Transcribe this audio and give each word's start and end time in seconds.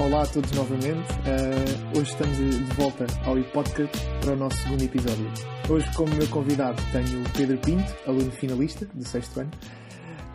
Olá 0.00 0.22
a 0.22 0.26
todos 0.26 0.50
novamente. 0.52 1.12
Uh, 1.12 1.98
hoje 1.98 2.10
estamos 2.10 2.34
de 2.38 2.74
volta 2.74 3.04
ao 3.26 3.38
Hipódcast 3.38 3.94
para 4.22 4.32
o 4.32 4.36
nosso 4.36 4.56
segundo 4.56 4.82
episódio. 4.82 5.30
Hoje, 5.68 5.94
como 5.94 6.14
meu 6.14 6.26
convidado, 6.28 6.82
tenho 6.90 7.22
o 7.22 7.30
Pedro 7.36 7.58
Pinto, 7.58 7.94
aluno 8.06 8.30
finalista 8.30 8.86
do 8.86 9.06
sexto 9.06 9.40
ano, 9.40 9.50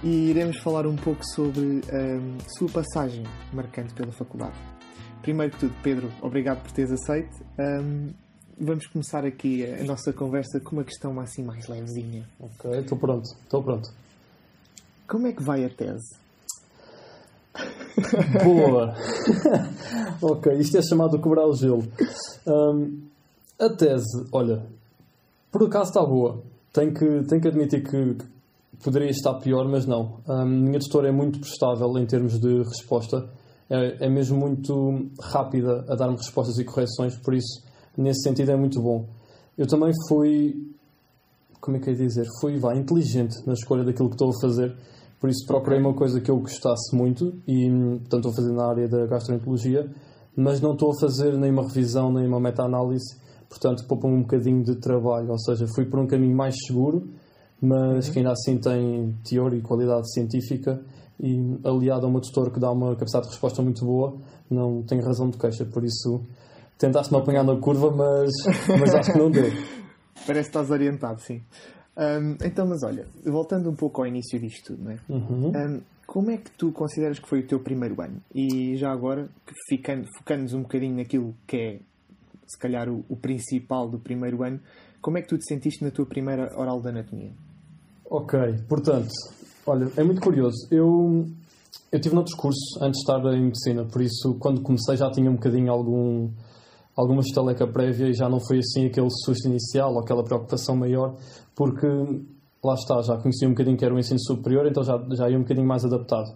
e 0.03 0.29
iremos 0.29 0.59
falar 0.59 0.85
um 0.85 0.95
pouco 0.95 1.25
sobre 1.25 1.81
a 1.89 2.49
sua 2.59 2.69
passagem 2.69 3.23
marcante 3.51 3.91
pela 3.95 4.11
faculdade. 4.11 4.55
Primeiro 5.23 5.53
que 5.53 5.61
tudo, 5.61 5.73
Pedro, 5.81 6.11
obrigado 6.21 6.61
por 6.61 6.71
teres 6.71 6.91
aceito. 6.91 7.35
Um, 7.57 8.13
vamos 8.59 8.85
começar 8.85 9.25
aqui 9.25 9.65
a 9.65 9.83
nossa 9.83 10.13
conversa 10.13 10.59
com 10.59 10.75
uma 10.75 10.83
questão 10.83 11.19
assim 11.19 11.43
mais 11.43 11.67
levezinha. 11.67 12.23
Ok, 12.39 12.81
estou 12.81 12.99
pronto, 12.99 13.25
estou 13.25 13.63
pronto. 13.63 13.89
Como 15.07 15.25
é 15.25 15.33
que 15.33 15.41
vai 15.41 15.65
a 15.65 15.69
tese? 15.69 16.23
Boa! 18.43 18.93
ok, 20.21 20.53
isto 20.57 20.77
é 20.77 20.81
chamado 20.81 21.19
cobrar 21.19 21.45
o 21.45 21.53
gelo. 21.53 21.83
Um, 22.45 23.01
a 23.59 23.69
tese, 23.69 24.27
olha, 24.31 24.65
por 25.51 25.63
acaso 25.63 25.89
está 25.89 26.05
boa. 26.05 26.43
Tenho 26.73 26.93
que, 26.93 27.23
tenho 27.23 27.41
que 27.41 27.47
admitir 27.47 27.83
que, 27.83 28.17
poderia 28.83 29.09
estar 29.09 29.33
pior, 29.35 29.67
mas 29.67 29.85
não. 29.85 30.19
A 30.27 30.45
minha 30.45 30.79
tutora 30.79 31.09
é 31.09 31.11
muito 31.11 31.39
prestável 31.39 31.97
em 31.97 32.05
termos 32.05 32.39
de 32.39 32.63
resposta. 32.63 33.29
É, 33.69 34.05
é 34.05 34.09
mesmo 34.09 34.37
muito 34.37 35.09
rápida 35.19 35.85
a 35.87 35.95
dar-me 35.95 36.17
respostas 36.17 36.57
e 36.59 36.63
correções, 36.63 37.15
por 37.17 37.33
isso, 37.33 37.63
nesse 37.97 38.21
sentido, 38.21 38.51
é 38.51 38.55
muito 38.55 38.79
bom. 38.81 39.07
Eu 39.57 39.65
também 39.65 39.91
fui, 40.07 40.53
como 41.59 41.77
é 41.77 41.79
que 41.79 41.89
é 41.89 41.93
dizer, 41.93 42.25
fui 42.39 42.59
vá, 42.59 42.75
inteligente 42.75 43.35
na 43.47 43.53
escolha 43.53 43.83
daquilo 43.83 44.09
que 44.09 44.15
estou 44.15 44.29
a 44.29 44.41
fazer 44.41 44.75
por 45.25 45.29
isso 45.31 45.47
procurei 45.47 45.79
uma 45.79 45.95
coisa 45.95 46.21
que 46.21 46.29
eu 46.29 46.37
gostasse 46.37 46.95
muito 46.95 47.41
e, 47.47 47.67
portanto, 47.67 48.27
estou 48.27 48.31
a 48.31 48.35
fazer 48.35 48.51
na 48.53 48.69
área 48.69 48.87
da 48.87 49.07
gastroenterologia, 49.07 49.89
mas 50.37 50.61
não 50.61 50.73
estou 50.73 50.91
a 50.91 50.99
fazer 50.99 51.35
nem 51.35 51.49
uma 51.49 51.63
revisão 51.63 52.13
nem 52.13 52.27
uma 52.27 52.39
meta-análise, 52.39 53.19
portanto, 53.49 53.87
poupa 53.87 54.07
um 54.07 54.21
bocadinho 54.21 54.63
de 54.63 54.75
trabalho. 54.75 55.31
Ou 55.31 55.39
seja, 55.39 55.65
fui 55.73 55.85
por 55.85 55.99
um 55.99 56.05
caminho 56.05 56.37
mais 56.37 56.53
seguro, 56.67 57.09
mas 57.59 58.05
uhum. 58.05 58.13
que 58.13 58.19
ainda 58.19 58.33
assim 58.33 58.59
tem 58.59 59.17
teoria 59.27 59.57
e 59.57 59.63
qualidade 59.63 60.13
científica 60.13 60.79
e 61.19 61.57
aliado 61.63 62.05
a 62.05 62.09
uma 62.09 62.21
tutor 62.21 62.51
que 62.51 62.59
dá 62.59 62.69
uma 62.69 62.93
capacidade 62.93 63.25
de 63.25 63.31
resposta 63.31 63.63
muito 63.63 63.83
boa, 63.83 64.17
não 64.47 64.83
tenho 64.83 65.03
razão 65.03 65.27
de 65.31 65.39
queixa. 65.39 65.65
Por 65.65 65.83
isso, 65.83 66.21
tentaste-me 66.77 67.19
apanhar 67.19 67.43
na 67.43 67.55
curva, 67.55 67.89
mas, 67.89 68.31
mas 68.79 68.93
acho 68.93 69.11
que 69.11 69.17
não 69.17 69.31
deu. 69.31 69.51
Parece 70.27 70.51
que 70.51 70.57
estás 70.57 70.69
orientado, 70.69 71.19
sim. 71.19 71.41
Um, 71.97 72.31
então, 72.45 72.67
mas 72.67 72.83
olha, 72.83 73.07
voltando 73.23 73.69
um 73.69 73.75
pouco 73.75 74.01
ao 74.01 74.07
início 74.07 74.39
disto 74.39 74.73
tudo, 74.75 74.83
não 74.83 74.91
é? 74.91 74.99
Uhum. 75.07 75.47
Um, 75.49 75.81
como 76.05 76.29
é 76.29 76.37
que 76.37 76.51
tu 76.51 76.71
consideras 76.71 77.19
que 77.19 77.27
foi 77.27 77.39
o 77.39 77.47
teu 77.47 77.59
primeiro 77.59 77.99
ano? 78.01 78.21
E 78.33 78.75
já 78.77 78.91
agora, 78.91 79.29
ficando, 79.69 80.05
focando-nos 80.17 80.53
um 80.53 80.61
bocadinho 80.61 80.95
naquilo 80.95 81.33
que 81.47 81.57
é, 81.57 81.79
se 82.45 82.57
calhar, 82.59 82.89
o, 82.89 83.03
o, 83.09 83.15
principal 83.15 83.89
do 83.89 83.97
primeiro 83.97 84.43
ano, 84.43 84.59
como 85.01 85.17
é 85.17 85.21
que 85.21 85.27
tu 85.27 85.37
te 85.37 85.45
sentiste 85.45 85.83
na 85.83 85.91
tua 85.91 86.05
primeira 86.05 86.51
oral 86.57 86.81
de 86.81 86.89
anatomia? 86.89 87.31
Ok, 88.09 88.39
portanto, 88.67 89.09
olha, 89.65 89.89
é 89.97 90.03
muito 90.03 90.21
curioso. 90.21 90.67
Eu, 90.69 91.25
eu 91.91 91.99
tive 91.99 92.13
noutros 92.13 92.35
cursos 92.35 92.81
antes 92.81 93.01
de 93.01 93.11
estar 93.11 93.33
em 93.33 93.45
medicina, 93.45 93.85
por 93.85 94.01
isso, 94.01 94.35
quando 94.39 94.61
comecei, 94.61 94.97
já 94.97 95.09
tinha 95.11 95.29
um 95.29 95.35
bocadinho 95.35 95.71
algum 95.71 96.29
alguma 96.95 97.21
estaleca 97.21 97.67
prévia 97.67 98.07
e 98.07 98.13
já 98.13 98.29
não 98.29 98.39
foi 98.39 98.59
assim 98.59 98.85
aquele 98.85 99.09
susto 99.09 99.47
inicial 99.47 99.93
ou 99.93 99.99
aquela 99.99 100.23
preocupação 100.23 100.75
maior, 100.75 101.15
porque 101.55 101.87
lá 102.63 102.73
está, 102.73 103.01
já 103.01 103.17
conhecia 103.17 103.47
um 103.47 103.51
bocadinho 103.51 103.77
que 103.77 103.85
era 103.85 103.93
o 103.93 103.99
ensino 103.99 104.19
superior, 104.19 104.65
então 104.65 104.83
já, 104.83 104.97
já 105.11 105.29
ia 105.29 105.37
um 105.37 105.41
bocadinho 105.41 105.67
mais 105.67 105.83
adaptado. 105.83 106.35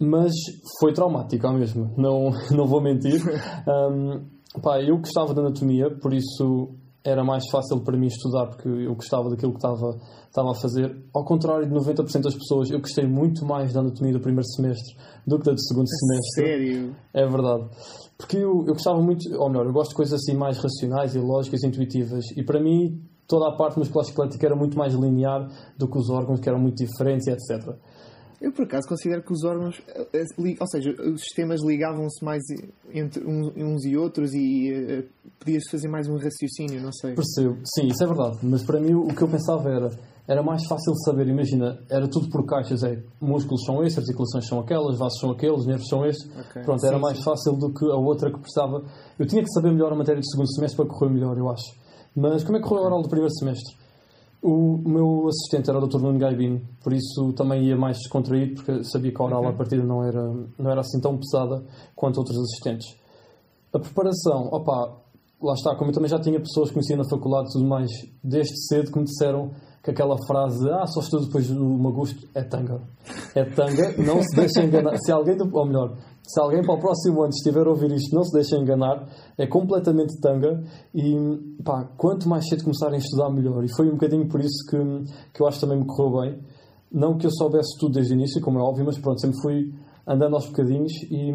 Mas 0.00 0.32
foi 0.80 0.92
traumático 0.92 1.46
ao 1.46 1.54
mesmo, 1.54 1.92
não, 1.96 2.30
não 2.50 2.66
vou 2.66 2.82
mentir. 2.82 3.20
Um, 3.68 4.60
pá, 4.62 4.80
eu 4.80 4.96
gostava 4.96 5.34
de 5.34 5.40
anatomia, 5.40 5.90
por 5.90 6.14
isso 6.14 6.74
era 7.04 7.24
mais 7.24 7.44
fácil 7.50 7.80
para 7.80 7.96
mim 7.96 8.06
estudar, 8.06 8.46
porque 8.46 8.68
eu 8.68 8.94
gostava 8.94 9.30
daquilo 9.30 9.52
que 9.52 9.58
estava, 9.58 9.96
estava 10.26 10.50
a 10.50 10.54
fazer. 10.54 10.96
Ao 11.14 11.24
contrário 11.24 11.66
de 11.66 11.74
90% 11.74 12.22
das 12.22 12.34
pessoas, 12.34 12.70
eu 12.70 12.80
gostei 12.80 13.06
muito 13.06 13.44
mais 13.46 13.72
da 13.72 13.80
anatomia 13.80 14.12
do 14.12 14.20
primeiro 14.20 14.46
semestre 14.48 14.96
do 15.26 15.38
que 15.38 15.44
da 15.44 15.52
do 15.52 15.60
segundo 15.60 15.88
semestre. 15.88 16.44
Sério? 16.44 16.96
É 17.14 17.26
verdade. 17.26 17.68
Porque 18.16 18.36
eu, 18.36 18.64
eu 18.66 18.74
gostava 18.74 19.00
muito, 19.00 19.32
ou 19.36 19.48
melhor, 19.48 19.66
eu 19.66 19.72
gosto 19.72 19.90
de 19.90 19.96
coisas 19.96 20.20
assim 20.20 20.36
mais 20.36 20.58
racionais 20.58 21.14
e 21.14 21.18
lógicas, 21.18 21.62
intuitivas. 21.62 22.24
E 22.36 22.42
para 22.42 22.60
mim, 22.60 23.00
toda 23.28 23.48
a 23.48 23.56
parte 23.56 23.78
musculoesquelética 23.78 24.46
era 24.46 24.56
muito 24.56 24.76
mais 24.76 24.92
linear 24.94 25.48
do 25.78 25.88
que 25.88 25.98
os 25.98 26.10
órgãos, 26.10 26.40
que 26.40 26.48
eram 26.48 26.58
muito 26.58 26.84
diferentes, 26.84 27.28
etc. 27.28 27.76
Eu, 28.40 28.52
por 28.52 28.64
acaso, 28.64 28.88
considero 28.88 29.22
que 29.22 29.32
os 29.32 29.44
órgãos, 29.44 29.82
eh, 29.88 30.24
ou 30.60 30.66
seja, 30.68 30.90
os 30.90 31.20
sistemas 31.22 31.60
ligavam-se 31.64 32.24
mais 32.24 32.42
entre 32.92 33.24
uns 33.26 33.84
e 33.84 33.96
outros 33.96 34.32
e 34.32 34.72
uh, 34.72 35.28
podias 35.40 35.64
fazer 35.68 35.88
mais 35.88 36.08
um 36.08 36.16
raciocínio, 36.16 36.80
não 36.80 36.92
sei. 36.92 37.14
Percebo, 37.14 37.58
sim, 37.64 37.88
isso 37.88 38.04
é 38.04 38.06
verdade. 38.06 38.38
Mas 38.42 38.62
para 38.62 38.80
mim, 38.80 38.94
o 38.94 39.08
que 39.08 39.22
eu 39.22 39.28
pensava 39.28 39.68
era 39.68 39.90
era 40.28 40.42
mais 40.42 40.66
fácil 40.66 40.94
saber, 41.06 41.26
imagina, 41.26 41.78
era 41.88 42.06
tudo 42.06 42.28
por 42.28 42.44
caixas, 42.44 42.82
é, 42.82 43.02
músculos 43.18 43.64
são 43.64 43.82
estes, 43.82 43.98
articulações 43.98 44.46
são 44.46 44.60
aquelas, 44.60 44.98
vasos 44.98 45.18
são 45.18 45.30
aqueles, 45.30 45.64
nervos 45.64 45.88
são 45.88 46.04
estes, 46.04 46.30
okay. 46.38 46.62
pronto, 46.62 46.84
era 46.84 46.96
sim, 46.96 47.02
mais 47.02 47.16
sim. 47.16 47.24
fácil 47.24 47.52
do 47.54 47.72
que 47.72 47.86
a 47.86 47.96
outra 47.96 48.30
que 48.30 48.38
precisava. 48.38 48.84
Eu 49.18 49.26
tinha 49.26 49.42
que 49.42 49.50
saber 49.50 49.72
melhor 49.72 49.90
a 49.90 49.96
matéria 49.96 50.20
do 50.20 50.30
segundo 50.30 50.52
semestre 50.54 50.76
para 50.76 50.94
correr 50.94 51.10
melhor, 51.10 51.36
eu 51.38 51.48
acho. 51.48 51.74
Mas 52.14 52.44
como 52.44 52.58
é 52.58 52.60
que 52.60 52.68
correu 52.68 52.84
a 52.84 52.86
oral 52.88 53.02
do 53.02 53.08
primeiro 53.08 53.32
semestre? 53.32 53.74
O 54.40 54.78
meu 54.78 55.26
assistente 55.26 55.68
era 55.68 55.78
o 55.78 55.86
Dr. 55.86 56.00
Nuno 56.00 56.18
Gaibino, 56.18 56.60
por 56.80 56.92
isso 56.92 57.32
também 57.32 57.64
ia 57.64 57.76
mais 57.76 57.98
descontraído, 57.98 58.54
porque 58.54 58.84
sabia 58.84 59.12
que 59.12 59.20
a 59.20 59.24
oral 59.24 59.40
okay. 59.40 59.52
à 59.52 59.56
partida 59.56 59.82
não 59.82 60.04
era, 60.04 60.22
não 60.56 60.70
era 60.70 60.80
assim 60.80 61.00
tão 61.00 61.18
pesada 61.18 61.64
quanto 61.96 62.18
outros 62.18 62.38
assistentes. 62.38 62.96
A 63.72 63.80
preparação, 63.80 64.48
opa, 64.52 64.96
lá 65.42 65.54
está, 65.54 65.74
como 65.74 65.90
eu 65.90 65.94
também 65.94 66.08
já 66.08 66.20
tinha 66.20 66.38
pessoas 66.38 66.68
que 66.68 66.74
conhecia 66.74 66.96
na 66.96 67.08
faculdade 67.08 67.48
e 67.48 67.52
tudo 67.52 67.66
mais, 67.66 67.90
desde 68.22 68.54
cedo 68.68 68.92
que 68.92 68.98
me 68.98 69.04
disseram 69.04 69.50
que 69.82 69.90
aquela 69.90 70.16
frase, 70.26 70.68
ah, 70.70 70.86
só 70.86 71.00
estou 71.00 71.20
depois 71.24 71.48
do 71.48 71.64
Magusto, 71.64 72.26
é 72.34 72.42
tanga. 72.42 72.80
É 73.34 73.44
tanga, 73.44 73.96
não 73.98 74.20
se 74.22 74.36
deixem 74.36 74.66
enganar. 74.66 74.96
Se 74.98 75.12
alguém, 75.12 75.36
ou 75.40 75.66
melhor, 75.66 75.96
se 76.22 76.40
alguém 76.40 76.62
para 76.62 76.74
o 76.74 76.78
próximo 76.78 77.22
ano 77.22 77.30
estiver 77.30 77.66
a 77.66 77.70
ouvir 77.70 77.90
isto, 77.92 78.14
não 78.14 78.22
se 78.22 78.32
deixem 78.32 78.60
enganar, 78.60 79.08
é 79.38 79.46
completamente 79.46 80.20
tanga 80.20 80.62
e, 80.94 81.14
pá, 81.64 81.84
quanto 81.96 82.28
mais 82.28 82.46
cedo 82.48 82.64
começarem 82.64 82.96
a 82.96 82.98
estudar, 82.98 83.30
melhor. 83.30 83.64
E 83.64 83.74
foi 83.74 83.88
um 83.88 83.92
bocadinho 83.92 84.28
por 84.28 84.40
isso 84.40 84.66
que, 84.68 84.76
que 85.32 85.42
eu 85.42 85.46
acho 85.46 85.58
que 85.58 85.66
também 85.66 85.78
me 85.80 85.86
correu 85.86 86.20
bem. 86.20 86.40
Não 86.92 87.16
que 87.16 87.26
eu 87.26 87.30
soubesse 87.30 87.78
tudo 87.78 87.94
desde 87.94 88.12
o 88.12 88.16
início, 88.16 88.42
como 88.42 88.58
é 88.58 88.62
óbvio, 88.62 88.84
mas 88.84 88.98
pronto, 88.98 89.20
sempre 89.20 89.40
fui 89.40 89.72
andando 90.06 90.34
aos 90.34 90.46
bocadinhos 90.46 90.92
e, 91.10 91.32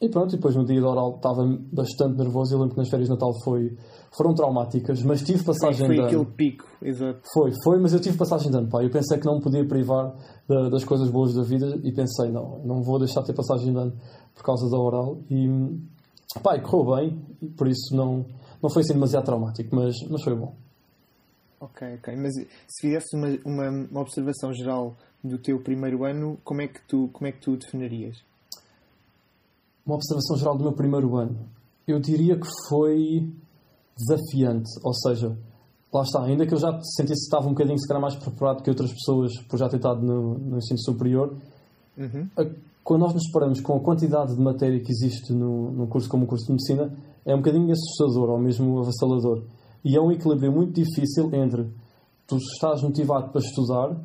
e 0.00 0.08
pronto, 0.08 0.32
e 0.32 0.36
depois 0.36 0.54
no 0.54 0.64
dia 0.64 0.80
da 0.80 0.88
oral 0.88 1.16
estava 1.16 1.44
bastante 1.72 2.16
nervoso. 2.16 2.54
Eu 2.54 2.60
lembro 2.60 2.74
que 2.74 2.80
nas 2.80 2.88
férias 2.88 3.08
de 3.08 3.14
Natal 3.14 3.32
foi, 3.42 3.76
foram 4.16 4.32
traumáticas, 4.32 5.02
mas 5.02 5.22
tive 5.22 5.42
passagem 5.42 5.86
foi, 5.86 5.86
foi 5.86 5.96
de 5.96 6.00
ano. 6.02 6.10
Foi 6.10 6.20
aquele 6.20 6.36
pico, 6.36 6.68
exato. 6.80 7.20
Foi, 7.32 7.52
foi, 7.64 7.80
mas 7.80 7.92
eu 7.92 8.00
tive 8.00 8.16
passagem 8.16 8.50
de 8.50 8.56
ano, 8.56 8.68
pá. 8.68 8.82
Eu 8.82 8.90
pensei 8.90 9.18
que 9.18 9.26
não 9.26 9.36
me 9.36 9.42
podia 9.42 9.66
privar 9.66 10.14
da, 10.48 10.68
das 10.68 10.84
coisas 10.84 11.10
boas 11.10 11.34
da 11.34 11.42
vida 11.42 11.80
e 11.82 11.92
pensei, 11.92 12.30
não, 12.30 12.60
não 12.64 12.82
vou 12.82 12.98
deixar 12.98 13.22
de 13.22 13.26
ter 13.26 13.34
passagem 13.34 13.72
de 13.72 13.78
ano 13.78 13.92
por 14.34 14.44
causa 14.44 14.70
da 14.70 14.78
oral. 14.78 15.18
E, 15.28 15.48
pá, 16.42 16.56
e 16.56 16.60
correu 16.60 16.96
bem, 16.96 17.50
por 17.56 17.66
isso 17.66 17.96
não, 17.96 18.24
não 18.62 18.70
foi 18.70 18.82
assim 18.82 18.94
demasiado 18.94 19.24
traumático, 19.24 19.74
mas, 19.74 19.96
mas 20.08 20.22
foi 20.22 20.36
bom. 20.36 20.54
Ok, 21.60 21.94
ok. 21.94 22.16
Mas 22.16 22.34
se 22.34 22.80
fizesse 22.80 23.16
uma, 23.16 23.28
uma, 23.44 23.68
uma 23.90 24.00
observação 24.00 24.52
geral 24.52 24.96
do 25.24 25.38
teu 25.38 25.60
primeiro 25.60 26.04
ano, 26.04 26.38
como 26.44 26.62
é 26.62 26.68
que 26.68 26.80
tu, 26.86 27.08
como 27.12 27.26
é 27.26 27.32
que 27.32 27.40
tu 27.40 27.56
definirias? 27.56 28.22
Uma 29.88 29.96
observação 29.96 30.36
geral 30.36 30.56
do 30.56 30.64
meu 30.64 30.72
primeiro 30.74 31.16
ano. 31.16 31.48
Eu 31.86 31.98
diria 31.98 32.38
que 32.38 32.46
foi 32.68 33.32
desafiante, 33.96 34.68
ou 34.84 34.92
seja, 34.92 35.36
lá 35.92 36.02
está, 36.02 36.22
ainda 36.22 36.46
que 36.46 36.52
eu 36.52 36.58
já 36.58 36.70
sentisse 36.82 37.22
que 37.22 37.34
estava 37.34 37.46
um 37.46 37.54
bocadinho, 37.54 37.78
se 37.78 37.88
calhar, 37.88 38.02
mais 38.02 38.14
preparado 38.14 38.62
que 38.62 38.68
outras 38.68 38.92
pessoas 38.92 39.32
por 39.48 39.58
já 39.58 39.66
ter 39.66 39.76
estado 39.76 40.02
no, 40.02 40.38
no 40.38 40.58
ensino 40.58 40.78
superior, 40.78 41.34
uhum. 41.96 42.28
a, 42.36 42.44
quando 42.84 43.00
nós 43.00 43.14
nos 43.14 43.22
deparamos 43.24 43.60
com 43.62 43.76
a 43.76 43.80
quantidade 43.80 44.36
de 44.36 44.40
matéria 44.40 44.78
que 44.78 44.92
existe 44.92 45.32
no, 45.32 45.72
no 45.72 45.86
curso 45.88 46.08
como 46.08 46.24
o 46.24 46.26
curso 46.26 46.44
de 46.44 46.52
Medicina, 46.52 46.94
é 47.24 47.34
um 47.34 47.38
bocadinho 47.38 47.72
assustador, 47.72 48.30
ou 48.30 48.38
mesmo 48.38 48.80
avassalador. 48.80 49.44
E 49.82 49.96
é 49.96 50.00
um 50.00 50.12
equilíbrio 50.12 50.52
muito 50.52 50.74
difícil 50.74 51.30
entre 51.34 51.66
tu 52.26 52.36
estás 52.36 52.82
motivado 52.82 53.30
para 53.30 53.40
estudar, 53.40 53.96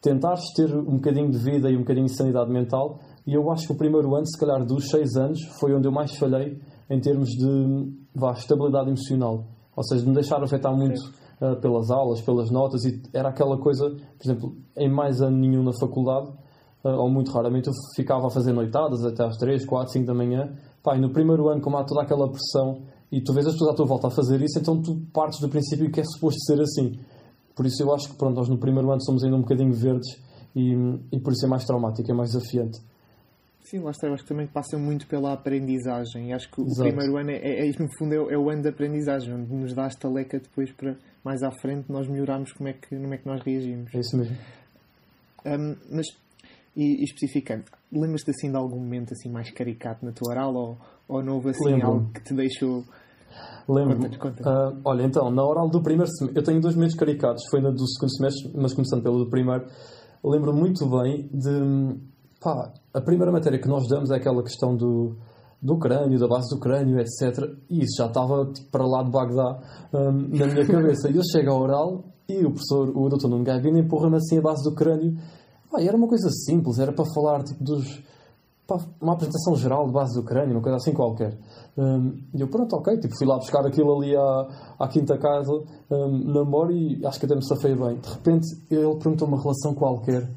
tentares 0.00 0.44
ter 0.54 0.72
um 0.76 0.96
bocadinho 0.96 1.30
de 1.30 1.38
vida 1.38 1.70
e 1.70 1.76
um 1.76 1.80
bocadinho 1.80 2.06
de 2.06 2.16
sanidade 2.16 2.50
mental, 2.52 3.00
e 3.26 3.34
eu 3.34 3.50
acho 3.50 3.66
que 3.66 3.72
o 3.72 3.76
primeiro 3.76 4.14
ano, 4.14 4.26
se 4.26 4.38
calhar 4.38 4.64
dos 4.64 4.88
seis 4.88 5.16
anos, 5.16 5.40
foi 5.58 5.74
onde 5.74 5.88
eu 5.88 5.92
mais 5.92 6.14
falhei 6.16 6.60
em 6.90 7.00
termos 7.00 7.30
de 7.30 7.92
vá, 8.14 8.32
estabilidade 8.32 8.88
emocional. 8.88 9.46
Ou 9.74 9.82
seja, 9.82 10.02
de 10.02 10.08
me 10.08 10.14
deixar 10.14 10.42
afetar 10.42 10.74
muito 10.76 11.00
uh, 11.40 11.58
pelas 11.60 11.90
aulas, 11.90 12.20
pelas 12.20 12.50
notas. 12.50 12.84
E 12.84 13.02
era 13.12 13.30
aquela 13.30 13.58
coisa, 13.58 13.88
por 13.90 14.24
exemplo, 14.24 14.56
em 14.76 14.90
mais 14.90 15.20
ano 15.22 15.38
nenhum 15.38 15.62
na 15.62 15.72
faculdade, 15.80 16.28
uh, 16.84 16.90
ou 16.90 17.10
muito 17.10 17.32
raramente, 17.32 17.68
eu 17.68 17.72
ficava 17.96 18.26
a 18.26 18.30
fazer 18.30 18.52
noitadas 18.52 19.04
até 19.04 19.24
às 19.24 19.36
3, 19.38 19.64
4, 19.64 19.92
5 19.92 20.06
da 20.06 20.14
manhã. 20.14 20.54
Pá, 20.82 20.96
no 20.96 21.10
primeiro 21.10 21.48
ano, 21.48 21.62
como 21.62 21.78
há 21.78 21.84
toda 21.84 22.02
aquela 22.02 22.28
pressão 22.30 22.82
e 23.10 23.22
tu 23.22 23.32
vês 23.32 23.46
as 23.46 23.52
pessoas 23.54 23.70
à 23.70 23.74
tua 23.74 23.86
volta 23.86 24.08
a 24.08 24.10
fazer 24.10 24.42
isso, 24.42 24.58
então 24.58 24.82
tu 24.82 25.00
partes 25.12 25.40
do 25.40 25.48
princípio 25.48 25.90
que 25.90 26.00
é 26.00 26.04
suposto 26.04 26.40
ser 26.40 26.60
assim. 26.60 26.98
Por 27.54 27.64
isso 27.64 27.82
eu 27.82 27.94
acho 27.94 28.10
que 28.10 28.16
pronto, 28.16 28.36
nós 28.36 28.48
no 28.48 28.58
primeiro 28.58 28.90
ano 28.90 29.00
somos 29.02 29.22
ainda 29.22 29.36
um 29.36 29.40
bocadinho 29.40 29.72
verdes 29.72 30.20
e, 30.54 30.74
e 31.12 31.20
por 31.20 31.32
isso 31.32 31.46
é 31.46 31.48
mais 31.48 31.64
traumático, 31.64 32.10
é 32.10 32.14
mais 32.14 32.32
desafiante. 32.32 32.80
Sim, 33.64 33.78
lá 33.78 33.90
está, 33.90 34.06
eu 34.06 34.12
acho 34.12 34.22
que 34.22 34.28
também 34.28 34.46
passa 34.46 34.76
muito 34.76 35.06
pela 35.06 35.32
aprendizagem. 35.32 36.34
Acho 36.34 36.50
que 36.50 36.60
Exato. 36.60 36.82
o 36.82 36.84
primeiro 36.84 37.16
ano 37.16 37.30
é, 37.30 37.36
é, 37.36 37.66
é, 37.66 37.72
no 37.78 37.88
fundo, 37.98 38.12
é, 38.12 38.34
é, 38.34 38.38
o 38.38 38.50
ano 38.50 38.60
de 38.62 38.68
aprendizagem, 38.68 39.32
onde 39.34 39.52
nos 39.54 39.74
dá 39.74 39.86
esta 39.86 40.06
leca 40.06 40.38
depois 40.38 40.70
para 40.72 40.96
mais 41.24 41.42
à 41.42 41.50
frente 41.50 41.90
nós 41.90 42.06
melhorarmos 42.06 42.52
como 42.52 42.68
é 42.68 42.74
que, 42.74 42.94
como 42.94 43.14
é 43.14 43.16
que 43.16 43.26
nós 43.26 43.40
reagimos. 43.42 43.94
É 43.94 43.98
isso 44.00 44.18
mesmo. 44.18 44.36
Um, 45.46 45.76
mas, 45.90 46.06
e, 46.76 47.00
e 47.00 47.04
especificando, 47.04 47.64
lembras-te 47.90 48.30
assim 48.30 48.50
de 48.50 48.56
algum 48.56 48.78
momento 48.78 49.12
assim 49.12 49.30
mais 49.30 49.50
caricato 49.50 50.04
na 50.04 50.12
tua 50.12 50.32
oral 50.32 50.54
ou, 50.54 50.78
ou 51.08 51.22
não 51.22 51.36
houve 51.36 51.50
assim 51.50 51.70
Lembro. 51.70 51.86
algo 51.86 52.10
que 52.12 52.22
te 52.22 52.34
deixou. 52.34 52.84
Lembro-me. 53.66 54.08
Uh, 54.08 54.80
olha, 54.84 55.04
então, 55.04 55.30
na 55.30 55.42
oral 55.42 55.70
do 55.70 55.82
primeiro 55.82 56.10
semestre, 56.12 56.38
eu 56.38 56.44
tenho 56.44 56.60
dois 56.60 56.74
momentos 56.74 56.96
caricatos, 56.96 57.42
foi 57.50 57.62
na 57.62 57.70
do 57.70 57.88
segundo 57.88 58.14
semestre, 58.14 58.52
mas 58.54 58.74
começando 58.74 59.02
pelo 59.02 59.24
do 59.24 59.30
primeiro, 59.30 59.64
lembro 60.22 60.52
muito 60.52 60.86
bem 60.86 61.28
de. 61.32 62.13
Pá, 62.44 62.70
a 62.92 63.00
primeira 63.00 63.32
matéria 63.32 63.58
que 63.58 63.66
nós 63.66 63.88
damos 63.88 64.10
é 64.10 64.16
aquela 64.16 64.42
questão 64.42 64.76
do, 64.76 65.16
do 65.62 65.78
crânio, 65.78 66.18
da 66.18 66.28
base 66.28 66.54
do 66.54 66.60
crânio, 66.60 67.00
etc. 67.00 67.42
E 67.70 67.84
isso 67.84 67.96
já 67.96 68.06
estava 68.06 68.44
tipo, 68.52 68.70
para 68.70 68.86
lá 68.86 69.02
de 69.02 69.10
Bagdá 69.10 69.60
um, 69.94 70.12
na 70.28 70.46
minha 70.46 70.66
cabeça. 70.66 71.08
E 71.08 71.16
eu 71.16 71.22
chego 71.24 71.50
ao 71.50 71.62
oral 71.62 72.04
e 72.28 72.44
o 72.44 72.50
professor, 72.50 72.90
o 72.90 73.08
doutor 73.08 73.28
Nuno 73.28 73.78
empurra-me 73.78 74.16
assim 74.16 74.36
a 74.36 74.42
base 74.42 74.62
do 74.62 74.74
crânio. 74.74 75.16
Ah, 75.74 75.80
e 75.80 75.88
era 75.88 75.96
uma 75.96 76.06
coisa 76.06 76.28
simples, 76.28 76.78
era 76.78 76.92
para 76.92 77.06
falar 77.14 77.42
tipo, 77.44 77.64
dos. 77.64 78.02
Pá, 78.66 78.78
uma 79.00 79.14
apresentação 79.14 79.56
geral 79.56 79.86
de 79.86 79.92
base 79.92 80.14
do 80.14 80.22
crânio, 80.22 80.54
uma 80.54 80.62
coisa 80.62 80.76
assim 80.76 80.92
qualquer. 80.92 81.38
Um, 81.78 82.12
e 82.34 82.42
eu, 82.42 82.48
pronto, 82.48 82.76
ok, 82.76 82.98
tipo, 82.98 83.16
fui 83.16 83.26
lá 83.26 83.36
buscar 83.36 83.66
aquilo 83.66 83.96
ali 83.96 84.14
à, 84.14 84.48
à 84.80 84.88
quinta 84.88 85.16
casa, 85.16 85.52
um, 85.90 86.32
memória, 86.32 86.74
e 86.74 87.06
acho 87.06 87.18
que 87.18 87.24
até 87.24 87.34
me 87.34 87.44
safei 87.44 87.74
bem. 87.74 87.96
De 87.96 88.08
repente, 88.08 88.46
ele 88.70 88.96
perguntou 88.96 89.28
uma 89.28 89.40
relação 89.40 89.74
qualquer 89.74 90.28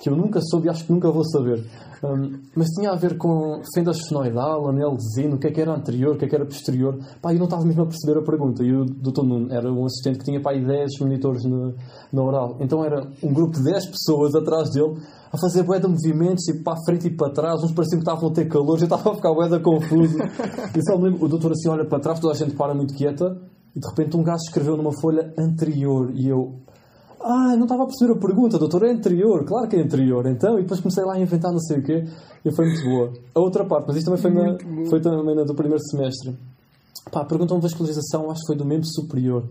que 0.00 0.10
eu 0.10 0.16
nunca 0.16 0.40
soube 0.40 0.66
e 0.66 0.70
acho 0.70 0.84
que 0.84 0.92
nunca 0.92 1.10
vou 1.10 1.24
saber. 1.24 1.64
Um, 2.04 2.38
mas 2.54 2.68
tinha 2.70 2.90
a 2.90 2.96
ver 2.96 3.16
com 3.16 3.62
fenda 3.74 3.90
esfenoidal, 3.90 4.68
anel 4.68 4.96
de 4.96 5.04
zino, 5.14 5.36
o 5.36 5.38
que 5.38 5.46
é 5.46 5.50
que 5.50 5.60
era 5.60 5.74
anterior, 5.74 6.14
o 6.14 6.18
que 6.18 6.26
é 6.26 6.28
que 6.28 6.34
era 6.34 6.44
posterior. 6.44 6.98
Pá, 7.22 7.32
eu 7.32 7.38
não 7.38 7.44
estava 7.44 7.64
mesmo 7.64 7.82
a 7.82 7.86
perceber 7.86 8.18
a 8.18 8.22
pergunta. 8.22 8.62
E 8.62 8.72
o 8.74 8.84
Dr. 8.84 9.22
Nuno 9.22 9.52
era 9.52 9.72
um 9.72 9.86
assistente 9.86 10.18
que 10.18 10.24
tinha 10.24 10.42
pá, 10.42 10.52
10 10.52 10.98
monitores 11.00 11.44
na, 11.44 11.72
na 12.12 12.22
oral. 12.22 12.58
Então 12.60 12.84
era 12.84 13.08
um 13.22 13.32
grupo 13.32 13.56
de 13.56 13.64
10 13.64 13.86
pessoas 13.86 14.34
atrás 14.34 14.70
dele 14.70 15.00
a 15.32 15.38
fazer 15.38 15.62
bué 15.62 15.80
de 15.80 15.88
movimentos, 15.88 16.44
tipo, 16.44 16.62
para 16.62 16.74
a 16.74 16.84
frente 16.84 17.08
e 17.08 17.16
para 17.16 17.32
trás. 17.32 17.62
Uns 17.62 17.72
pareciam 17.72 18.00
que 18.00 18.08
estavam 18.08 18.28
a 18.28 18.32
ter 18.32 18.48
calor, 18.48 18.78
eu 18.78 18.84
estava 18.84 19.10
a 19.10 19.14
ficar 19.14 19.32
bué 19.32 19.58
confuso. 19.60 20.18
e 20.76 20.82
só 20.84 20.98
me 20.98 21.04
lembro, 21.04 21.24
o 21.24 21.28
doutor 21.28 21.52
assim 21.52 21.68
olha 21.68 21.86
para 21.86 22.00
trás, 22.00 22.20
toda 22.20 22.34
a 22.34 22.36
gente 22.36 22.54
para 22.54 22.74
muito 22.74 22.94
quieta. 22.94 23.36
E 23.74 23.80
de 23.80 23.88
repente 23.88 24.16
um 24.16 24.22
gajo 24.22 24.42
escreveu 24.46 24.76
numa 24.76 24.92
folha 25.00 25.32
anterior. 25.38 26.12
E 26.14 26.28
eu, 26.28 26.60
ah, 27.24 27.56
não 27.56 27.62
estava 27.64 27.84
a 27.84 27.86
perceber 27.86 28.12
a 28.12 28.16
pergunta, 28.16 28.58
doutor, 28.58 28.84
é 28.84 28.90
anterior, 28.90 29.44
claro 29.44 29.66
que 29.66 29.76
é 29.76 29.80
anterior, 29.80 30.26
então, 30.26 30.58
e 30.58 30.62
depois 30.62 30.80
comecei 30.80 31.04
lá 31.04 31.14
a 31.14 31.20
inventar 31.20 31.50
não 31.50 31.58
sei 31.58 31.78
o 31.78 31.82
quê, 31.82 32.04
e 32.44 32.54
foi 32.54 32.66
muito 32.66 32.84
boa. 32.84 33.12
A 33.34 33.40
outra 33.40 33.64
parte, 33.64 33.86
mas 33.88 33.96
isto 33.96 34.06
também 34.06 34.20
foi, 34.20 34.30
na, 34.30 34.88
foi 34.90 35.00
também 35.00 35.34
na 35.34 35.42
do 35.44 35.54
primeiro 35.54 35.82
semestre. 35.82 36.36
Pá, 37.10 37.24
perguntam-me 37.24 37.62
da 37.62 37.68
escolarização, 37.68 38.30
acho 38.30 38.40
que 38.40 38.46
foi 38.48 38.56
do 38.56 38.64
membro 38.64 38.86
superior. 38.86 39.44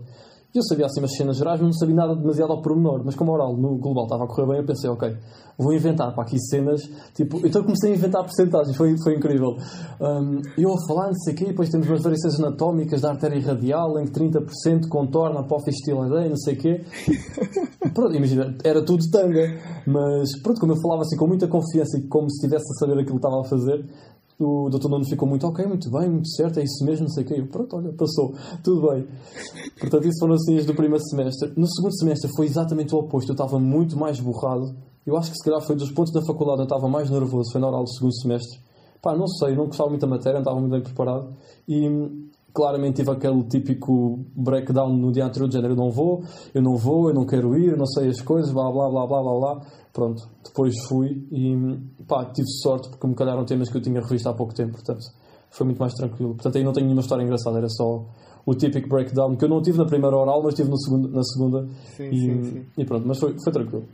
Eu 0.54 0.62
sabia 0.62 0.86
assim 0.86 1.00
umas 1.00 1.16
cenas 1.16 1.36
gerais, 1.36 1.60
mas 1.60 1.66
não 1.66 1.72
sabia 1.72 1.96
nada 1.96 2.14
demasiado 2.14 2.52
ao 2.52 2.62
pormenor. 2.62 3.02
Mas 3.04 3.16
como 3.16 3.32
a 3.32 3.34
oral 3.34 3.56
no 3.56 3.76
global 3.76 4.04
estava 4.04 4.22
a 4.22 4.28
correr 4.28 4.46
bem, 4.46 4.58
eu 4.58 4.64
pensei, 4.64 4.88
ok, 4.88 5.16
vou 5.58 5.72
inventar 5.72 6.14
para 6.14 6.22
aqui 6.22 6.38
cenas. 6.38 6.80
Tipo, 7.12 7.44
então 7.44 7.64
comecei 7.64 7.90
a 7.90 7.96
inventar 7.96 8.22
porcentagens, 8.22 8.76
foi, 8.76 8.94
foi 9.02 9.16
incrível. 9.16 9.56
Um, 10.00 10.40
eu 10.56 10.72
a 10.72 10.76
falar, 10.86 11.08
não 11.08 11.14
sei 11.14 11.34
o 11.34 11.36
quê, 11.36 11.44
depois 11.46 11.68
temos 11.70 11.88
umas 11.88 12.00
variações 12.00 12.38
anatómicas 12.38 13.00
da 13.00 13.10
artéria 13.10 13.44
radial, 13.44 13.98
em 13.98 14.04
que 14.04 14.12
30% 14.12 14.88
contorna 14.88 15.40
a 15.40 15.42
apófise 15.42 15.92
não 15.92 16.36
sei 16.36 16.54
o 16.54 16.58
quê. 16.58 16.84
Pronto, 17.92 18.14
imagina, 18.14 18.56
era 18.62 18.80
tudo 18.84 19.02
tanga. 19.10 19.58
Mas 19.86 20.40
pronto, 20.40 20.60
como 20.60 20.72
eu 20.72 20.80
falava 20.80 21.02
assim 21.02 21.16
com 21.16 21.26
muita 21.26 21.48
confiança 21.48 21.98
e 21.98 22.06
como 22.08 22.30
se 22.30 22.36
estivesse 22.36 22.64
a 22.64 22.78
saber 22.78 23.00
aquilo 23.00 23.18
que 23.18 23.26
estava 23.26 23.40
a 23.40 23.44
fazer, 23.44 23.84
o 24.38 24.68
doutor 24.68 24.88
Nuno 24.88 25.04
ficou 25.04 25.28
muito 25.28 25.46
ok, 25.46 25.64
muito 25.66 25.90
bem, 25.90 26.08
muito 26.08 26.28
certo, 26.28 26.58
é 26.58 26.64
isso 26.64 26.84
mesmo, 26.84 27.06
não 27.06 27.12
sei 27.12 27.24
o 27.24 27.26
quê. 27.26 27.42
Pronto, 27.42 27.76
olha, 27.76 27.92
passou, 27.92 28.34
tudo 28.62 28.90
bem. 28.90 29.06
Portanto, 29.78 30.06
isso 30.06 30.18
foram 30.18 30.34
assim 30.34 30.56
as 30.56 30.66
do 30.66 30.74
primeiro 30.74 31.04
semestre. 31.04 31.52
No 31.56 31.66
segundo 31.68 31.96
semestre 31.96 32.30
foi 32.36 32.46
exatamente 32.46 32.94
o 32.94 32.98
oposto, 32.98 33.30
eu 33.30 33.34
estava 33.34 33.58
muito 33.58 33.96
mais 33.96 34.18
borrado. 34.20 34.74
Eu 35.06 35.16
acho 35.16 35.30
que 35.30 35.36
se 35.36 35.44
calhar 35.44 35.60
foi 35.60 35.76
dos 35.76 35.92
pontos 35.92 36.12
da 36.12 36.22
faculdade 36.22 36.60
eu 36.60 36.64
estava 36.64 36.88
mais 36.88 37.10
nervoso, 37.10 37.52
foi 37.52 37.60
na 37.60 37.68
oral 37.68 37.84
do 37.84 37.92
segundo 37.92 38.14
semestre. 38.14 38.58
Pá, 39.02 39.14
não 39.14 39.28
sei, 39.28 39.54
não 39.54 39.66
gostava 39.66 39.90
muito 39.90 40.00
da 40.00 40.06
matéria, 40.06 40.34
não 40.34 40.40
estava 40.40 40.58
muito 40.58 40.72
bem 40.72 40.80
preparado. 40.80 41.34
E 41.68 41.86
claramente 42.54 42.96
tive 42.96 43.10
aquele 43.10 43.42
típico 43.44 44.24
breakdown 44.36 44.96
no 44.96 45.10
dia 45.10 45.26
anterior, 45.26 45.48
de 45.48 45.54
género, 45.56 45.72
eu 45.72 45.76
não 45.76 45.90
vou, 45.90 46.22
eu 46.54 46.62
não 46.62 46.76
vou, 46.76 47.08
eu 47.08 47.14
não 47.14 47.26
quero 47.26 47.58
ir, 47.58 47.72
eu 47.72 47.76
não 47.76 47.86
sei 47.86 48.08
as 48.08 48.20
coisas, 48.20 48.52
blá 48.52 48.70
blá 48.70 48.88
blá 48.88 49.06
blá 49.06 49.22
blá 49.22 49.38
blá. 49.40 49.66
Pronto, 49.92 50.22
depois 50.44 50.72
fui 50.86 51.26
e 51.32 51.56
pá, 52.06 52.24
tive 52.26 52.48
sorte 52.62 52.88
porque 52.88 53.06
me 53.06 53.14
calharam 53.14 53.44
temas 53.44 53.68
que 53.68 53.76
eu 53.76 53.82
tinha 53.82 54.00
revisto 54.00 54.28
há 54.28 54.34
pouco 54.34 54.54
tempo, 54.54 54.72
portanto 54.72 55.02
foi 55.50 55.66
muito 55.66 55.78
mais 55.78 55.94
tranquilo. 55.94 56.34
Portanto 56.34 56.56
aí 56.56 56.64
não 56.64 56.72
tenho 56.72 56.86
nenhuma 56.86 57.02
história 57.02 57.24
engraçada, 57.24 57.58
era 57.58 57.68
só 57.68 58.06
o 58.46 58.54
típico 58.54 58.88
breakdown 58.88 59.36
que 59.36 59.44
eu 59.44 59.48
não 59.48 59.60
tive 59.60 59.78
na 59.78 59.86
primeira 59.86 60.16
oral, 60.16 60.40
mas 60.42 60.54
tive 60.54 60.70
no 60.70 60.78
segundo, 60.78 61.08
na 61.08 61.22
segunda. 61.24 61.66
Sim, 61.96 62.08
e, 62.10 62.20
sim, 62.20 62.44
sim. 62.44 62.66
e 62.78 62.84
pronto, 62.84 63.06
mas 63.06 63.18
foi, 63.18 63.34
foi 63.42 63.52
tranquilo. 63.52 63.84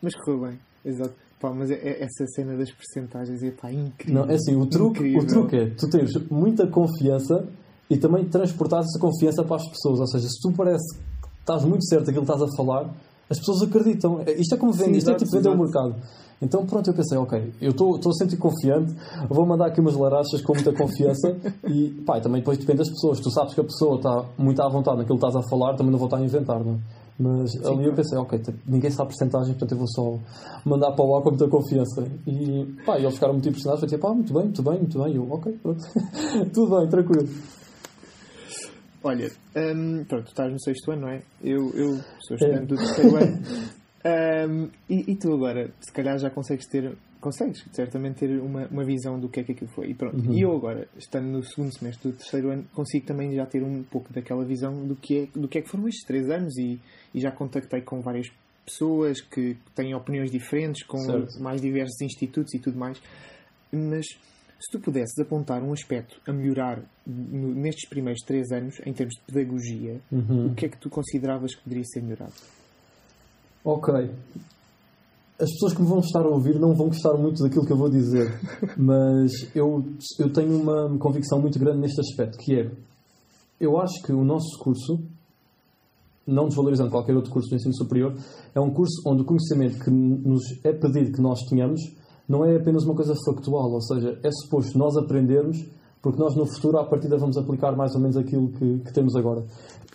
Mas 0.00 0.14
correu 0.14 0.40
bem, 0.40 0.58
exato. 0.84 1.14
Pá, 1.38 1.52
mas 1.52 1.70
é, 1.70 1.74
é, 1.74 2.02
essa 2.02 2.26
cena 2.34 2.56
das 2.56 2.70
percentagens 2.72 3.42
é 3.42 3.50
pá, 3.50 3.70
incrível. 3.70 4.22
Não, 4.22 4.30
é 4.30 4.34
assim, 4.34 4.56
o 4.56 4.66
truque, 4.66 5.14
o 5.16 5.26
truque 5.26 5.56
é 5.56 5.66
tu 5.70 5.90
tens 5.90 6.14
muita 6.30 6.66
confiança 6.66 7.46
e 7.88 7.96
também 7.96 8.24
transportar 8.24 8.80
essa 8.80 8.98
confiança 8.98 9.42
para 9.44 9.56
as 9.56 9.68
pessoas. 9.68 10.00
Ou 10.00 10.06
seja, 10.06 10.28
se 10.28 10.40
tu 10.40 10.52
parece 10.52 10.96
que 10.96 11.28
estás 11.40 11.64
muito 11.64 11.84
certo 11.86 12.06
daquilo 12.06 12.24
que 12.24 12.32
estás 12.32 12.50
a 12.50 12.56
falar, 12.56 12.90
as 13.28 13.38
pessoas 13.38 13.62
acreditam. 13.62 14.20
É, 14.26 14.32
isto 14.32 14.54
é 14.54 14.58
como 14.58 14.72
vender, 14.72 14.98
isto 14.98 15.10
é 15.10 15.14
tipo 15.14 15.30
vender 15.30 15.48
o 15.48 15.58
mercado. 15.58 15.94
Então 16.40 16.66
pronto, 16.66 16.88
eu 16.90 16.94
pensei, 16.94 17.16
ok, 17.16 17.54
eu 17.62 17.70
estou 17.70 18.12
sempre 18.12 18.36
confiante, 18.36 18.94
vou 19.28 19.46
mandar 19.46 19.68
aqui 19.68 19.80
umas 19.80 19.96
larachas 19.96 20.42
com 20.42 20.52
muita 20.52 20.70
confiança 20.70 21.34
e 21.66 21.90
pá, 22.04 22.20
também 22.20 22.40
depois 22.40 22.58
depende 22.58 22.78
das 22.78 22.90
pessoas. 22.90 23.20
Tu 23.20 23.30
sabes 23.30 23.54
que 23.54 23.60
a 23.60 23.64
pessoa 23.64 23.96
está 23.96 24.24
muito 24.36 24.60
à 24.60 24.68
vontade 24.68 24.98
naquilo 24.98 25.18
que 25.18 25.26
estás 25.26 25.44
a 25.44 25.48
falar, 25.48 25.74
também 25.76 25.92
não 25.92 25.98
vou 25.98 26.06
estar 26.06 26.18
a 26.18 26.22
inventar, 26.22 26.62
não 26.62 26.74
é? 26.74 26.78
Mas 27.18 27.52
Sim, 27.52 27.64
ali 27.64 27.86
eu 27.86 27.94
pensei, 27.94 28.18
ok, 28.18 28.38
ninguém 28.66 28.90
sabe 28.90 29.04
a 29.04 29.06
porcentagem, 29.06 29.54
portanto 29.54 29.72
eu 29.72 29.78
vou 29.78 29.88
só 29.88 30.18
mandar 30.66 30.92
para 30.92 31.04
lá 31.06 31.22
com 31.22 31.30
muita 31.30 31.48
confiança. 31.48 32.06
E 32.26 32.66
pá, 32.84 32.98
eles 32.98 33.14
ficaram 33.14 33.32
muito 33.32 33.48
impressionados, 33.48 33.80
foi 33.80 33.88
tipo, 33.88 34.06
ah, 34.06 34.14
muito 34.14 34.34
bem, 34.34 34.42
muito 34.42 34.62
bem, 34.62 34.78
muito 34.78 35.02
bem. 35.02 35.12
E 35.14 35.16
eu, 35.16 35.32
ok, 35.32 35.58
pronto, 35.62 35.82
tudo 36.52 36.76
bem, 36.76 36.88
tranquilo. 36.88 37.26
Olha, 39.02 39.30
um, 39.56 40.04
pronto, 40.04 40.28
estás 40.28 40.52
no 40.52 40.60
sexto 40.60 40.92
ano, 40.92 41.02
não 41.02 41.08
é? 41.08 41.22
Eu, 41.42 41.70
eu 41.74 41.96
sou 42.20 42.36
estudante 42.36 42.62
é. 42.62 42.66
do 42.66 42.76
terceiro 42.76 43.16
ano. 43.16 43.42
Um, 44.06 44.70
e, 44.88 45.12
e, 45.12 45.16
tu 45.16 45.32
agora, 45.34 45.68
se 45.80 45.92
calhar 45.92 46.16
já 46.18 46.30
consegues 46.30 46.66
ter, 46.68 46.96
consegues 47.20 47.64
certamente 47.72 48.20
ter 48.20 48.40
uma, 48.40 48.66
uma 48.68 48.84
visão 48.84 49.18
do 49.18 49.28
que 49.28 49.40
é 49.40 49.42
que 49.42 49.52
aquilo 49.52 49.70
foi. 49.70 49.88
E 49.90 49.94
pronto, 49.94 50.16
uhum. 50.16 50.32
e 50.32 50.42
eu 50.42 50.54
agora, 50.54 50.86
estando 50.96 51.26
no 51.26 51.42
segundo 51.42 51.76
semestre 51.76 52.10
do 52.10 52.16
terceiro 52.16 52.50
ano, 52.50 52.64
consigo 52.72 53.04
também 53.04 53.34
já 53.34 53.44
ter 53.46 53.64
um 53.64 53.82
pouco 53.82 54.12
daquela 54.12 54.44
visão 54.44 54.86
do 54.86 54.94
que 54.94 55.22
é, 55.22 55.38
do 55.38 55.48
que, 55.48 55.58
é 55.58 55.62
que 55.62 55.68
foram 55.68 55.88
estes 55.88 56.06
três 56.06 56.30
anos 56.30 56.56
e, 56.56 56.78
e 57.12 57.20
já 57.20 57.32
contactei 57.32 57.80
com 57.80 58.00
várias 58.00 58.28
pessoas 58.64 59.20
que 59.20 59.56
têm 59.74 59.94
opiniões 59.94 60.30
diferentes, 60.30 60.84
com 60.86 60.98
certo. 60.98 61.42
mais 61.42 61.60
diversos 61.60 62.00
institutos 62.00 62.54
e 62.54 62.60
tudo 62.60 62.78
mais. 62.78 63.00
Mas 63.72 64.06
se 64.58 64.70
tu 64.70 64.80
pudesses 64.80 65.18
apontar 65.18 65.62
um 65.62 65.72
aspecto 65.72 66.20
a 66.26 66.32
melhorar 66.32 66.82
no, 67.06 67.54
nestes 67.54 67.88
primeiros 67.88 68.22
três 68.24 68.50
anos, 68.50 68.80
em 68.84 68.92
termos 68.92 69.14
de 69.14 69.20
pedagogia, 69.32 70.00
uhum. 70.10 70.46
o 70.46 70.54
que 70.54 70.66
é 70.66 70.68
que 70.68 70.78
tu 70.78 70.88
consideravas 70.88 71.54
que 71.54 71.62
poderia 71.62 71.84
ser 71.84 72.02
melhorado? 72.02 72.32
Ok. 73.64 73.94
As 75.38 75.50
pessoas 75.50 75.74
que 75.74 75.82
me 75.82 75.88
vão 75.88 75.98
estar 75.98 76.20
a 76.20 76.28
ouvir 76.28 76.58
não 76.58 76.74
vão 76.74 76.88
gostar 76.88 77.14
muito 77.14 77.42
daquilo 77.42 77.66
que 77.66 77.72
eu 77.72 77.76
vou 77.76 77.90
dizer, 77.90 78.26
mas 78.78 79.30
eu, 79.54 79.84
eu 80.18 80.32
tenho 80.32 80.58
uma 80.58 80.98
convicção 80.98 81.38
muito 81.38 81.58
grande 81.58 81.80
neste 81.80 82.00
aspecto, 82.00 82.38
que 82.38 82.58
é, 82.58 82.70
eu 83.60 83.78
acho 83.78 84.02
que 84.02 84.12
o 84.12 84.24
nosso 84.24 84.58
curso, 84.58 84.98
não 86.26 86.46
desvalorizando 86.46 86.90
qualquer 86.90 87.14
outro 87.14 87.30
curso 87.30 87.50
do 87.50 87.56
ensino 87.56 87.74
superior, 87.74 88.14
é 88.54 88.60
um 88.60 88.70
curso 88.70 89.02
onde 89.06 89.22
o 89.22 89.24
conhecimento 89.26 89.78
que 89.84 89.90
nos 89.90 90.42
é 90.64 90.72
pedido 90.72 91.12
que 91.12 91.20
nós 91.20 91.40
tenhamos 91.50 91.80
não 92.28 92.44
é 92.44 92.56
apenas 92.56 92.84
uma 92.84 92.94
coisa 92.94 93.14
factual, 93.24 93.70
ou 93.70 93.80
seja, 93.80 94.18
é 94.22 94.30
suposto 94.30 94.76
nós 94.76 94.96
aprendermos, 94.96 95.64
porque 96.02 96.18
nós 96.18 96.34
no 96.36 96.46
futuro, 96.46 96.78
à 96.78 96.84
partida, 96.84 97.16
vamos 97.16 97.36
aplicar 97.36 97.76
mais 97.76 97.94
ou 97.94 98.00
menos 98.00 98.16
aquilo 98.16 98.48
que, 98.52 98.78
que 98.80 98.92
temos 98.92 99.16
agora. 99.16 99.44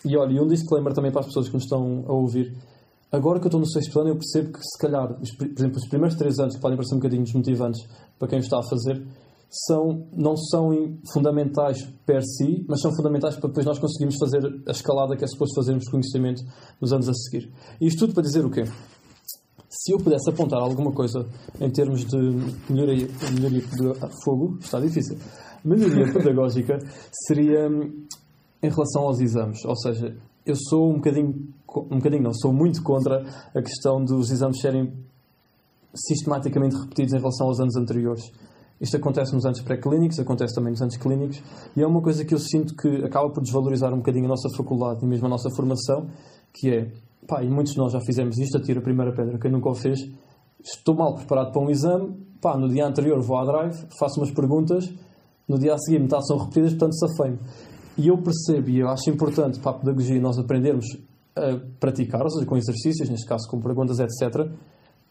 E 0.03 0.17
olha, 0.17 0.33
e 0.33 0.39
um 0.39 0.47
disclaimer 0.47 0.93
também 0.93 1.11
para 1.11 1.21
as 1.21 1.27
pessoas 1.27 1.47
que 1.47 1.53
nos 1.53 1.63
estão 1.63 2.03
a 2.07 2.13
ouvir. 2.13 2.55
Agora 3.11 3.39
que 3.39 3.45
eu 3.45 3.50
estou 3.50 3.59
no 3.59 3.69
sexto 3.69 4.00
ano, 4.00 4.09
eu 4.09 4.15
percebo 4.15 4.53
que, 4.53 4.59
se 4.59 4.77
calhar, 4.79 5.07
por 5.38 5.47
exemplo, 5.47 5.77
os 5.77 5.88
primeiros 5.88 6.17
três 6.17 6.39
anos, 6.39 6.55
que 6.55 6.61
podem 6.61 6.77
parecer 6.77 6.95
um 6.95 7.00
bocadinho 7.00 7.23
desmotivantes 7.23 7.81
para 8.17 8.27
quem 8.27 8.39
está 8.39 8.57
a 8.57 8.63
fazer, 8.63 9.05
são, 9.67 10.07
não 10.13 10.38
são 10.38 10.69
fundamentais 11.13 11.83
per 12.05 12.23
si, 12.23 12.65
mas 12.69 12.79
são 12.79 12.95
fundamentais 12.95 13.35
para 13.35 13.50
depois 13.50 13.65
nós 13.65 13.79
conseguirmos 13.79 14.15
fazer 14.17 14.63
a 14.65 14.71
escalada 14.71 15.17
que 15.17 15.25
é 15.25 15.27
suposto 15.27 15.55
fazermos 15.55 15.89
conhecimento 15.89 16.41
nos 16.79 16.93
anos 16.93 17.09
a 17.09 17.13
seguir. 17.13 17.51
E 17.81 17.88
isto 17.88 18.00
tudo 18.00 18.13
para 18.13 18.23
dizer 18.23 18.45
o 18.45 18.50
quê? 18.50 18.63
Se 19.72 19.94
eu 19.94 19.98
pudesse 19.98 20.30
apontar 20.30 20.62
alguma 20.62 20.92
coisa 20.92 21.25
em 21.60 21.70
termos 21.72 22.04
de 22.04 22.18
melhoria, 22.70 23.08
melhoria 23.34 23.63
fogo, 24.24 24.58
está 24.60 24.82
difícil. 24.82 25.18
Melhoria 25.63 26.12
pedagógica 26.12 26.78
seria 27.25 27.70
hum, 27.70 28.06
em 28.62 28.70
relação 28.70 29.04
aos 29.04 29.22
exames. 29.22 29.63
Ou 29.63 29.75
seja, 29.78 30.13
eu 30.46 30.56
sou 30.58 30.92
um 30.92 30.96
bocadinho, 30.96 31.54
um 31.90 31.98
bocadinho 31.98 32.22
não, 32.22 32.34
sou 32.34 32.51
muito 32.51 32.84
contra 32.84 33.24
a 33.56 33.62
questão 33.62 34.04
dos 34.04 34.30
exames 34.30 34.60
serem 34.60 34.92
sistematicamente 35.96 36.75
repetidos 36.75 37.13
em 37.13 37.18
relação 37.18 37.48
aos 37.48 37.60
anos 37.62 37.78
anteriores. 37.78 38.30
Isto 38.82 38.98
acontece 38.98 39.34
nos 39.34 39.46
anos 39.46 39.62
pré-clínicos, 39.62 40.20
acontece 40.20 40.54
também 40.54 40.72
nos 40.72 40.82
anos 40.82 40.98
clínicos, 40.98 41.42
e 41.78 41.82
é 41.82 41.88
uma 41.88 42.01
coisa 42.01 42.25
que 42.25 42.34
eu 42.34 42.40
sinto 42.40 42.75
que 42.75 43.06
acaba 43.06 43.30
por 43.30 43.42
desvalorizar 43.42 43.94
um 43.94 43.98
bocadinho 43.98 44.25
a 44.25 44.30
nossa 44.30 44.50
faculdade 44.58 45.06
e 45.06 45.08
mesmo 45.08 45.28
a 45.28 45.30
nossa 45.30 45.50
formação, 45.56 46.10
que 46.51 46.70
é, 46.70 46.92
pá, 47.28 47.44
e 47.44 47.50
muitos 47.50 47.74
de 47.74 47.80
nós 47.80 47.92
já 47.94 48.00
fizemos 48.01 48.38
isto, 48.38 48.58
atira 48.58 48.80
a 48.80 48.84
primeira 48.84 49.13
pedra, 49.13 49.38
quem 49.40 49.51
nunca 49.51 49.70
o 49.70 49.75
fez, 49.75 50.00
estou 50.63 50.96
mal 50.96 51.16
preparado 51.16 51.51
para 51.51 51.62
um 51.62 51.70
exame, 51.70 52.16
pá, 52.42 52.58
no 52.58 52.70
dia 52.70 52.86
anterior 52.86 53.22
vou 53.22 53.38
à 53.38 53.46
drive, 53.46 53.86
faço 54.00 54.20
umas 54.20 54.32
perguntas, 54.32 54.92
no 55.48 55.58
dia 55.58 55.74
a 55.74 55.78
seguir 55.78 56.00
metade 56.00 56.25
são 56.28 56.38
repetidas, 56.38 56.72
portanto 56.72 56.94
safei-me. 56.98 57.40
E 57.98 58.08
eu 58.08 58.18
percebo, 58.18 58.70
e 58.70 58.80
eu 58.80 58.88
acho 58.88 59.10
importante 59.10 59.60
para 59.60 59.72
a 59.72 59.80
pedagogia 59.80 60.20
nós 60.20 60.38
aprendermos 60.38 60.86
a 61.36 61.60
praticar, 61.80 62.22
ou 62.22 62.30
seja, 62.30 62.46
com 62.46 62.58
exercícios, 62.58 63.10
neste 63.10 63.25
caso 63.25 63.50
com 63.50 63.60
perguntas, 63.60 64.00
etc. 64.00 64.50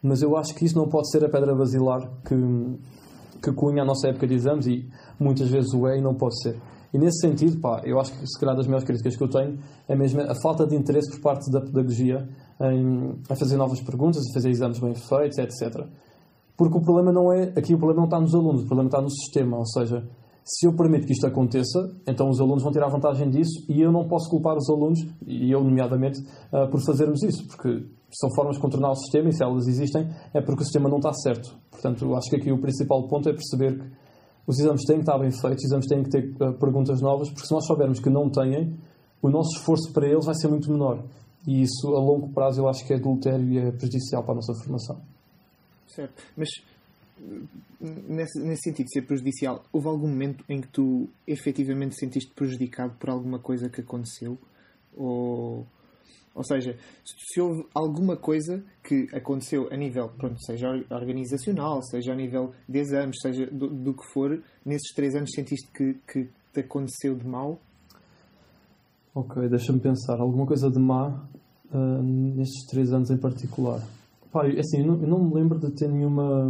Mas 0.01 0.21
eu 0.21 0.35
acho 0.35 0.53
que 0.55 0.65
isso 0.65 0.77
não 0.77 0.87
pode 0.87 1.09
ser 1.11 1.23
a 1.23 1.29
pedra 1.29 1.55
basilar 1.55 2.09
que, 2.25 2.35
que 3.41 3.51
cunha 3.53 3.83
a 3.83 3.85
nossa 3.85 4.07
época 4.07 4.27
de 4.27 4.33
exames 4.33 4.65
e 4.65 4.89
muitas 5.19 5.49
vezes 5.49 5.73
o 5.73 5.87
é 5.87 5.97
e 5.97 6.01
não 6.01 6.15
pode 6.15 6.41
ser. 6.41 6.59
E 6.93 6.97
nesse 6.97 7.19
sentido, 7.25 7.59
pá, 7.59 7.81
eu 7.85 7.99
acho 7.99 8.11
que 8.11 8.27
se 8.27 8.39
calhar 8.39 8.55
das 8.55 8.67
maiores 8.67 8.85
críticas 8.85 9.15
que 9.15 9.23
eu 9.23 9.29
tenho 9.29 9.57
é 9.87 9.95
mesmo 9.95 10.21
a 10.21 10.35
falta 10.41 10.67
de 10.67 10.75
interesse 10.75 11.09
por 11.11 11.21
parte 11.21 11.49
da 11.49 11.61
pedagogia 11.61 12.27
em, 12.61 13.15
a 13.29 13.35
fazer 13.35 13.55
novas 13.57 13.81
perguntas, 13.81 14.23
a 14.29 14.33
fazer 14.33 14.49
exames 14.49 14.79
bem 14.79 14.93
feitos, 14.93 15.37
etc. 15.37 15.87
Porque 16.57 16.77
o 16.77 16.81
problema 16.81 17.11
não 17.11 17.31
é, 17.31 17.53
aqui 17.57 17.73
o 17.73 17.77
problema 17.77 18.01
não 18.01 18.05
está 18.05 18.19
nos 18.19 18.35
alunos, 18.35 18.63
o 18.63 18.65
problema 18.65 18.89
está 18.89 19.01
no 19.01 19.09
sistema, 19.09 19.57
ou 19.57 19.65
seja, 19.65 20.05
se 20.43 20.67
eu 20.67 20.75
permito 20.75 21.05
que 21.05 21.13
isto 21.13 21.25
aconteça, 21.25 21.79
então 22.07 22.29
os 22.29 22.41
alunos 22.41 22.63
vão 22.63 22.71
tirar 22.71 22.89
vantagem 22.89 23.29
disso 23.29 23.65
e 23.69 23.81
eu 23.81 23.91
não 23.91 24.07
posso 24.07 24.29
culpar 24.29 24.57
os 24.57 24.69
alunos, 24.69 24.99
e 25.25 25.51
eu 25.51 25.63
nomeadamente, 25.63 26.19
uh, 26.19 26.69
por 26.69 26.81
fazermos 26.83 27.23
isso, 27.23 27.47
porque 27.47 27.85
são 28.11 28.29
formas 28.35 28.57
de 28.57 28.61
contornar 28.61 28.91
o 28.91 28.95
sistema 28.95 29.29
e 29.29 29.33
se 29.33 29.43
elas 29.43 29.67
existem 29.67 30.09
é 30.33 30.41
porque 30.41 30.61
o 30.61 30.65
sistema 30.65 30.89
não 30.89 30.97
está 30.97 31.13
certo. 31.13 31.55
Portanto, 31.69 32.03
eu 32.03 32.15
acho 32.15 32.29
que 32.29 32.35
aqui 32.35 32.51
o 32.51 32.59
principal 32.59 33.07
ponto 33.07 33.29
é 33.29 33.33
perceber 33.33 33.79
que 33.79 33.85
os 34.51 34.59
exames 34.59 34.83
têm 34.85 34.97
que 34.97 35.03
estar 35.03 35.17
bem 35.17 35.31
feitos, 35.31 35.63
os 35.63 35.71
exames 35.71 35.87
têm 35.87 36.03
que 36.03 36.09
ter 36.09 36.35
uh, 36.43 36.53
perguntas 36.59 37.01
novas, 37.01 37.29
porque 37.29 37.47
se 37.47 37.53
nós 37.53 37.65
soubermos 37.65 37.99
que 37.99 38.09
não 38.09 38.29
têm, 38.29 38.77
o 39.21 39.29
nosso 39.29 39.57
esforço 39.57 39.91
para 39.93 40.07
eles 40.07 40.25
vai 40.25 40.35
ser 40.35 40.49
muito 40.49 40.69
menor. 40.69 41.03
E 41.47 41.61
isso, 41.61 41.87
a 41.87 41.99
longo 41.99 42.29
prazo, 42.33 42.61
eu 42.61 42.67
acho 42.67 42.85
que 42.85 42.93
é 42.93 42.97
adultério 42.97 43.49
e 43.49 43.57
é 43.57 43.71
prejudicial 43.71 44.23
para 44.23 44.33
a 44.33 44.35
nossa 44.35 44.53
formação. 44.53 45.01
Certo. 45.87 46.21
Mas 46.35 46.49
nesse, 47.79 48.39
nesse 48.39 48.63
sentido 48.63 48.85
de 48.87 48.91
ser 48.91 49.01
prejudicial, 49.03 49.63
houve 49.71 49.87
algum 49.87 50.07
momento 50.07 50.43
em 50.49 50.59
que 50.59 50.67
tu 50.67 51.07
efetivamente 51.25 51.95
sentiste 51.95 52.31
prejudicado 52.33 52.93
por 52.99 53.09
alguma 53.09 53.39
coisa 53.39 53.69
que 53.69 53.81
aconteceu? 53.81 54.37
Ou, 54.95 55.65
ou 56.33 56.43
seja, 56.43 56.77
se 57.03 57.41
houve 57.41 57.65
alguma 57.73 58.15
coisa 58.15 58.63
que 58.83 59.07
aconteceu 59.13 59.67
a 59.71 59.75
nível, 59.75 60.09
pronto, 60.17 60.41
seja 60.43 60.69
organizacional, 60.89 61.81
seja 61.83 62.13
a 62.13 62.15
nível 62.15 62.53
de 62.67 62.79
exames, 62.79 63.17
seja 63.21 63.45
do, 63.47 63.67
do 63.67 63.93
que 63.93 64.03
for, 64.13 64.41
nesses 64.65 64.93
três 64.93 65.13
anos 65.15 65.31
sentiste 65.35 65.69
que, 65.73 65.95
que 66.07 66.29
te 66.53 66.61
aconteceu 66.61 67.15
de 67.15 67.27
mal? 67.27 67.59
Ok, 69.13 69.49
deixa-me 69.49 69.79
pensar. 69.79 70.19
Alguma 70.21 70.45
coisa 70.45 70.71
de 70.71 70.79
má 70.79 71.21
uh, 71.73 72.03
nestes 72.03 72.65
três 72.67 72.93
anos 72.93 73.11
em 73.11 73.17
particular? 73.17 73.81
Pá, 74.31 74.47
assim, 74.47 74.79
eu 74.79 74.87
não, 74.87 75.01
eu 75.01 75.07
não 75.07 75.25
me 75.25 75.35
lembro 75.35 75.59
de 75.59 75.69
ter 75.71 75.89
nenhuma 75.89 76.49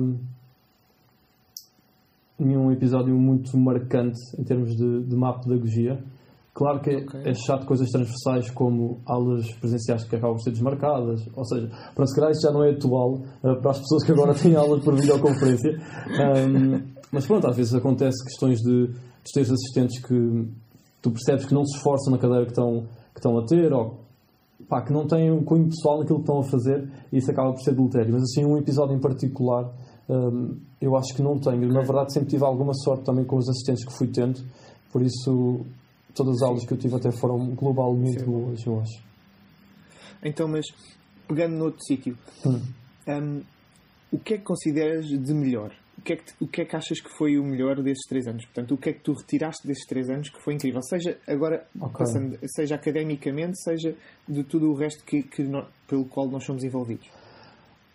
nenhum 2.38 2.72
episódio 2.72 3.16
muito 3.16 3.56
marcante 3.58 4.20
em 4.38 4.44
termos 4.44 4.76
de, 4.76 5.04
de 5.04 5.16
má 5.16 5.34
pedagogia. 5.40 6.04
Claro 6.54 6.82
que 6.82 6.90
é, 6.90 6.98
okay. 6.98 7.22
é 7.24 7.34
chato 7.34 7.66
coisas 7.66 7.90
transversais 7.90 8.52
como 8.52 9.00
aulas 9.06 9.50
presenciais 9.54 10.04
que 10.04 10.16
acabam 10.16 10.36
por 10.36 10.44
ser 10.44 10.52
desmarcadas, 10.52 11.22
ou 11.34 11.46
seja, 11.46 11.70
para 11.96 12.06
se 12.06 12.16
calhar 12.16 12.32
isso 12.32 12.42
já 12.42 12.52
não 12.52 12.64
é 12.64 12.72
atual 12.72 13.14
uh, 13.14 13.62
para 13.62 13.72
as 13.72 13.80
pessoas 13.80 14.04
que 14.04 14.12
agora 14.12 14.34
têm 14.36 14.56
aulas 14.56 14.84
por 14.84 14.94
videoconferência. 14.94 15.80
Um, 16.10 16.82
mas 17.12 17.26
pronto, 17.26 17.48
às 17.48 17.56
vezes 17.56 17.74
acontece 17.74 18.24
questões 18.26 18.60
de, 18.60 18.88
de 18.88 19.32
teres 19.34 19.50
assistentes 19.50 20.02
que 20.06 20.48
tu 21.02 21.12
percebes 21.12 21.46
que 21.46 21.54
não 21.54 21.66
se 21.66 21.78
esforçam 21.78 22.12
na 22.12 22.20
cadeira 22.20 22.44
que 22.44 22.52
estão, 22.52 22.82
que 23.14 23.20
estão 23.20 23.38
a 23.38 23.46
ter, 23.46 23.72
ou 23.72 24.02
pá, 24.68 24.82
que 24.82 24.92
não 24.92 25.08
têm 25.08 25.32
um 25.32 25.44
cunho 25.44 25.70
pessoal 25.70 26.00
naquilo 26.00 26.20
que 26.20 26.24
estão 26.24 26.40
a 26.40 26.44
fazer, 26.44 26.90
e 27.12 27.18
isso 27.18 27.32
acaba 27.32 27.52
por 27.52 27.62
ser 27.62 27.72
adultério. 27.72 28.12
Mas 28.12 28.24
assim, 28.24 28.46
um 28.46 28.58
episódio 28.58 28.96
em 28.96 29.00
particular 29.00 29.72
um, 30.10 30.58
eu 30.82 30.96
acho 30.98 31.14
que 31.16 31.22
não 31.22 31.40
tenho. 31.40 31.68
Na 31.72 31.82
verdade, 31.82 32.14
sempre 32.14 32.30
tive 32.30 32.44
alguma 32.44 32.74
sorte 32.74 33.06
também 33.06 33.24
com 33.24 33.38
os 33.38 33.48
assistentes 33.48 33.86
que 33.86 33.94
fui 33.94 34.08
tendo, 34.08 34.42
por 34.92 35.02
isso, 35.02 35.62
todas 36.14 36.36
as 36.36 36.42
aulas 36.44 36.66
que 36.66 36.74
eu 36.74 36.78
tive 36.78 36.96
até 36.96 37.12
foram 37.12 37.54
globalmente 37.56 38.24
boas, 38.24 38.66
eu 38.66 38.80
acho. 38.80 39.04
Então, 40.24 40.48
mas 40.48 40.66
pegando 41.28 41.56
no 41.56 41.66
outro 41.66 41.82
sítio, 41.84 42.18
hum. 42.46 42.62
um, 43.08 43.42
o 44.12 44.20
que 44.20 44.36
é 44.36 44.38
que 44.38 44.44
consideras 44.44 45.08
de 45.08 45.34
melhor? 45.34 45.74
O 45.98 46.02
que, 46.04 46.14
é 46.14 46.16
que, 46.16 46.24
o 46.40 46.48
que 46.48 46.62
é 46.62 46.66
que 46.66 46.76
achas 46.76 47.00
que 47.00 47.10
foi 47.16 47.38
o 47.38 47.44
melhor 47.44 47.82
desses 47.82 48.08
três 48.08 48.28
anos? 48.28 48.44
Portanto, 48.46 48.74
o 48.74 48.78
que 48.78 48.90
é 48.90 48.94
que 48.94 49.02
tu 49.02 49.14
retiraste 49.14 49.68
desses 49.68 49.86
três 49.86 50.10
anos 50.10 50.30
que 50.30 50.42
foi 50.42 50.56
incrível? 50.56 50.82
Seja 50.82 51.18
agora, 51.28 51.68
okay. 51.76 51.98
passando, 51.98 52.40
seja 52.56 52.76
academicamente, 52.76 53.62
seja 53.62 53.96
de 54.28 54.44
tudo 54.44 54.72
o 54.72 54.74
resto 54.74 55.06
que, 55.06 55.22
que 55.22 55.44
pelo 55.88 56.06
qual 56.06 56.28
nós 56.28 56.44
somos 56.44 56.64
envolvidos. 56.64 57.08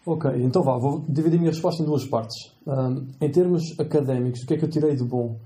Ok, 0.06 0.30
então 0.36 0.62
vá, 0.62 0.78
vou 0.78 1.04
dividir 1.08 1.38
a 1.38 1.40
minha 1.40 1.50
resposta 1.50 1.82
em 1.82 1.86
duas 1.86 2.06
partes. 2.06 2.54
Um, 2.64 3.08
em 3.20 3.28
termos 3.28 3.74
académicos, 3.76 4.40
o 4.42 4.46
que 4.46 4.54
é 4.54 4.56
que 4.56 4.64
eu 4.64 4.70
tirei 4.70 4.94
de 4.94 5.02
bom? 5.02 5.36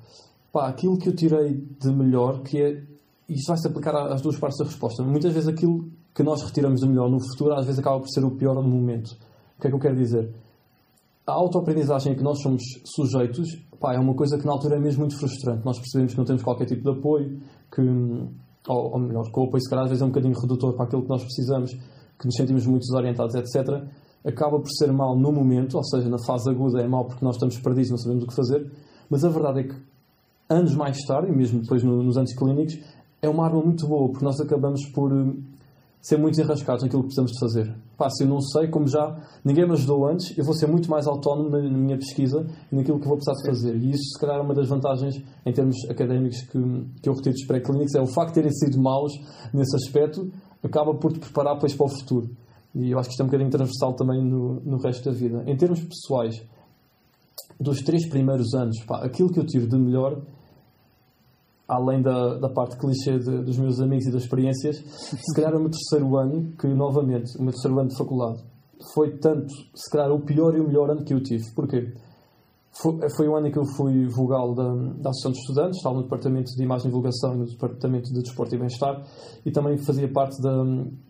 Pá, 0.52 0.69
aquilo 0.69 0.99
que 0.99 1.09
eu 1.09 1.14
tirei 1.14 1.54
de 1.54 1.92
melhor, 1.92 2.42
que 2.42 2.61
é. 2.61 2.83
Isto 3.28 3.49
vai-se 3.49 3.69
aplicar 3.69 3.95
às 4.12 4.21
duas 4.21 4.37
partes 4.38 4.59
da 4.59 4.64
resposta. 4.64 5.04
Muitas 5.04 5.33
vezes 5.33 5.49
aquilo 5.49 5.88
que 6.12 6.23
nós 6.23 6.42
retiramos 6.42 6.80
de 6.80 6.88
melhor 6.88 7.09
no 7.09 7.21
futuro, 7.21 7.54
às 7.54 7.64
vezes 7.64 7.78
acaba 7.78 8.00
por 8.00 8.09
ser 8.09 8.25
o 8.25 8.33
pior 8.33 8.54
no 8.54 8.69
momento. 8.69 9.12
O 9.57 9.61
que 9.61 9.69
é 9.69 9.71
que 9.71 9.76
eu 9.76 9.78
quero 9.78 9.95
dizer? 9.95 10.35
A 11.25 11.33
autoaprendizagem 11.33 12.12
a 12.12 12.16
que 12.16 12.25
nós 12.25 12.42
somos 12.42 12.61
sujeitos, 12.85 13.47
pá, 13.78 13.95
é 13.95 13.99
uma 14.00 14.14
coisa 14.14 14.37
que 14.37 14.45
na 14.45 14.52
altura 14.52 14.76
é 14.76 14.80
mesmo 14.80 15.00
muito 15.00 15.16
frustrante. 15.16 15.64
Nós 15.64 15.78
percebemos 15.78 16.12
que 16.12 16.19
não 16.19 16.25
temos 16.25 16.42
qualquer 16.42 16.66
tipo 16.66 16.83
de 16.83 16.99
apoio, 16.99 17.40
que, 17.73 17.80
ou, 18.69 18.92
ou 18.95 18.99
melhor, 18.99 19.30
que 19.30 19.38
o 19.38 19.45
apoio 19.45 19.62
se 19.62 19.71
calhar 19.71 19.85
às 19.85 19.90
vezes 19.90 20.02
é 20.02 20.04
um 20.04 20.09
bocadinho 20.09 20.35
redutor 20.35 20.75
para 20.75 20.87
aquilo 20.87 21.02
que 21.02 21.09
nós 21.09 21.23
precisamos, 21.23 21.71
que 21.71 22.26
nos 22.26 22.35
sentimos 22.35 22.66
muito 22.66 22.80
desorientados, 22.80 23.37
etc 23.37 23.88
acaba 24.25 24.59
por 24.59 24.69
ser 24.71 24.92
mau 24.92 25.16
no 25.16 25.33
momento, 25.33 25.76
ou 25.76 25.85
seja, 25.85 26.09
na 26.09 26.19
fase 26.19 26.50
aguda 26.50 26.80
é 26.80 26.87
mau 26.87 27.07
porque 27.07 27.25
nós 27.25 27.37
estamos 27.37 27.59
perdidos 27.59 27.90
não 27.90 27.99
sabemos 27.99 28.25
o 28.25 28.26
que 28.26 28.35
fazer, 28.35 28.71
mas 29.09 29.25
a 29.25 29.28
verdade 29.28 29.61
é 29.61 29.62
que 29.64 29.75
anos 30.50 30.75
mais 30.75 30.99
tarde, 31.07 31.30
e 31.30 31.35
mesmo 31.35 31.61
depois 31.61 31.83
no, 31.83 32.02
nos 32.02 32.16
anos 32.19 32.35
clínicos, 32.35 32.78
é 33.23 33.28
uma 33.28 33.45
arma 33.45 33.62
muito 33.62 33.87
boa, 33.87 34.09
porque 34.09 34.25
nós 34.25 34.40
acabamos 34.40 34.85
por 34.92 35.12
uh, 35.12 35.37
ser 36.00 36.19
muito 36.19 36.40
enrascados 36.40 36.83
naquilo 36.83 37.02
que 37.02 37.09
precisamos 37.09 37.33
de 37.33 37.38
fazer. 37.38 37.75
Pá, 37.97 38.09
se 38.11 38.25
eu 38.25 38.28
não 38.28 38.40
sei, 38.40 38.69
como 38.69 38.88
já 38.88 39.16
ninguém 39.45 39.66
me 39.66 39.73
ajudou 39.73 40.09
antes, 40.09 40.37
eu 40.37 40.45
vou 40.45 40.54
ser 40.54 40.66
muito 40.66 40.90
mais 40.90 41.07
autónomo 41.07 41.50
na, 41.50 41.62
na 41.62 41.78
minha 41.78 41.99
pesquisa 41.99 42.47
e 42.73 42.76
naquilo 42.76 42.99
que 42.99 43.07
vou 43.07 43.16
precisar 43.16 43.37
de 43.40 43.47
fazer. 43.47 43.76
E 43.76 43.90
isso, 43.90 44.14
se 44.14 44.19
calhar, 44.19 44.38
é 44.38 44.40
uma 44.40 44.54
das 44.54 44.69
vantagens 44.69 45.23
em 45.45 45.52
termos 45.52 45.76
académicos 45.88 46.40
que, 46.42 46.59
que 47.02 47.09
eu 47.09 47.14
retiro 47.14 47.35
dos 47.35 47.47
pré-clínicos, 47.47 47.95
é 47.95 48.00
o 48.00 48.07
facto 48.07 48.30
de 48.30 48.35
terem 48.35 48.52
sido 48.52 48.80
maus 48.80 49.12
nesse 49.52 49.76
aspecto, 49.76 50.30
acaba 50.62 50.95
por 50.95 51.12
te 51.12 51.21
preparar 51.21 51.54
depois 51.54 51.75
para 51.75 51.87
o 51.87 51.88
futuro. 51.88 52.30
E 52.75 52.90
eu 52.90 52.99
acho 52.99 53.09
que 53.09 53.12
isto 53.12 53.21
é 53.21 53.25
um 53.25 53.26
bocadinho 53.26 53.50
transversal 53.50 53.92
também 53.95 54.25
no, 54.25 54.61
no 54.61 54.78
resto 54.78 55.04
da 55.04 55.11
vida. 55.11 55.42
Em 55.47 55.57
termos 55.57 55.80
pessoais, 55.80 56.42
dos 57.59 57.83
três 57.83 58.09
primeiros 58.09 58.54
anos, 58.54 58.83
pá, 58.85 59.04
aquilo 59.04 59.30
que 59.30 59.38
eu 59.38 59.45
tive 59.45 59.66
de 59.66 59.76
melhor, 59.76 60.23
além 61.71 62.03
da, 62.03 62.37
da 62.39 62.49
parte 62.49 62.77
clichê 62.77 63.19
de, 63.19 63.45
dos 63.45 63.57
meus 63.57 63.81
amigos 63.81 64.07
e 64.07 64.11
das 64.11 64.25
experiências, 64.25 64.77
se 64.83 65.35
calhar 65.35 65.55
o 65.55 65.61
meu 65.61 65.71
terceiro 65.71 66.17
ano, 66.17 66.53
que 66.59 66.67
novamente, 66.67 67.39
o 67.39 67.43
meu 67.43 67.53
terceiro 67.53 67.79
ano 67.79 67.89
de 67.89 67.97
faculdade, 67.97 68.43
foi 68.93 69.19
tanto, 69.19 69.53
se 69.75 69.91
calhar, 69.91 70.11
o 70.11 70.21
pior 70.21 70.57
e 70.57 70.61
o 70.61 70.67
melhor 70.67 70.91
ano 70.91 71.05
que 71.05 71.15
eu 71.15 71.23
tive. 71.23 71.45
Porquê? 71.55 71.93
Foi, 72.73 72.99
foi 73.17 73.29
o 73.29 73.37
ano 73.37 73.49
em 73.49 73.53
que 73.53 73.59
eu 73.59 73.65
fui 73.77 74.07
vogal 74.09 74.55
da, 74.55 74.65
da 74.65 75.11
Associação 75.11 75.33
de 75.33 75.39
Estudantes, 75.39 75.77
estava 75.77 75.97
no 75.97 76.03
Departamento 76.03 76.50
de 76.57 76.62
Imagem 76.62 76.87
e 76.87 76.89
Divulgação 76.89 77.35
e 77.35 77.39
no 77.39 77.45
Departamento 77.45 78.12
de 78.12 78.21
Desporto 78.21 78.55
e 78.55 78.59
Bem-Estar 78.59 79.03
e 79.45 79.50
também 79.50 79.77
fazia 79.79 80.11
parte 80.11 80.41
da 80.41 80.65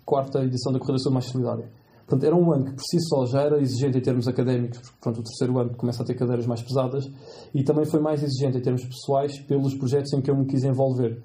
quarta 0.04 0.42
edição 0.42 0.72
da 0.72 0.78
Corrida 0.78 0.98
Sul 0.98 1.12
Mais 1.12 1.26
Solidária. 1.26 1.70
Portanto, 2.10 2.24
era 2.24 2.34
um 2.34 2.52
ano 2.52 2.64
que 2.64 2.72
por 2.72 2.82
si 2.82 2.98
só 3.02 3.24
já 3.24 3.42
era 3.42 3.60
exigente 3.60 3.96
em 3.96 4.00
termos 4.00 4.26
académicos, 4.26 4.80
porque 4.80 4.96
pronto, 5.00 5.20
o 5.20 5.22
terceiro 5.22 5.56
ano 5.60 5.76
começa 5.76 6.02
a 6.02 6.04
ter 6.04 6.14
cadeiras 6.14 6.44
mais 6.44 6.60
pesadas, 6.60 7.08
e 7.54 7.62
também 7.62 7.84
foi 7.84 8.00
mais 8.00 8.20
exigente 8.20 8.58
em 8.58 8.60
termos 8.60 8.84
pessoais 8.84 9.38
pelos 9.42 9.74
projetos 9.76 10.12
em 10.12 10.20
que 10.20 10.28
eu 10.28 10.36
me 10.36 10.44
quis 10.44 10.64
envolver. 10.64 11.22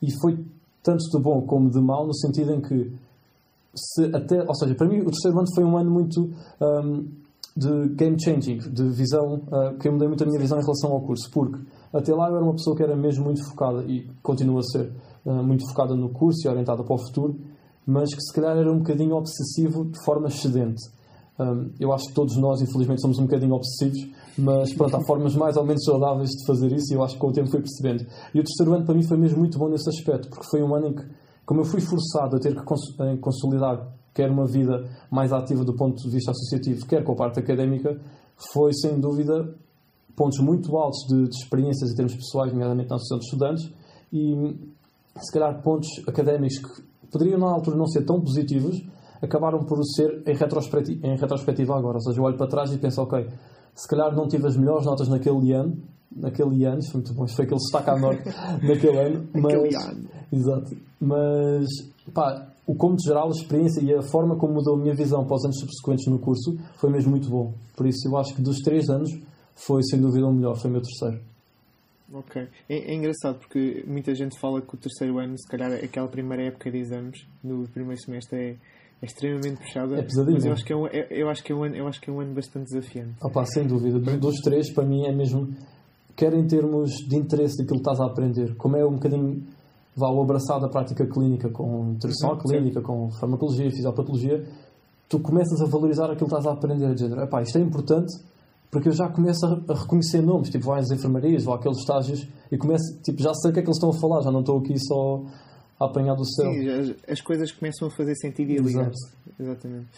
E 0.00 0.10
foi 0.22 0.42
tanto 0.82 1.02
de 1.10 1.22
bom 1.22 1.42
como 1.42 1.70
de 1.70 1.78
mal, 1.82 2.06
no 2.06 2.14
sentido 2.14 2.50
em 2.50 2.62
que, 2.62 2.90
se 3.74 4.04
até, 4.06 4.42
ou 4.42 4.54
seja, 4.54 4.74
para 4.74 4.88
mim 4.88 5.00
o 5.00 5.10
terceiro 5.10 5.38
ano 5.38 5.54
foi 5.54 5.64
um 5.64 5.76
ano 5.76 5.90
muito. 5.90 6.30
Um, 6.60 7.22
de 7.54 7.88
game 7.90 8.16
changing, 8.18 8.56
de 8.56 8.88
visão, 8.88 9.34
uh, 9.34 9.76
que 9.78 9.86
eu 9.86 9.92
mudei 9.92 10.08
muito 10.08 10.24
a 10.24 10.26
minha 10.26 10.40
visão 10.40 10.58
em 10.58 10.62
relação 10.62 10.90
ao 10.90 11.02
curso, 11.02 11.30
porque 11.30 11.60
até 11.92 12.14
lá 12.14 12.30
eu 12.30 12.36
era 12.36 12.42
uma 12.42 12.54
pessoa 12.54 12.74
que 12.74 12.82
era 12.82 12.96
mesmo 12.96 13.26
muito 13.26 13.46
focada 13.46 13.84
e 13.84 14.08
continua 14.22 14.60
a 14.60 14.62
ser 14.62 14.90
uh, 15.26 15.42
muito 15.42 15.68
focada 15.68 15.94
no 15.94 16.08
curso 16.08 16.46
e 16.46 16.48
orientada 16.48 16.82
para 16.82 16.94
o 16.94 16.98
futuro, 16.98 17.38
mas 17.86 18.14
que 18.14 18.20
se 18.20 18.32
calhar 18.32 18.56
era 18.56 18.70
um 18.70 18.78
bocadinho 18.78 19.14
obsessivo 19.16 19.84
de 19.84 20.04
forma 20.04 20.28
excedente. 20.28 20.82
Um, 21.38 21.70
eu 21.80 21.92
acho 21.92 22.08
que 22.08 22.14
todos 22.14 22.36
nós, 22.36 22.60
infelizmente, 22.60 23.00
somos 23.00 23.18
um 23.18 23.22
bocadinho 23.22 23.54
obsessivos, 23.54 24.10
mas 24.38 24.74
pronto, 24.74 24.96
há 24.96 25.00
formas 25.06 25.34
mais 25.34 25.56
ou 25.56 25.64
menos 25.64 25.84
saudáveis 25.84 26.30
de 26.30 26.46
fazer 26.46 26.72
isso 26.72 26.92
e 26.92 26.96
eu 26.96 27.02
acho 27.02 27.14
que 27.14 27.20
com 27.20 27.28
o 27.28 27.32
tempo 27.32 27.50
fui 27.50 27.60
percebendo. 27.60 28.06
E 28.34 28.40
o 28.40 28.44
terceiro 28.44 28.74
ano 28.74 28.84
para 28.84 28.94
mim 28.94 29.02
foi 29.02 29.16
mesmo 29.16 29.38
muito 29.38 29.58
bom 29.58 29.68
nesse 29.68 29.88
aspecto, 29.88 30.28
porque 30.28 30.46
foi 30.50 30.62
um 30.62 30.74
ano 30.74 30.88
em 30.88 30.94
que, 30.94 31.04
como 31.44 31.60
eu 31.60 31.64
fui 31.64 31.80
forçado 31.80 32.36
a 32.36 32.38
ter 32.38 32.54
que 32.54 32.62
cons 32.64 32.80
consolidar 33.20 33.92
quer 34.14 34.30
uma 34.30 34.46
vida 34.46 34.84
mais 35.10 35.32
ativa 35.32 35.64
do 35.64 35.74
ponto 35.74 36.02
de 36.02 36.10
vista 36.10 36.30
associativo, 36.30 36.86
quer 36.86 37.02
com 37.02 37.12
a 37.12 37.16
parte 37.16 37.40
académica, 37.40 37.98
foi 38.52 38.72
sem 38.74 39.00
dúvida 39.00 39.54
pontos 40.14 40.38
muito 40.40 40.76
altos 40.76 41.06
de, 41.08 41.28
de 41.28 41.36
experiências 41.36 41.90
em 41.90 41.94
termos 41.94 42.14
pessoais, 42.14 42.52
nomeadamente 42.52 42.90
na 42.90 42.96
Associação 42.96 43.18
de 43.18 43.24
Estudantes, 43.24 43.72
e 44.12 44.56
se 45.18 45.32
calhar 45.32 45.62
pontos 45.62 45.88
académicos 46.06 46.58
que 46.58 46.91
poderiam 47.12 47.38
na 47.38 47.46
altura 47.46 47.76
não 47.76 47.86
ser 47.86 48.04
tão 48.04 48.20
positivos, 48.20 48.82
acabaram 49.20 49.60
por 49.64 49.78
ser 49.84 50.22
em 50.26 50.34
retrospectiva, 50.34 51.06
em 51.06 51.16
retrospectiva 51.16 51.76
agora. 51.76 51.96
Ou 51.96 52.00
seja, 52.00 52.18
eu 52.18 52.24
olho 52.24 52.36
para 52.36 52.48
trás 52.48 52.72
e 52.72 52.78
penso, 52.78 53.02
ok, 53.02 53.28
se 53.74 53.86
calhar 53.86 54.14
não 54.14 54.26
tive 54.26 54.46
as 54.46 54.56
melhores 54.56 54.84
notas 54.84 55.08
naquele 55.08 55.52
ano, 55.52 55.76
naquele 56.14 56.64
ano, 56.64 56.82
foi 56.84 57.00
muito 57.00 57.14
bom, 57.14 57.26
foi 57.28 57.44
aquele 57.44 57.60
destaque 57.60 57.90
à 57.90 57.98
norte 57.98 58.22
naquele 58.66 58.98
ano, 58.98 59.28
mas, 59.34 59.52
exato, 60.32 60.76
mas 61.00 61.66
pá, 62.12 62.48
o 62.66 62.74
como 62.74 62.96
de 62.96 63.04
geral, 63.04 63.28
a 63.28 63.30
experiência 63.30 63.80
e 63.80 63.94
a 63.94 64.02
forma 64.02 64.36
como 64.36 64.54
mudou 64.54 64.74
a 64.74 64.78
minha 64.78 64.94
visão 64.94 65.24
para 65.24 65.36
os 65.36 65.44
anos 65.44 65.58
subsequentes 65.58 66.06
no 66.06 66.18
curso 66.18 66.56
foi 66.76 66.90
mesmo 66.90 67.10
muito 67.10 67.28
bom. 67.28 67.54
Por 67.76 67.86
isso 67.86 68.08
eu 68.08 68.16
acho 68.16 68.34
que 68.34 68.42
dos 68.42 68.58
três 68.58 68.88
anos 68.88 69.10
foi 69.54 69.82
sem 69.82 70.00
dúvida 70.00 70.26
o 70.26 70.32
melhor, 70.32 70.56
foi 70.56 70.70
o 70.70 70.72
meu 70.72 70.82
terceiro. 70.82 71.31
Ok. 72.12 72.46
É, 72.68 72.92
é, 72.92 72.94
engraçado 72.94 73.38
porque 73.38 73.84
muita 73.86 74.14
gente 74.14 74.38
fala 74.38 74.60
que 74.60 74.74
o 74.74 74.78
terceiro 74.78 75.18
ano, 75.18 75.34
se 75.38 75.48
calhar 75.48 75.72
aquela 75.72 76.08
primeira 76.08 76.44
época 76.44 76.70
de 76.70 76.78
exames, 76.78 77.26
no 77.42 77.66
primeiro 77.68 78.00
semestre, 78.00 78.38
é, 78.38 78.50
é 79.00 79.06
extremamente 79.06 79.58
puxada. 79.58 79.98
É 79.98 80.02
pesadinho. 80.02 80.34
Mas 80.34 80.44
eu 80.44 80.52
acho, 80.52 80.64
que 80.64 80.72
é 80.72 80.76
um, 80.76 80.86
é, 80.86 81.06
eu, 81.10 81.28
acho 81.28 81.42
que 81.42 81.52
é 81.52 81.54
um 81.54 81.64
ano, 81.64 81.76
eu 81.76 81.88
acho 81.88 82.00
que 82.00 82.10
é 82.10 82.12
um 82.12 82.20
ano 82.20 82.34
bastante 82.34 82.66
desafiante. 82.66 83.14
Opa, 83.22 83.44
sem 83.46 83.66
dúvida. 83.66 83.98
Dos 84.18 84.36
três, 84.40 84.72
para 84.72 84.84
mim, 84.84 85.06
é 85.06 85.12
mesmo. 85.12 85.48
Quer 86.14 86.34
em 86.34 86.46
termos 86.46 86.90
de 87.08 87.16
interesse 87.16 87.56
daquilo 87.56 87.80
que 87.80 87.88
estás 87.88 87.98
a 88.00 88.06
aprender, 88.06 88.54
como 88.56 88.76
é 88.76 88.84
um 88.84 88.94
bocadinho 88.94 89.42
vá 89.96 90.10
o 90.10 90.22
abraçar 90.22 90.58
da 90.60 90.68
prática 90.68 91.06
clínica 91.06 91.50
com 91.50 91.84
nutrição 91.84 92.36
clínica, 92.38 92.80
certo. 92.80 92.86
com 92.86 93.10
farmacologia, 93.10 93.70
fisiopatologia, 93.70 94.44
tu 95.08 95.20
começas 95.20 95.60
a 95.60 95.66
valorizar 95.66 96.06
aquilo 96.06 96.28
que 96.28 96.34
estás 96.34 96.46
a 96.46 96.52
aprender, 96.52 96.86
a 96.86 96.94
dizer, 96.94 97.10
isto 97.42 97.58
é 97.58 97.60
importante 97.60 98.12
porque 98.72 98.88
eu 98.88 98.92
já 98.92 99.06
começo 99.06 99.44
a, 99.44 99.74
reconhecer 99.74 100.22
nomes, 100.22 100.48
tipo, 100.48 100.64
vais 100.64 100.90
às 100.90 100.98
enfermarias, 100.98 101.44
vou 101.44 101.52
àqueles 101.52 101.76
estágios 101.78 102.26
e 102.50 102.56
começo, 102.56 102.98
tipo, 103.02 103.22
já 103.22 103.34
sei 103.34 103.50
o 103.50 103.54
que 103.54 103.60
é 103.60 103.62
que 103.62 103.68
eles 103.68 103.76
estão 103.76 103.90
a 103.90 104.00
falar, 104.00 104.22
já 104.22 104.32
não 104.32 104.40
estou 104.40 104.58
aqui 104.58 104.74
só 104.78 105.26
a 105.78 105.84
apanhar 105.84 106.14
do 106.14 106.24
céu. 106.24 106.50
Sim, 106.50 106.68
as, 106.70 106.94
as 107.06 107.20
coisas 107.20 107.52
começam 107.52 107.88
a 107.88 107.90
fazer 107.90 108.14
sentido 108.16 108.50
e 108.50 108.58
a 108.58 108.62
ligar-se. 108.62 109.14
Exatamente. 109.38 109.88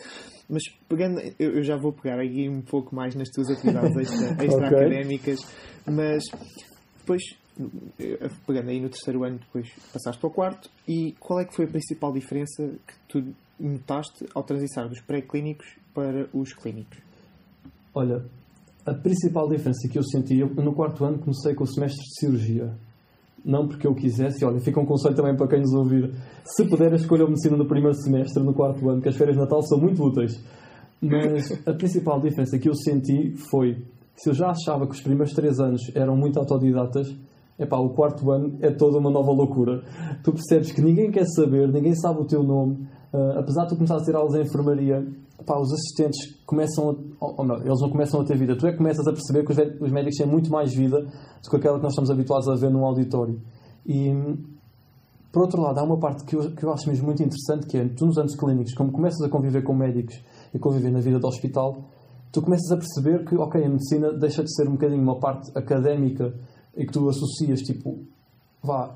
Mas 0.51 0.65
pegando, 0.89 1.21
eu, 1.39 1.53
eu, 1.53 1.63
já 1.63 1.77
vou 1.77 1.93
pegar 1.93 2.21
aqui 2.21 2.49
um 2.49 2.63
pouco 2.63 2.95
mais 2.95 3.15
nas 3.15 3.29
tuas 3.29 3.49
atividades 3.49 3.97
extra-académicas, 4.43 5.39
extra 5.39 5.93
mas 5.93 6.25
depois 6.99 7.23
pegando 8.45 8.71
aí 8.71 8.81
no 8.81 8.89
terceiro 8.89 9.23
ano, 9.23 9.39
depois 9.39 9.71
passaste 9.93 10.21
para 10.21 10.29
o 10.29 10.33
quarto, 10.33 10.69
e 10.89 11.13
qual 11.21 11.39
é 11.39 11.45
que 11.45 11.55
foi 11.55 11.67
a 11.67 11.69
principal 11.69 12.13
diferença 12.13 12.65
que 12.85 12.95
tu 13.09 13.35
notaste 13.61 14.27
ao 14.35 14.43
transitar 14.43 14.89
dos 14.89 15.01
pré-clínicos 15.01 15.77
para 15.95 16.29
os 16.33 16.53
clínicos? 16.53 16.99
Olha, 17.95 18.25
a 18.87 18.93
principal 18.93 19.49
diferença 19.49 19.89
que 19.89 19.99
eu 19.99 20.03
senti, 20.03 20.39
eu, 20.39 20.49
no 20.55 20.75
quarto 20.75 21.05
ano 21.05 21.19
comecei 21.19 21.55
com 21.55 21.65
o 21.65 21.67
semestre 21.67 22.03
de 22.03 22.19
cirurgia. 22.19 22.73
Não 23.45 23.67
porque 23.67 23.87
eu 23.87 23.95
quisesse, 23.95 24.45
olha, 24.45 24.59
fica 24.61 24.81
um 24.81 24.87
conselho 24.87 25.15
também 25.15 25.37
para 25.37 25.49
quem 25.49 25.61
nos 25.61 25.73
ouvir. 25.75 26.15
Se 26.45 26.65
puder, 26.67 26.93
escolha 26.95 27.25
a 27.25 27.27
medicina 27.27 27.57
no 27.57 27.67
primeiro 27.67 27.95
semestre, 27.95 28.43
no 28.43 28.55
quarto 28.55 28.89
ano, 28.89 29.03
que 29.03 29.09
as 29.09 29.17
férias 29.17 29.37
de 29.37 29.43
Natal 29.43 29.63
são 29.63 29.79
muito 29.79 30.03
úteis. 30.03 30.43
Mas 31.01 31.53
a 31.67 31.73
principal 31.75 32.21
diferença 32.21 32.59
que 32.59 32.69
eu 32.69 32.75
senti 32.75 33.35
foi, 33.51 33.77
se 34.17 34.31
eu 34.31 34.35
já 34.35 34.51
achava 34.51 34.87
que 34.87 34.95
os 34.95 35.01
primeiros 35.01 35.35
três 35.35 35.61
anos 35.61 35.83
eram 35.95 36.17
muito 36.17 36.39
autodidatas, 36.39 37.15
epá, 37.59 37.79
o 37.79 37.91
quarto 37.91 38.31
ano 38.31 38.57
é 38.63 38.71
toda 38.71 38.99
uma 38.99 39.11
nova 39.11 39.31
loucura. 39.31 39.83
Tu 40.23 40.33
percebes 40.33 40.73
que 40.73 40.81
ninguém 40.81 41.11
quer 41.11 41.27
saber, 41.27 41.69
ninguém 41.69 41.95
sabe 41.95 42.21
o 42.21 42.25
teu 42.25 42.43
nome. 42.43 42.87
Uh, 43.15 43.39
apesar 43.39 43.63
de 43.63 43.69
tu 43.69 43.77
começar 43.77 43.97
a 43.97 44.05
ter 44.05 44.17
aulas 44.17 44.35
em 44.35 44.43
enfermaria, 44.43 45.07
epá, 45.39 45.57
os 45.57 45.73
assistentes 45.73 46.35
começam 46.45 46.91
a, 47.21 47.27
ou 47.27 47.47
não, 47.47 47.59
eles 47.59 47.81
não 47.81 47.89
começam 47.89 48.21
a 48.21 48.25
ter 48.25 48.37
vida. 48.37 48.59
Tu 48.59 48.67
é 48.67 48.73
que 48.73 48.79
começas 48.79 49.07
a 49.07 49.13
perceber 49.13 49.45
que 49.45 49.53
os, 49.53 49.59
os 49.83 49.93
médicos 49.93 50.17
têm 50.17 50.27
muito 50.27 50.51
mais 50.51 50.75
vida 50.75 51.01
do 51.01 51.49
que 51.49 51.55
aquela 51.55 51.77
que 51.77 51.85
nós 51.85 51.93
estamos 51.93 52.11
habituados 52.11 52.49
a 52.49 52.57
ver 52.57 52.73
num 52.73 52.85
auditório. 52.85 53.41
E, 53.87 54.13
por 55.31 55.43
outro 55.43 55.63
lado, 55.63 55.79
há 55.79 55.85
uma 55.85 55.97
parte 55.97 56.25
que 56.25 56.35
eu, 56.35 56.51
que 56.57 56.65
eu 56.65 56.73
acho 56.73 56.89
mesmo 56.89 57.07
muito 57.07 57.23
interessante, 57.23 57.69
que 57.69 57.79
é, 57.79 57.89
tu 57.89 58.05
nos 58.05 58.19
anos 58.19 58.35
clínicos, 58.35 58.75
como 58.75 58.91
começas 58.91 59.25
a 59.25 59.29
conviver 59.29 59.63
com 59.63 59.75
médicos 59.75 60.21
e 60.53 60.59
conviver 60.59 60.91
na 60.91 60.99
vida 60.99 61.21
do 61.21 61.29
hospital, 61.29 61.85
tu 62.33 62.43
começas 62.43 62.69
a 62.73 62.77
perceber 62.77 63.25
que, 63.25 63.37
ok, 63.37 63.65
a 63.65 63.69
medicina 63.69 64.13
deixa 64.13 64.43
de 64.43 64.53
ser 64.53 64.69
um 64.69 64.73
bocadinho 64.73 65.01
uma 65.01 65.21
parte 65.21 65.57
académica 65.57 66.35
e 66.77 66.85
que 66.85 66.93
tu 66.93 67.09
associas, 67.09 67.61
tipo, 67.61 67.97
vá, 68.61 68.93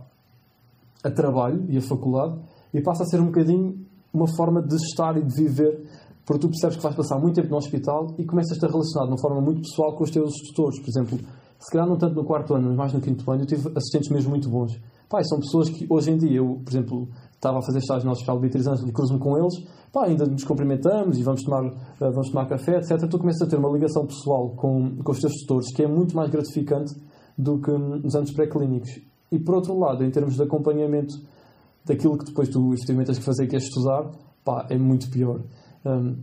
a 1.04 1.11
trabalho 1.12 1.64
e 1.68 1.78
a 1.78 1.81
faculdade, 1.81 2.37
e 2.74 2.83
passa 2.83 3.04
a 3.04 3.07
ser 3.07 3.20
um 3.20 3.26
bocadinho 3.26 3.87
uma 4.12 4.27
forma 4.37 4.62
de 4.62 4.77
estar 4.77 5.16
e 5.16 5.23
de 5.23 5.35
viver, 5.35 5.85
porque 6.25 6.40
tu 6.40 6.49
percebes 6.49 6.77
que 6.77 6.83
vais 6.83 6.94
passar 6.94 7.18
muito 7.18 7.37
tempo 7.37 7.49
no 7.51 7.57
hospital 7.57 8.14
e 8.18 8.25
começas 8.25 8.53
a 8.53 8.55
estar 8.55 8.68
relacionado 8.68 9.07
de 9.07 9.12
uma 9.12 9.21
forma 9.21 9.40
muito 9.40 9.62
pessoal 9.62 9.94
com 9.97 10.05
os 10.05 10.11
teus 10.11 10.33
tutores. 10.49 10.81
Por 10.81 10.88
exemplo, 10.88 11.18
se 11.59 11.73
calhar 11.73 11.88
não 11.88 11.97
tanto 11.97 12.14
no 12.14 12.25
quarto 12.25 12.55
ano, 12.55 12.68
mas 12.68 12.77
mais 12.77 12.92
no 12.92 13.01
quinto 13.01 13.29
ano, 13.31 13.42
eu 13.42 13.47
tive 13.47 13.68
assistentes 13.77 14.11
mesmo 14.11 14.31
muito 14.31 14.49
bons. 14.49 14.79
Pai, 15.09 15.25
são 15.25 15.40
pessoas 15.40 15.71
que 15.71 15.87
hoje 15.88 16.11
em 16.11 16.18
dia, 16.18 16.37
eu, 16.37 16.61
por 16.62 16.71
exemplo, 16.71 17.09
estava 17.33 17.59
a 17.59 17.62
fazer 17.62 17.79
estágio 17.79 18.05
no 18.05 18.12
Hospital 18.12 18.38
Beatriz 18.38 18.66
e 18.66 18.92
cruzo-me 18.92 19.18
com 19.18 19.38
eles, 19.38 19.55
pá, 19.90 20.05
ainda 20.05 20.27
nos 20.27 20.44
cumprimentamos 20.44 21.18
e 21.18 21.23
vamos 21.23 21.42
tomar, 21.42 21.64
uh, 21.64 21.73
vamos 21.99 22.29
tomar 22.29 22.47
café, 22.47 22.77
etc. 22.77 23.09
Tu 23.09 23.18
começas 23.18 23.40
a 23.40 23.47
ter 23.47 23.57
uma 23.57 23.71
ligação 23.71 24.07
pessoal 24.07 24.51
com, 24.51 24.97
com 25.03 25.12
os 25.12 25.18
teus 25.18 25.33
tutores 25.40 25.73
que 25.75 25.83
é 25.83 25.88
muito 25.88 26.14
mais 26.14 26.31
gratificante 26.31 26.94
do 27.38 27.59
que 27.59 27.71
nos 27.71 28.14
anos 28.14 28.33
pré-clínicos. 28.33 28.90
E 29.33 29.38
por 29.38 29.55
outro 29.55 29.79
lado, 29.79 30.05
em 30.05 30.11
termos 30.11 30.35
de 30.35 30.42
acompanhamento 30.42 31.14
daquilo 31.84 32.18
que 32.18 32.24
depois 32.24 32.48
tu 32.48 32.72
efetivamente 32.74 33.06
tens 33.06 33.18
que 33.18 33.24
fazer, 33.24 33.46
que 33.46 33.56
é 33.56 33.58
estudar, 33.58 34.10
pá, 34.44 34.66
é 34.70 34.78
muito 34.78 35.10
pior. 35.10 35.40
Um, 35.84 36.16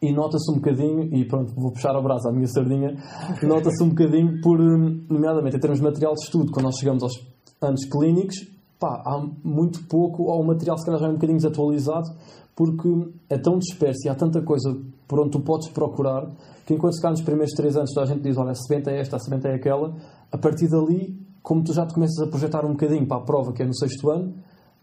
e 0.00 0.12
nota-se 0.12 0.50
um 0.52 0.56
bocadinho, 0.56 1.12
e 1.12 1.24
pronto, 1.24 1.52
vou 1.56 1.72
puxar 1.72 1.94
a 1.94 2.00
brasa 2.00 2.28
à 2.28 2.32
minha 2.32 2.46
sardinha, 2.46 2.96
nota-se 3.42 3.82
um 3.82 3.88
bocadinho 3.88 4.40
por, 4.40 4.60
hum, 4.60 5.04
nomeadamente 5.08 5.56
em 5.56 5.60
termos 5.60 5.80
de 5.80 5.84
material 5.84 6.14
de 6.14 6.22
estudo, 6.24 6.52
quando 6.52 6.66
nós 6.66 6.76
chegamos 6.78 7.02
aos 7.02 7.14
anos 7.60 7.84
clínicos, 7.86 8.36
pá, 8.78 9.02
há 9.04 9.26
muito 9.42 9.84
pouco, 9.88 10.24
ou 10.24 10.40
o 10.40 10.46
material 10.46 10.78
se 10.78 10.84
calhar 10.84 11.00
já 11.00 11.06
é 11.06 11.10
um 11.10 11.14
bocadinho 11.14 11.38
desatualizado, 11.38 12.10
porque 12.54 12.88
é 13.28 13.38
tão 13.38 13.58
disperso 13.58 14.06
e 14.06 14.08
há 14.08 14.14
tanta 14.14 14.40
coisa 14.42 14.76
por 15.06 15.20
onde 15.20 15.30
tu 15.30 15.40
podes 15.40 15.68
procurar, 15.68 16.30
que 16.64 16.74
enquanto 16.74 16.94
se 16.94 17.02
calhar 17.02 17.12
nos 17.12 17.22
primeiros 17.22 17.52
três 17.54 17.76
anos 17.76 17.96
a 17.96 18.04
gente 18.04 18.20
diz, 18.20 18.36
olha, 18.36 18.50
a 18.50 18.54
semente 18.54 18.90
é 18.90 19.00
esta, 19.00 19.16
a 19.16 19.18
semente 19.18 19.48
é 19.48 19.54
aquela, 19.54 19.96
a 20.30 20.38
partir 20.38 20.68
dali, 20.68 21.18
como 21.42 21.64
tu 21.64 21.72
já 21.72 21.86
te 21.86 21.94
começas 21.94 22.18
a 22.20 22.28
projetar 22.28 22.64
um 22.64 22.72
bocadinho 22.72 23.06
para 23.06 23.16
a 23.16 23.24
prova, 23.24 23.52
que 23.52 23.62
é 23.62 23.66
no 23.66 23.74
sexto 23.74 24.10
ano, 24.10 24.34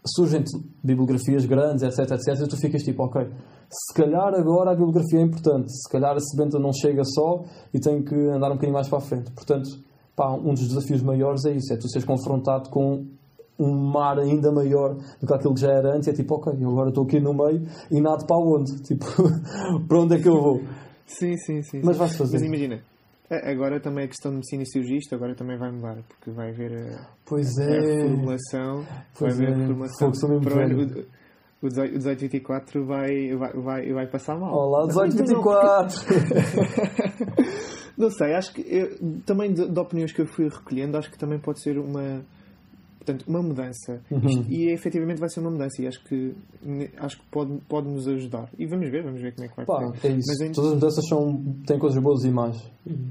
surgem 0.08 0.44
bibliografias 0.84 1.46
grandes, 1.46 1.84
etc, 1.84 2.12
etc, 2.12 2.46
e 2.46 2.48
tu 2.48 2.58
ficas 2.58 2.84
tipo, 2.84 3.04
ok, 3.04 3.28
se 3.70 3.94
calhar 3.94 4.34
agora 4.34 4.72
a 4.72 4.74
bibliografia 4.76 5.20
é 5.20 5.24
importante, 5.24 5.72
se 5.72 5.90
calhar 5.90 6.16
a 6.16 6.20
sebenta 6.20 6.60
não 6.60 6.72
chega 6.72 7.04
só 7.04 7.44
e 7.74 7.80
tem 7.80 8.04
que 8.04 8.16
andar 8.16 8.48
um 8.48 8.56
bocadinho 8.56 8.74
mais 8.74 8.88
para 8.88 9.00
a 9.00 9.02
frente. 9.02 9.32
Portanto, 9.32 9.70
pá, 10.16 10.32
um 10.32 10.54
dos 10.54 10.68
desafios 10.68 11.02
maiores 11.02 11.46
é 11.46 11.52
isso, 11.52 11.74
é 11.74 11.78
tu 11.78 11.90
seres 11.90 12.06
confrontado 12.06 12.70
com 12.70 13.06
um 13.58 13.74
mar 13.74 14.20
ainda 14.20 14.52
maior 14.52 14.96
do 15.20 15.26
que 15.26 15.34
aquilo 15.34 15.54
que 15.54 15.62
já 15.62 15.72
era 15.72 15.96
antes, 15.96 16.08
e 16.08 16.12
é 16.12 16.14
tipo, 16.14 16.36
ok, 16.36 16.54
agora 16.54 16.90
estou 16.90 17.06
aqui 17.06 17.20
no 17.20 17.34
meio 17.34 17.66
e 17.90 18.02
nada 18.02 18.26
para 18.26 18.38
onde? 18.38 18.76
Tipo, 18.84 19.06
para 19.88 20.00
onde 20.00 20.16
é 20.16 20.20
que 20.22 20.28
eu 20.28 20.42
vou? 20.42 20.62
Sim, 21.06 21.38
sim, 21.38 21.62
sim. 21.62 21.82
Mas 21.84 21.98
vais 21.98 22.16
fazer. 22.16 22.34
Mas 22.38 22.48
imagina, 22.48 22.82
Agora 23.30 23.80
também 23.80 24.06
a 24.06 24.08
questão 24.08 24.32
de 24.32 24.38
medicina 24.38 24.64
e 24.64 24.68
cirurgista 24.68 25.16
agora 25.16 25.34
também 25.34 25.58
vai 25.58 25.72
mudar, 25.72 25.98
porque 26.08 26.30
vai 26.30 26.50
haver 26.52 26.72
a, 26.74 27.08
pois 27.26 27.58
a, 27.58 27.64
é. 27.64 27.78
a 27.78 27.82
reformulação. 27.82 28.86
Pois 29.18 29.38
vai 29.38 29.48
haver 29.48 29.50
é. 29.50 29.56
a 29.56 29.58
reformulação. 29.62 30.08
o, 30.12 31.62
o 31.62 31.66
1824 31.66 32.86
vai, 32.86 33.36
vai, 33.36 33.54
vai, 33.54 33.94
vai 33.94 34.08
passar 34.08 34.38
mal. 34.38 34.54
Olá, 34.54 34.86
1824! 34.86 36.06
Não, 37.98 38.06
não 38.06 38.10
sei, 38.12 38.36
acho 38.36 38.54
que 38.54 38.62
eu, 38.62 38.96
também 39.26 39.52
de, 39.52 39.68
de, 39.68 39.80
opiniões 39.80 40.12
que 40.12 40.22
eu 40.22 40.28
fui 40.28 40.48
recolhendo, 40.48 40.96
acho 40.96 41.10
que 41.10 41.18
também 41.18 41.40
pode 41.40 41.64
ser 41.64 41.80
uma. 41.80 42.24
Portanto, 43.06 43.24
uma 43.28 43.42
mudança. 43.42 44.02
Uhum. 44.10 44.46
E 44.50 44.70
efetivamente 44.72 45.20
vai 45.20 45.30
ser 45.30 45.40
uma 45.40 45.52
mudança 45.52 45.80
e 45.80 45.88
acho 45.88 46.04
que, 46.06 46.34
acho 46.98 47.18
que 47.18 47.26
pode, 47.30 47.56
pode 47.70 47.88
nos 47.88 48.08
ajudar. 48.08 48.50
E 48.58 48.66
vamos 48.66 48.90
ver, 48.90 49.04
vamos 49.04 49.22
ver 49.22 49.34
como 49.36 49.46
é 49.46 49.50
que 49.50 49.56
vai 49.56 49.66
Pá, 49.66 49.94
é 50.04 50.08
isso. 50.10 50.28
Mas, 50.28 50.56
Todas 50.56 50.72
as 50.72 50.76
mudanças 50.76 51.08
são, 51.08 51.44
têm 51.68 51.78
coisas 51.78 52.02
boas 52.02 52.24
e 52.24 52.32
más. 52.32 52.58
Uhum. 52.86 53.10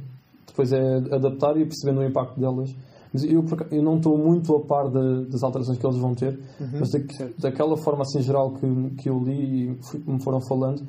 Depois 0.49 0.73
é 0.73 0.97
adaptar 1.15 1.57
e 1.57 1.65
percebendo 1.65 2.01
o 2.01 2.05
impacto 2.05 2.41
delas. 2.41 2.75
Mas 3.13 3.23
eu, 3.23 3.45
eu 3.71 3.83
não 3.83 3.99
estou 3.99 4.19
muito 4.19 4.57
a 4.57 4.61
par 4.67 4.89
de, 4.89 5.27
das 5.27 5.45
alterações 5.45 5.79
que 5.79 5.87
eles 5.87 5.99
vão 5.99 6.17
ter, 6.17 6.37
uhum, 6.61 6.81
mas 6.81 6.91
da, 6.91 6.99
daquela 7.39 7.77
forma 7.77 8.03
assim 8.03 8.21
geral 8.21 8.53
que, 8.55 8.67
que 9.01 9.09
eu 9.09 9.21
li 9.21 9.71
e 9.71 9.79
fui, 9.85 10.03
me 10.05 10.21
foram 10.21 10.41
falando, 10.41 10.83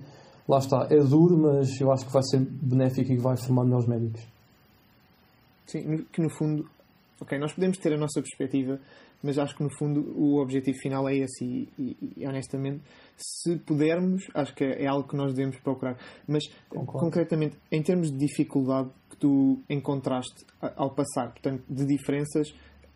lá 0.50 0.58
está, 0.58 0.88
é 0.90 0.98
duro, 1.04 1.38
mas 1.38 1.80
eu 1.80 1.92
acho 1.92 2.04
que 2.04 2.12
vai 2.12 2.24
ser 2.24 2.40
benéfico 2.40 3.12
e 3.12 3.18
que 3.18 3.22
vai 3.22 3.38
formar 3.38 3.64
melhores 3.66 3.88
médicos. 3.88 4.22
Sim, 5.68 6.04
que 6.12 6.20
no 6.20 6.30
fundo 6.32 6.66
ok, 7.20 7.38
nós 7.38 7.54
podemos 7.54 7.78
ter 7.78 7.94
a 7.94 7.98
nossa 7.98 8.22
perspectiva, 8.22 8.80
mas 9.24 9.38
acho 9.38 9.56
que 9.56 9.64
no 9.64 9.70
fundo 9.78 10.02
o 10.18 10.42
objetivo 10.42 10.78
final 10.80 11.08
é 11.10 11.16
esse 11.16 11.44
e, 11.44 11.70
e, 11.78 12.14
e 12.18 12.28
honestamente, 12.28 12.84
se 13.18 13.58
pudermos, 13.58 14.28
acho 14.34 14.54
que 14.54 14.64
é, 14.64 14.88
algo 14.88 15.08
que 15.08 15.16
nós 15.16 15.34
devemos 15.34 15.58
procurar. 15.60 15.98
Mas 16.28 16.44
Concordo. 16.70 17.00
concretamente, 17.00 17.58
em 17.72 17.82
termos 17.82 18.12
de 18.12 18.18
dificuldade 18.18 18.90
que 19.10 19.18
tu 19.18 19.62
encontraste 19.70 20.46
ao 20.60 20.94
passar, 20.94 21.32
portanto, 21.32 21.64
de 21.70 21.86
diferenças, 21.86 22.54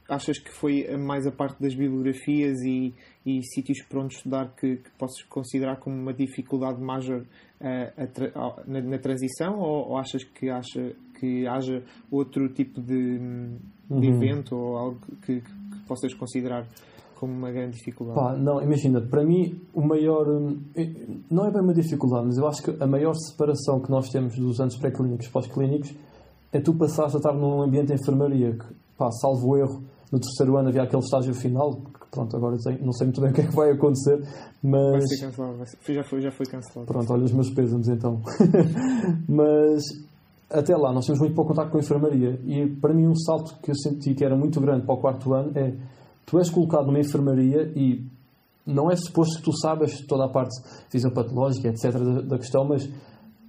achas 0.10 0.40
que 0.40 0.52
foi 0.52 0.86
mais 0.98 1.26
a 1.28 1.32
parte 1.32 1.62
das 1.62 1.74
bibliografias 1.76 2.60
e, 2.62 2.94
e 3.26 3.42
sítios 3.44 3.82
para 3.88 4.02
onde 4.02 4.16
estudar 4.16 4.54
que, 4.56 4.78
que 4.78 4.90
possas 4.98 5.22
considerar 5.24 5.78
como 5.78 5.96
uma 5.96 6.14
dificuldade 6.14 6.82
maior 6.82 7.22
uh, 7.22 8.62
na, 8.68 8.82
na, 8.82 8.98
transição 8.98 9.60
ou, 9.60 9.90
ou, 9.90 9.98
achas 9.98 10.24
que, 10.24 10.50
acha, 10.50 10.96
que 11.20 11.48
haja 11.48 11.84
outro 12.12 12.50
tipo 12.50 12.82
de, 12.82 13.20
de 13.20 13.60
uhum. 13.90 14.04
evento 14.04 14.56
ou 14.56 14.78
algo 14.78 15.00
que, 15.22 15.42
que, 15.42 15.52
possas 15.88 16.14
considerar 16.14 16.68
como 17.16 17.34
uma 17.34 17.52
grande 17.52 17.78
dificuldade? 17.78 18.20
Pá, 18.20 18.36
não, 18.36 18.62
imagina, 18.62 19.02
para 19.02 19.24
mim 19.24 19.60
o 19.74 19.82
maior. 19.82 20.26
Eh, 20.76 21.08
não 21.30 21.46
é 21.46 21.52
bem 21.52 21.62
uma 21.62 21.74
dificuldade, 21.74 22.28
mas 22.28 22.38
eu 22.38 22.48
acho 22.48 22.64
que 22.64 22.82
a 22.82 22.88
maior 22.88 23.14
separação 23.14 23.82
que 23.82 23.92
nós 23.92 24.10
temos 24.10 24.36
dos 24.38 24.60
anos 24.60 24.78
pré-clínicos 24.78 25.28
pós-clínicos 25.28 25.94
é 26.52 26.60
tu 26.60 26.74
passares 26.74 27.14
a 27.14 27.18
estar 27.18 27.34
num 27.34 27.62
ambiente 27.62 27.88
de 27.88 27.94
enfermaria 27.94 28.54
que, 28.54 28.66
pá, 28.98 29.12
salvo 29.12 29.58
erro, 29.58 29.84
no 30.12 30.20
terceiro 30.20 30.58
ano 30.58 30.70
havia 30.70 30.84
aquele 30.84 31.04
estágio 31.04 31.34
final, 31.34 31.76
que 31.76 32.08
pronto, 32.12 32.36
agora 32.36 32.56
não 32.82 32.92
sei 32.92 33.08
muito 33.08 33.22
bem 33.22 33.32
o 33.32 33.34
que 33.34 33.42
é 33.42 33.48
que 33.48 33.56
vai 33.56 33.72
acontecer, 33.72 34.22
mas... 34.64 34.92
Vai 34.92 35.02
ser 35.02 35.26
cancelado, 35.26 35.58
vai 35.58 35.68
ser, 35.68 35.94
já, 35.94 36.04
foi, 36.04 36.22
já 36.22 36.32
foi 36.32 36.46
cancelado. 36.46 36.86
Pronto, 36.86 37.14
olha 37.14 37.24
os 37.24 37.32
meus 37.32 37.50
pésamos 37.52 37.88
então. 37.88 38.22
mas 39.28 39.84
até 40.50 40.76
lá 40.76 40.92
nós 40.92 41.06
temos 41.06 41.20
muito 41.20 41.36
pouco 41.36 41.54
contato 41.54 41.72
com 41.72 41.78
a 41.78 41.82
enfermaria 41.82 42.40
e 42.46 42.68
para 42.82 42.94
mim 42.94 43.08
um 43.08 43.16
salto 43.16 43.56
que 43.62 43.70
eu 43.70 43.76
senti 43.76 44.16
que 44.16 44.26
era 44.26 44.36
muito 44.36 44.60
grande 44.60 44.84
para 44.84 44.96
o 44.96 44.98
quarto 44.98 45.34
ano 45.34 45.52
é 45.56 45.76
tu 46.26 46.40
és 46.40 46.50
colocado 46.50 46.88
numa 46.88 47.00
enfermaria 47.00 47.72
e 47.76 48.04
não 48.66 48.90
é 48.92 48.96
suposto 48.96 49.38
que 49.38 49.44
tu 49.44 49.52
saibas 49.58 50.00
toda 50.08 50.26
a 50.26 50.30
parte 50.30 50.56
fisiopatológica, 50.90 51.70
etc. 51.70 51.92
da, 51.92 52.22
da 52.22 52.38
questão, 52.38 52.66
mas 52.66 52.88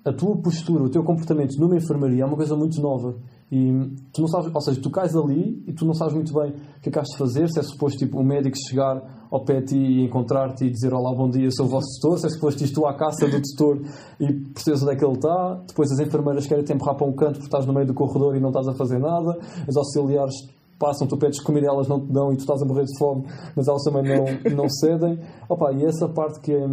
a 0.05 0.13
tua 0.13 0.37
postura, 0.37 0.83
o 0.83 0.89
teu 0.89 1.03
comportamento 1.03 1.59
numa 1.59 1.77
enfermaria 1.77 2.23
é 2.23 2.27
uma 2.27 2.37
coisa 2.37 2.57
muito 2.57 2.81
nova. 2.81 3.17
E 3.53 3.73
tu 4.13 4.21
não 4.21 4.29
sabes, 4.29 4.51
ou 4.55 4.61
seja, 4.61 4.81
tu 4.81 4.91
cais 4.91 5.15
ali 5.17 5.63
e 5.67 5.73
tu 5.73 5.85
não 5.85 5.93
sabes 5.93 6.15
muito 6.15 6.33
bem 6.33 6.51
o 6.51 6.81
que 6.81 6.89
é 6.89 6.93
que 6.93 7.03
de 7.03 7.17
fazer, 7.19 7.49
se 7.49 7.59
é 7.59 7.63
suposto 7.63 7.99
tipo, 7.99 8.21
o 8.21 8.25
médico 8.25 8.57
chegar 8.69 9.03
ao 9.31 9.45
pé 9.45 9.61
de 9.61 9.67
ti 9.67 9.77
e 9.77 10.05
encontrar-te 10.05 10.65
e 10.65 10.71
dizer 10.71 10.95
olá, 10.95 11.13
bom 11.15 11.29
dia, 11.29 11.51
sou 11.51 11.67
o 11.67 11.69
vosso 11.69 11.87
tutor, 12.01 12.19
se 12.19 12.27
é 12.27 12.31
suposto 12.31 12.63
ir 12.65 12.73
tu 12.73 12.87
à 12.87 12.95
caça 12.95 13.27
do 13.27 13.41
tutor 13.43 13.81
e 14.21 14.33
percebes 14.33 14.83
onde 14.83 14.93
é 14.93 14.97
que 14.97 15.05
ele 15.05 15.15
está, 15.15 15.63
depois 15.67 15.91
as 15.91 15.99
enfermeiras 15.99 16.47
querem 16.47 16.65
te 16.65 16.73
empurrar 16.73 16.97
para 16.97 17.07
um 17.07 17.13
canto 17.13 17.35
porque 17.35 17.47
estás 17.47 17.67
no 17.67 17.73
meio 17.73 17.87
do 17.87 17.95
corredor 17.95 18.37
e 18.37 18.41
não 18.41 18.51
estás 18.51 18.69
a 18.69 18.75
fazer 18.75 18.99
nada, 19.01 19.37
as 19.69 19.77
auxiliares 19.77 20.35
passam, 20.79 21.07
tu 21.07 21.17
pedes 21.19 21.41
comida 21.43 21.67
e 21.67 21.69
elas 21.69 21.87
não 21.87 22.01
te 22.01 22.11
dão 22.11 22.33
e 22.33 22.37
tu 22.37 22.41
estás 22.41 22.63
a 22.63 22.65
morrer 22.65 22.85
de 22.85 22.99
fome, 22.99 23.25
mas 23.55 23.69
elas 23.69 23.83
também 23.83 24.03
não, 24.03 24.57
não 24.57 24.69
cedem. 24.69 25.21
Opa, 25.49 25.73
e 25.73 25.85
essa 25.85 26.09
parte 26.09 26.41
que, 26.41 26.53
é, 26.53 26.67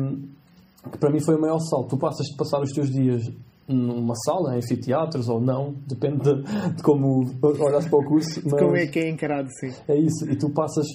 que 0.90 0.98
para 0.98 1.10
mim 1.12 1.20
foi 1.20 1.36
o 1.36 1.42
maior 1.42 1.60
salto, 1.60 1.90
tu 1.90 1.98
passas 1.98 2.28
de 2.28 2.36
passar 2.36 2.62
os 2.62 2.72
teus 2.72 2.90
dias 2.90 3.24
numa 3.68 4.16
sala, 4.16 4.56
em 4.56 4.60
anfiteatros 4.60 5.28
ou 5.28 5.42
não, 5.42 5.76
depende 5.86 6.20
de, 6.20 6.74
de 6.74 6.84
como 6.84 7.26
olhas 7.44 7.86
para 7.88 8.00
o 8.00 8.06
curso. 8.06 8.42
Mas 8.46 8.62
como 8.62 8.76
é 8.76 8.88
que 8.88 9.00
é 9.00 9.10
encarado, 9.10 9.50
sim. 9.60 9.74
É 9.88 9.96
isso, 9.98 10.30
e 10.30 10.36
tu 10.38 10.50
passas 10.50 10.88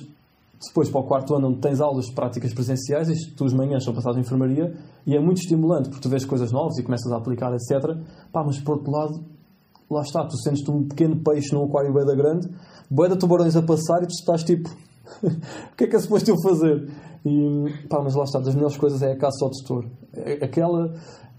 depois 0.68 0.88
para 0.88 1.00
o 1.00 1.04
quarto 1.04 1.34
ano 1.34 1.48
onde 1.48 1.58
tens 1.58 1.80
aulas 1.80 2.06
de 2.06 2.14
práticas 2.14 2.54
presenciais, 2.54 3.08
e 3.08 3.34
tu 3.34 3.44
as 3.44 3.52
manhãs 3.52 3.84
são 3.84 3.92
passadas 3.92 4.16
em 4.16 4.20
enfermaria, 4.20 4.72
e 5.06 5.14
é 5.14 5.20
muito 5.20 5.38
estimulante 5.38 5.88
porque 5.88 6.02
tu 6.02 6.08
vês 6.08 6.24
coisas 6.24 6.52
novas 6.52 6.78
e 6.78 6.82
começas 6.82 7.10
a 7.12 7.16
aplicar, 7.16 7.52
etc. 7.52 7.96
Pá, 8.32 8.42
mas 8.44 8.58
por 8.60 8.76
outro 8.76 8.90
lado, 8.90 9.24
lá 9.90 10.02
está, 10.02 10.24
tu 10.24 10.36
sentes-te 10.38 10.70
um 10.70 10.86
pequeno 10.86 11.16
peixe 11.16 11.52
num 11.52 11.64
aquário 11.64 11.92
da 11.92 12.14
grande, 12.14 12.48
boia 12.90 13.10
de 13.10 13.18
tubarões 13.18 13.56
a 13.56 13.62
passar 13.62 14.02
e 14.02 14.06
tu 14.06 14.12
estás 14.12 14.44
tipo, 14.44 14.70
o 15.22 15.76
que 15.76 15.84
é 15.84 15.86
que 15.88 15.96
é 15.96 15.98
suposto 15.98 16.30
eu 16.30 16.36
fazer? 16.42 16.88
E 17.24 17.86
pá, 17.88 18.00
mas 18.02 18.14
lá 18.14 18.24
está, 18.24 18.40
das 18.40 18.54
melhores 18.54 18.76
coisas 18.76 19.02
é 19.02 19.12
a 19.12 19.16
caça 19.16 19.44
ao 19.44 19.50
tutor. 19.50 19.88
É, 20.14 20.44
aquela 20.44 20.92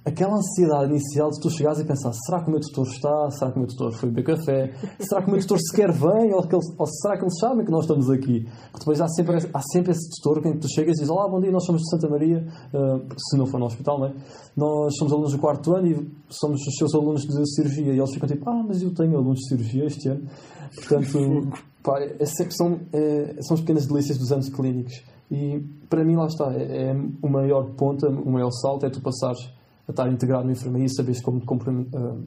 aquela 0.06 0.36
ansiedade 0.36 0.92
inicial 0.92 1.30
de 1.30 1.40
tu 1.40 1.50
chegares 1.50 1.80
e 1.80 1.86
pensar 1.86 2.12
será 2.26 2.42
que 2.42 2.50
o 2.50 2.52
meu 2.52 2.60
tutor 2.60 2.86
está? 2.88 3.30
Será 3.32 3.52
que 3.52 3.58
o 3.58 3.60
meu 3.60 3.68
tutor 3.68 3.94
foi 3.94 4.10
beber 4.10 4.36
café? 4.36 4.74
Será 5.00 5.22
que 5.22 5.30
o 5.30 5.32
meu 5.32 5.42
tutor 5.42 5.58
sequer 5.60 5.92
vem? 5.92 6.34
Ou, 6.34 6.42
que 6.46 6.56
ele, 6.56 6.64
ou 6.78 6.86
será 6.86 7.18
que 7.18 7.24
eles 7.24 7.40
sabem 7.40 7.66
que 7.66 7.72
nós 7.72 7.84
estamos 7.84 8.10
aqui? 8.10 8.44
Porque 8.44 8.80
depois 8.80 9.02
há 9.02 9.08
sempre, 9.08 9.38
há 9.38 9.62
sempre 9.72 9.92
esse 9.92 10.10
tutor 10.18 10.42
que 10.42 10.58
tu 10.58 10.68
chegas 10.68 10.98
e 10.98 11.02
dizes 11.02 11.10
Olá, 11.10 11.30
bom 11.30 11.40
dia, 11.40 11.52
nós 11.52 11.66
somos 11.66 11.82
de 11.82 11.90
Santa 11.90 12.10
Maria, 12.10 12.46
uh, 12.74 13.08
se 13.18 13.38
não 13.38 13.46
for 13.46 13.60
no 13.60 13.66
hospital, 13.66 14.00
não 14.00 14.08
é? 14.08 14.14
Nós 14.56 14.94
somos 14.98 15.14
alunos 15.14 15.32
do 15.32 15.40
quarto 15.40 15.74
ano 15.74 15.88
e 15.88 16.12
somos 16.30 16.60
os 16.68 16.76
seus 16.76 16.94
alunos 16.94 17.22
de 17.22 17.56
cirurgia. 17.56 17.94
E 17.94 17.98
eles 17.98 18.14
ficam 18.14 18.28
tipo, 18.28 18.50
ah, 18.50 18.64
mas 18.68 18.82
eu 18.82 18.94
tenho 18.94 19.16
alunos 19.16 19.40
de 19.40 19.48
cirurgia 19.48 19.86
este 19.86 20.10
ano. 20.10 20.28
Portanto, 20.76 21.48
pá, 21.82 22.00
é 22.02 22.26
sempre, 22.26 22.54
são, 22.56 22.80
é, 22.92 23.42
são 23.42 23.56
as 23.56 23.62
pequenas 23.62 23.88
delícias 23.88 24.18
dos 24.18 24.32
anos 24.32 24.50
clínicos. 24.50 25.02
E 25.34 25.60
para 25.90 26.06
mim, 26.06 26.16
lá 26.16 26.28
está, 26.28 26.54
é, 26.54 26.92
é 26.92 26.94
o 26.94 27.28
maior 27.28 27.72
ponto, 27.72 28.08
o 28.08 28.32
maior 28.32 28.52
salto 28.52 28.86
é 28.86 28.90
tu 28.92 29.02
passares 29.02 29.40
a 29.88 29.92
estar 29.92 30.08
integrado 30.08 30.46
na 30.46 30.52
enfermaria 30.52 30.86
e 30.86 30.96
saberes 30.96 31.24
como 31.24 31.40
te 31.40 31.70
uh, 31.70 32.24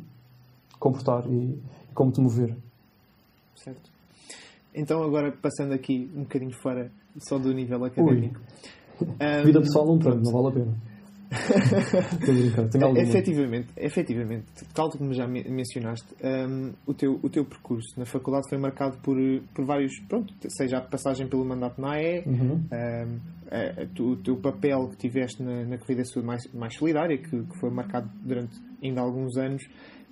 comportar 0.81 1.25
e 1.31 1.57
como 1.95 2.11
te 2.11 2.21
mover. 2.21 2.57
Certo. 3.55 3.88
Então, 4.75 5.05
agora 5.05 5.31
passando 5.31 5.73
aqui 5.73 6.11
um 6.16 6.23
bocadinho 6.23 6.53
fora 6.61 6.90
só 7.16 7.38
do 7.38 7.55
nível 7.55 7.85
académico. 7.85 8.40
Um, 9.01 9.45
Vida 9.45 9.61
pessoal 9.61 9.87
não 9.87 9.99
tanto, 10.01 10.25
não 10.25 10.33
vale 10.33 10.49
a 10.49 10.51
pena. 10.51 10.77
Tenho 12.70 12.98
efetivamente, 12.98 13.68
efetivamente, 13.76 14.46
tal 14.74 14.90
como 14.90 15.12
já 15.12 15.26
mencionaste, 15.26 16.06
um, 16.22 16.72
o, 16.86 16.94
teu, 16.94 17.18
o 17.22 17.28
teu 17.28 17.44
percurso 17.44 17.98
na 17.98 18.06
faculdade 18.06 18.48
foi 18.48 18.58
marcado 18.58 18.98
por, 18.98 19.16
por 19.54 19.64
vários, 19.64 19.98
pronto, 20.08 20.32
seja 20.48 20.78
a 20.78 20.80
passagem 20.80 21.26
pelo 21.28 21.44
mandato 21.44 21.80
na 21.80 21.94
AE, 21.94 22.22
uhum. 22.26 22.54
um, 22.54 23.20
a, 23.50 23.82
a, 23.82 24.02
o 24.02 24.16
teu 24.16 24.36
papel 24.36 24.88
que 24.90 24.96
tiveste 24.96 25.42
na, 25.42 25.64
na 25.64 25.78
corrida 25.78 26.04
sul 26.04 26.22
mais, 26.22 26.46
mais 26.52 26.74
solidária, 26.76 27.18
que, 27.18 27.28
que, 27.28 27.58
foi 27.58 27.70
marcado 27.70 28.08
durante 28.22 28.56
ainda 28.82 29.00
alguns 29.00 29.36
anos, 29.36 29.62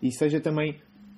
e 0.02 0.10
seja 0.12 0.40
também 0.40 0.76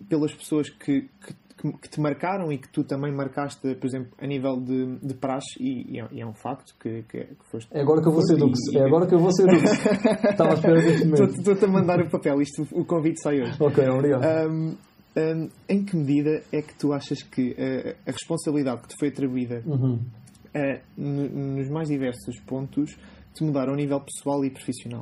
pelas 0.09 0.33
pessoas 0.33 0.69
que, 0.69 1.03
que 1.03 1.35
que, 1.57 1.73
que, 1.73 1.89
te 1.89 2.01
marcaram 2.01 2.53
e 2.53 2.59
que 2.59 2.69
tu 2.69 2.85
também 2.85 3.13
marcaste, 3.13 3.75
por 3.75 3.87
exemplo, 3.87 4.13
a 4.19 4.27
nível 4.27 4.61
de, 4.61 4.99
de 4.99 5.15
praxe, 5.15 5.57
e, 5.59 5.97
e, 5.97 6.01
é, 6.01 6.09
e 6.13 6.21
é, 6.21 6.27
um 6.27 6.35
facto 6.35 6.75
que, 6.79 7.03
que, 7.05 7.25
que 7.25 7.47
foste. 7.51 7.69
É 7.73 7.81
agora 7.81 8.03
que 8.03 8.09
eu 8.09 8.13
vou 8.13 8.23
ser 8.23 8.37
Dux. 8.37 8.59
É 8.75 8.85
agora 8.85 9.07
que 9.07 9.15
eu 9.15 9.19
vou 9.19 9.33
ser 9.33 9.47
Dux. 9.47 9.63
Estava 10.31 10.51
à 10.51 10.55
espera 10.55 10.81
deste 10.81 11.05
momento. 11.07 11.39
Estou-te 11.39 11.65
a 11.65 11.69
mandar 11.69 12.01
o 12.01 12.11
papel, 12.11 12.43
isto, 12.43 12.67
o 12.73 12.85
convite 12.85 13.21
sai 13.23 13.41
hoje. 13.41 13.57
Ok, 13.59 13.89
obrigado. 13.89 14.51
Um, 14.51 14.77
um, 15.17 15.49
em 15.69 15.85
que 15.85 15.97
medida 15.97 16.43
é 16.53 16.61
que 16.61 16.75
tu 16.75 16.93
achas 16.93 17.23
que 17.23 17.53
uh, 17.53 17.97
a 18.07 18.11
responsabilidade 18.11 18.83
que 18.83 18.89
te 18.89 18.97
foi 18.99 19.09
atribuída 19.09 19.63
uhum. 19.65 19.95
uh, 19.95 21.01
nos 21.01 21.71
mais 21.71 21.89
diversos 21.89 22.39
pontos 22.41 22.97
te 23.35 23.45
mudaram 23.45 23.73
a 23.73 23.77
nível 23.77 24.01
pessoal 24.01 24.45
e 24.45 24.51
profissional? 24.51 25.01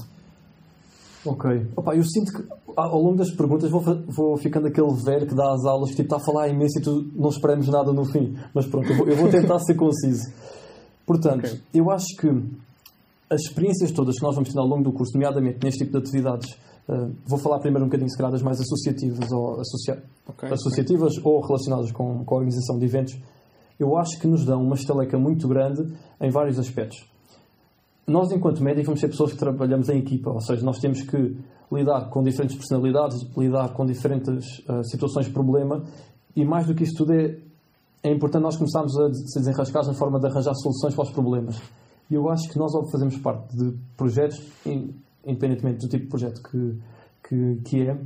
Ok. 1.27 1.67
Opa, 1.77 1.95
eu 1.95 2.05
sinto 2.05 2.33
que 2.33 2.45
ao 2.77 3.01
longo 3.01 3.17
das 3.17 3.31
perguntas 3.31 3.71
vou, 3.71 3.83
vou 4.09 4.37
ficando 4.37 4.67
aquele 4.67 4.93
velho 4.95 5.27
que 5.27 5.35
dá 5.35 5.53
as 5.53 5.65
aulas 5.65 5.91
que 5.91 5.97
tipo, 5.97 6.15
está 6.15 6.17
a 6.17 6.25
falar 6.25 6.49
imenso 6.49 6.79
e 6.79 6.83
tu 6.83 7.11
não 7.15 7.29
esperamos 7.29 7.69
nada 7.69 7.93
no 7.93 8.05
fim. 8.05 8.37
Mas 8.53 8.67
pronto, 8.67 8.91
eu 8.91 8.97
vou, 8.97 9.09
eu 9.09 9.17
vou 9.17 9.29
tentar 9.29 9.59
ser 9.61 9.75
conciso. 9.75 10.33
Portanto, 11.07 11.47
okay. 11.47 11.61
eu 11.73 11.91
acho 11.91 12.07
que 12.19 12.29
as 13.31 13.41
experiências 13.43 13.91
todas 13.91 14.17
que 14.17 14.23
nós 14.23 14.35
vamos 14.35 14.53
ter 14.53 14.59
ao 14.59 14.67
longo 14.67 14.83
do 14.83 14.93
curso, 14.93 15.15
nomeadamente 15.15 15.59
neste 15.63 15.85
tipo 15.85 15.93
de 15.93 15.99
atividades, 15.99 16.51
uh, 16.89 17.13
vou 17.27 17.39
falar 17.39 17.59
primeiro 17.59 17.85
um 17.85 17.89
bocadinho 17.89 18.11
se 18.11 18.17
calhar 18.17 18.33
das 18.33 18.43
mais 18.43 18.61
associativas 18.61 19.31
ou, 19.33 19.61
associa 19.61 20.03
okay, 20.29 20.51
associativas 20.51 21.17
okay. 21.19 21.23
ou 21.25 21.41
relacionadas 21.41 21.91
com, 21.93 22.25
com 22.25 22.35
a 22.35 22.39
organização 22.39 22.79
de 22.79 22.85
eventos, 22.85 23.19
eu 23.79 23.97
acho 23.97 24.19
que 24.21 24.27
nos 24.27 24.45
dão 24.45 24.63
uma 24.63 24.75
estaleca 24.75 25.19
muito 25.19 25.49
grande 25.49 25.93
em 26.21 26.31
vários 26.31 26.59
aspectos 26.59 27.13
nós, 28.07 28.31
enquanto 28.33 28.62
médicos, 28.62 28.87
vamos 28.87 29.01
ser 29.01 29.09
pessoas 29.09 29.33
que 29.33 29.38
trabalhamos 29.38 29.88
em 29.88 29.99
equipa, 29.99 30.31
ou 30.31 30.40
seja, 30.40 30.64
nós 30.64 30.79
temos 30.79 31.03
que 31.03 31.37
lidar 31.73 32.11
com 32.11 32.23
diferentes 32.23 32.57
personalidades, 32.57 33.27
lidar 33.37 33.73
com 33.73 33.87
diferentes 33.87 34.59
uh, 34.69 34.85
situações 34.85 35.27
de 35.27 35.33
problema, 35.33 35.83
e 36.37 36.45
mais 36.45 36.67
do 36.67 36.75
que 36.75 36.85
isso 36.85 36.95
tudo 36.97 37.12
é, 37.12 37.38
é 38.03 38.12
importante 38.12 38.43
nós 38.43 38.57
começarmos 38.57 38.95
a 38.99 39.12
se 39.12 39.38
desenrascar 39.38 39.87
na 39.87 39.95
forma 39.95 40.21
de 40.21 40.27
arranjar 40.27 40.55
soluções 40.55 40.95
para 40.95 41.05
os 41.05 41.11
problemas. 41.11 41.61
E 42.11 42.14
eu 42.14 42.29
acho 42.29 42.49
que 42.51 42.59
nós, 42.59 42.75
ao 42.75 42.85
fazermos 42.90 43.17
parte 43.19 43.57
de 43.57 43.75
projetos, 43.97 44.38
independentemente 45.25 45.79
do 45.79 45.88
tipo 45.88 46.05
de 46.05 46.09
projeto 46.11 46.43
que, 46.43 46.79
que, 47.27 47.61
que 47.64 47.88
é, 47.88 47.99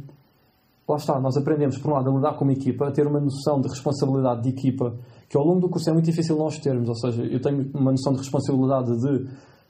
lá 0.89 0.97
está, 0.97 1.21
nós 1.21 1.37
aprendemos, 1.37 1.77
por 1.79 1.91
um 1.91 1.95
lado, 1.95 2.11
a 2.11 2.15
lidar 2.15 2.35
com 2.35 2.45
uma 2.45 2.53
equipa, 2.53 2.87
a 2.87 2.93
ter 2.93 3.07
uma 3.07 3.21
noção 3.21 3.61
de 3.61 3.69
responsabilidade 3.69 4.43
de 4.43 4.51
equipa, 4.51 4.95
que 5.29 5.37
ao 5.37 5.45
longo 5.45 5.61
do 5.61 5.69
curso 5.69 5.91
é 5.91 5.93
muito 5.93 6.07
difícil 6.07 6.37
nós 6.37 6.59
termos, 6.59 6.89
ou 6.89 6.95
seja, 6.95 7.25
eu 7.25 7.41
tenho 7.41 7.69
uma 7.75 7.91
noção 7.91 8.13
de 8.13 8.21
responsabilidade 8.21 8.97
de 9.01 9.29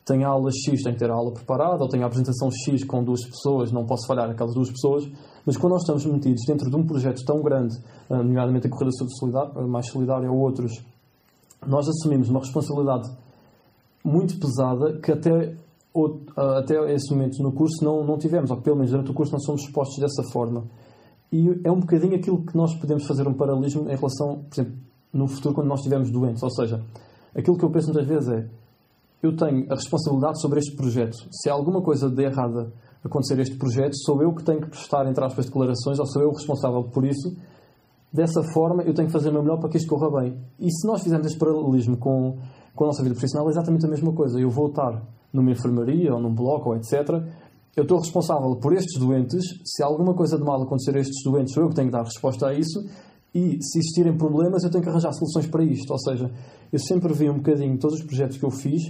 tenho 0.08 0.26
aula 0.26 0.50
X, 0.50 0.82
tenho 0.82 0.94
que 0.94 0.98
ter 0.98 1.10
a 1.10 1.14
aula 1.14 1.32
preparada, 1.32 1.82
ou 1.82 1.88
tenho 1.88 2.02
a 2.02 2.06
apresentação 2.06 2.50
X 2.50 2.82
com 2.84 3.04
duas 3.04 3.24
pessoas, 3.24 3.70
não 3.70 3.84
posso 3.84 4.06
falhar 4.06 4.28
aquelas 4.30 4.54
duas 4.54 4.70
pessoas, 4.70 5.06
mas 5.44 5.56
quando 5.56 5.74
nós 5.74 5.82
estamos 5.82 6.04
metidos 6.06 6.42
dentro 6.46 6.70
de 6.70 6.76
um 6.76 6.86
projeto 6.86 7.22
tão 7.24 7.42
grande, 7.42 7.76
eh, 8.08 8.16
nomeadamente 8.16 8.66
a 8.66 8.70
Corrida 8.70 8.90
Solidária, 8.92 9.52
eh, 9.54 9.66
mais 9.66 9.86
solidária 9.88 10.30
ou 10.30 10.38
outros, 10.38 10.72
nós 11.66 11.86
assumimos 11.88 12.30
uma 12.30 12.40
responsabilidade 12.40 13.10
muito 14.02 14.38
pesada 14.38 14.98
que 15.00 15.12
até, 15.12 15.30
eh, 15.52 16.58
até 16.58 16.94
esse 16.94 17.12
momento 17.12 17.42
no 17.42 17.52
curso 17.52 17.84
não, 17.84 18.04
não 18.04 18.16
tivemos, 18.16 18.50
ou 18.50 18.56
pelo 18.62 18.76
menos 18.76 18.90
durante 18.90 19.10
o 19.10 19.14
curso 19.14 19.32
não 19.32 19.40
somos 19.40 19.62
expostos 19.62 19.98
dessa 19.98 20.22
forma. 20.32 20.64
E 21.30 21.60
é 21.62 21.70
um 21.70 21.80
bocadinho 21.80 22.16
aquilo 22.16 22.44
que 22.44 22.56
nós 22.56 22.74
podemos 22.74 23.06
fazer 23.06 23.28
um 23.28 23.34
paralelismo 23.34 23.82
em 23.82 23.94
relação, 23.94 24.44
por 24.48 24.54
exemplo, 24.54 24.78
no 25.12 25.28
futuro 25.28 25.54
quando 25.54 25.68
nós 25.68 25.80
estivermos 25.80 26.10
doentes. 26.10 26.42
Ou 26.42 26.50
seja, 26.50 26.82
aquilo 27.34 27.58
que 27.58 27.64
eu 27.64 27.70
penso 27.70 27.92
muitas 27.92 28.06
vezes 28.06 28.28
é 28.30 28.48
eu 29.22 29.36
tenho 29.36 29.66
a 29.70 29.74
responsabilidade 29.74 30.40
sobre 30.40 30.60
este 30.60 30.76
projeto. 30.76 31.16
Se 31.32 31.50
alguma 31.50 31.82
coisa 31.82 32.08
de 32.08 32.22
errada 32.22 32.72
acontecer 33.04 33.38
este 33.40 33.56
projeto, 33.56 33.96
sou 33.96 34.22
eu 34.22 34.32
que 34.34 34.44
tenho 34.44 34.60
que 34.60 34.68
prestar, 34.68 35.06
entre 35.06 35.24
aspas, 35.24 35.46
declarações, 35.46 35.98
ou 35.98 36.06
sou 36.06 36.22
eu 36.22 36.30
responsável 36.30 36.84
por 36.84 37.04
isso. 37.04 37.36
Dessa 38.12 38.42
forma, 38.54 38.82
eu 38.84 38.94
tenho 38.94 39.06
que 39.06 39.12
fazer 39.12 39.30
o 39.30 39.32
meu 39.32 39.42
melhor 39.42 39.58
para 39.58 39.68
que 39.68 39.76
isto 39.76 39.88
corra 39.88 40.20
bem. 40.20 40.38
E 40.58 40.70
se 40.70 40.86
nós 40.86 41.02
fizermos 41.02 41.26
este 41.26 41.38
paralelismo 41.38 41.96
com, 41.96 42.38
com 42.74 42.84
a 42.84 42.86
nossa 42.86 43.02
vida 43.02 43.14
profissional, 43.14 43.48
é 43.48 43.50
exatamente 43.50 43.84
a 43.86 43.88
mesma 43.88 44.12
coisa. 44.12 44.40
Eu 44.40 44.50
vou 44.50 44.68
estar 44.68 45.02
numa 45.32 45.50
enfermaria, 45.50 46.14
ou 46.14 46.20
num 46.20 46.34
bloco, 46.34 46.70
ou 46.70 46.76
etc., 46.76 47.22
eu 47.76 47.82
estou 47.82 47.98
responsável 47.98 48.56
por 48.56 48.72
estes 48.72 48.98
doentes, 48.98 49.44
se 49.64 49.84
alguma 49.84 50.12
coisa 50.12 50.36
de 50.36 50.42
mal 50.42 50.60
acontecer 50.60 50.96
a 50.96 51.00
estes 51.00 51.22
doentes, 51.22 51.54
sou 51.54 51.62
eu 51.62 51.68
que 51.68 51.76
tenho 51.76 51.88
que 51.88 51.92
dar 51.92 52.02
resposta 52.02 52.48
a 52.48 52.54
isso, 52.54 52.80
e 53.32 53.62
se 53.62 53.78
existirem 53.78 54.16
problemas, 54.16 54.64
eu 54.64 54.70
tenho 54.70 54.82
que 54.82 54.90
arranjar 54.90 55.12
soluções 55.12 55.46
para 55.46 55.62
isto. 55.62 55.90
Ou 55.92 55.98
seja, 55.98 56.30
eu 56.72 56.78
sempre 56.78 57.12
vi 57.12 57.30
um 57.30 57.36
bocadinho 57.36 57.78
todos 57.78 58.00
os 58.00 58.04
projetos 58.04 58.36
que 58.36 58.44
eu 58.44 58.50
fiz 58.50 58.82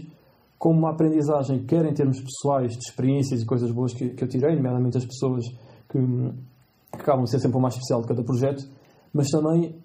como 0.58 0.78
uma 0.78 0.90
aprendizagem, 0.90 1.64
quer 1.64 1.84
em 1.84 1.94
termos 1.94 2.20
pessoais, 2.20 2.72
de 2.72 2.78
experiências 2.78 3.40
e 3.40 3.46
coisas 3.46 3.70
boas 3.70 3.94
que, 3.94 4.10
que 4.10 4.24
eu 4.24 4.28
tirei, 4.28 4.56
nomeadamente 4.56 4.98
as 4.98 5.04
pessoas 5.04 5.44
que, 5.88 5.98
que 5.98 7.00
acabam 7.00 7.24
de 7.24 7.30
ser 7.30 7.38
sempre 7.38 7.58
o 7.58 7.60
mais 7.60 7.74
especial 7.74 8.02
de 8.02 8.08
cada 8.08 8.24
projeto, 8.24 8.68
mas 9.12 9.28
também 9.28 9.76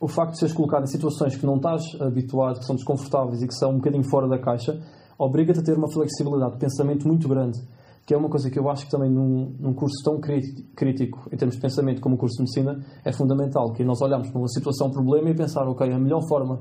o 0.00 0.08
facto 0.08 0.32
de 0.32 0.38
seres 0.38 0.54
colocado 0.54 0.84
em 0.84 0.86
situações 0.86 1.36
que 1.36 1.46
não 1.46 1.56
estás 1.56 1.82
habituado, 2.00 2.58
que 2.58 2.64
são 2.64 2.74
desconfortáveis 2.74 3.42
e 3.42 3.46
que 3.46 3.54
são 3.54 3.72
um 3.72 3.76
bocadinho 3.76 4.02
fora 4.02 4.26
da 4.26 4.38
caixa, 4.38 4.80
obriga-te 5.18 5.60
a 5.60 5.62
ter 5.62 5.76
uma 5.76 5.88
flexibilidade 5.92 6.54
de 6.54 6.58
pensamento 6.58 7.06
muito 7.06 7.28
grande, 7.28 7.60
que 8.04 8.14
é 8.14 8.16
uma 8.16 8.28
coisa 8.28 8.50
que 8.50 8.58
eu 8.58 8.68
acho 8.68 8.86
que 8.86 8.90
também 8.90 9.10
num, 9.10 9.54
num 9.60 9.74
curso 9.74 10.02
tão 10.02 10.18
crítico 10.18 11.28
em 11.30 11.36
termos 11.36 11.54
de 11.54 11.60
pensamento 11.60 12.00
como 12.00 12.16
o 12.16 12.18
curso 12.18 12.36
de 12.36 12.42
medicina 12.42 12.84
é 13.04 13.12
fundamental, 13.12 13.72
que 13.72 13.84
nós 13.84 14.00
olhamos 14.00 14.28
para 14.30 14.38
uma 14.38 14.48
situação, 14.48 14.88
um 14.88 14.90
problema 14.90 15.30
e 15.30 15.34
pensar, 15.36 15.68
ok, 15.68 15.88
a 15.92 15.98
melhor 15.98 16.26
forma 16.26 16.60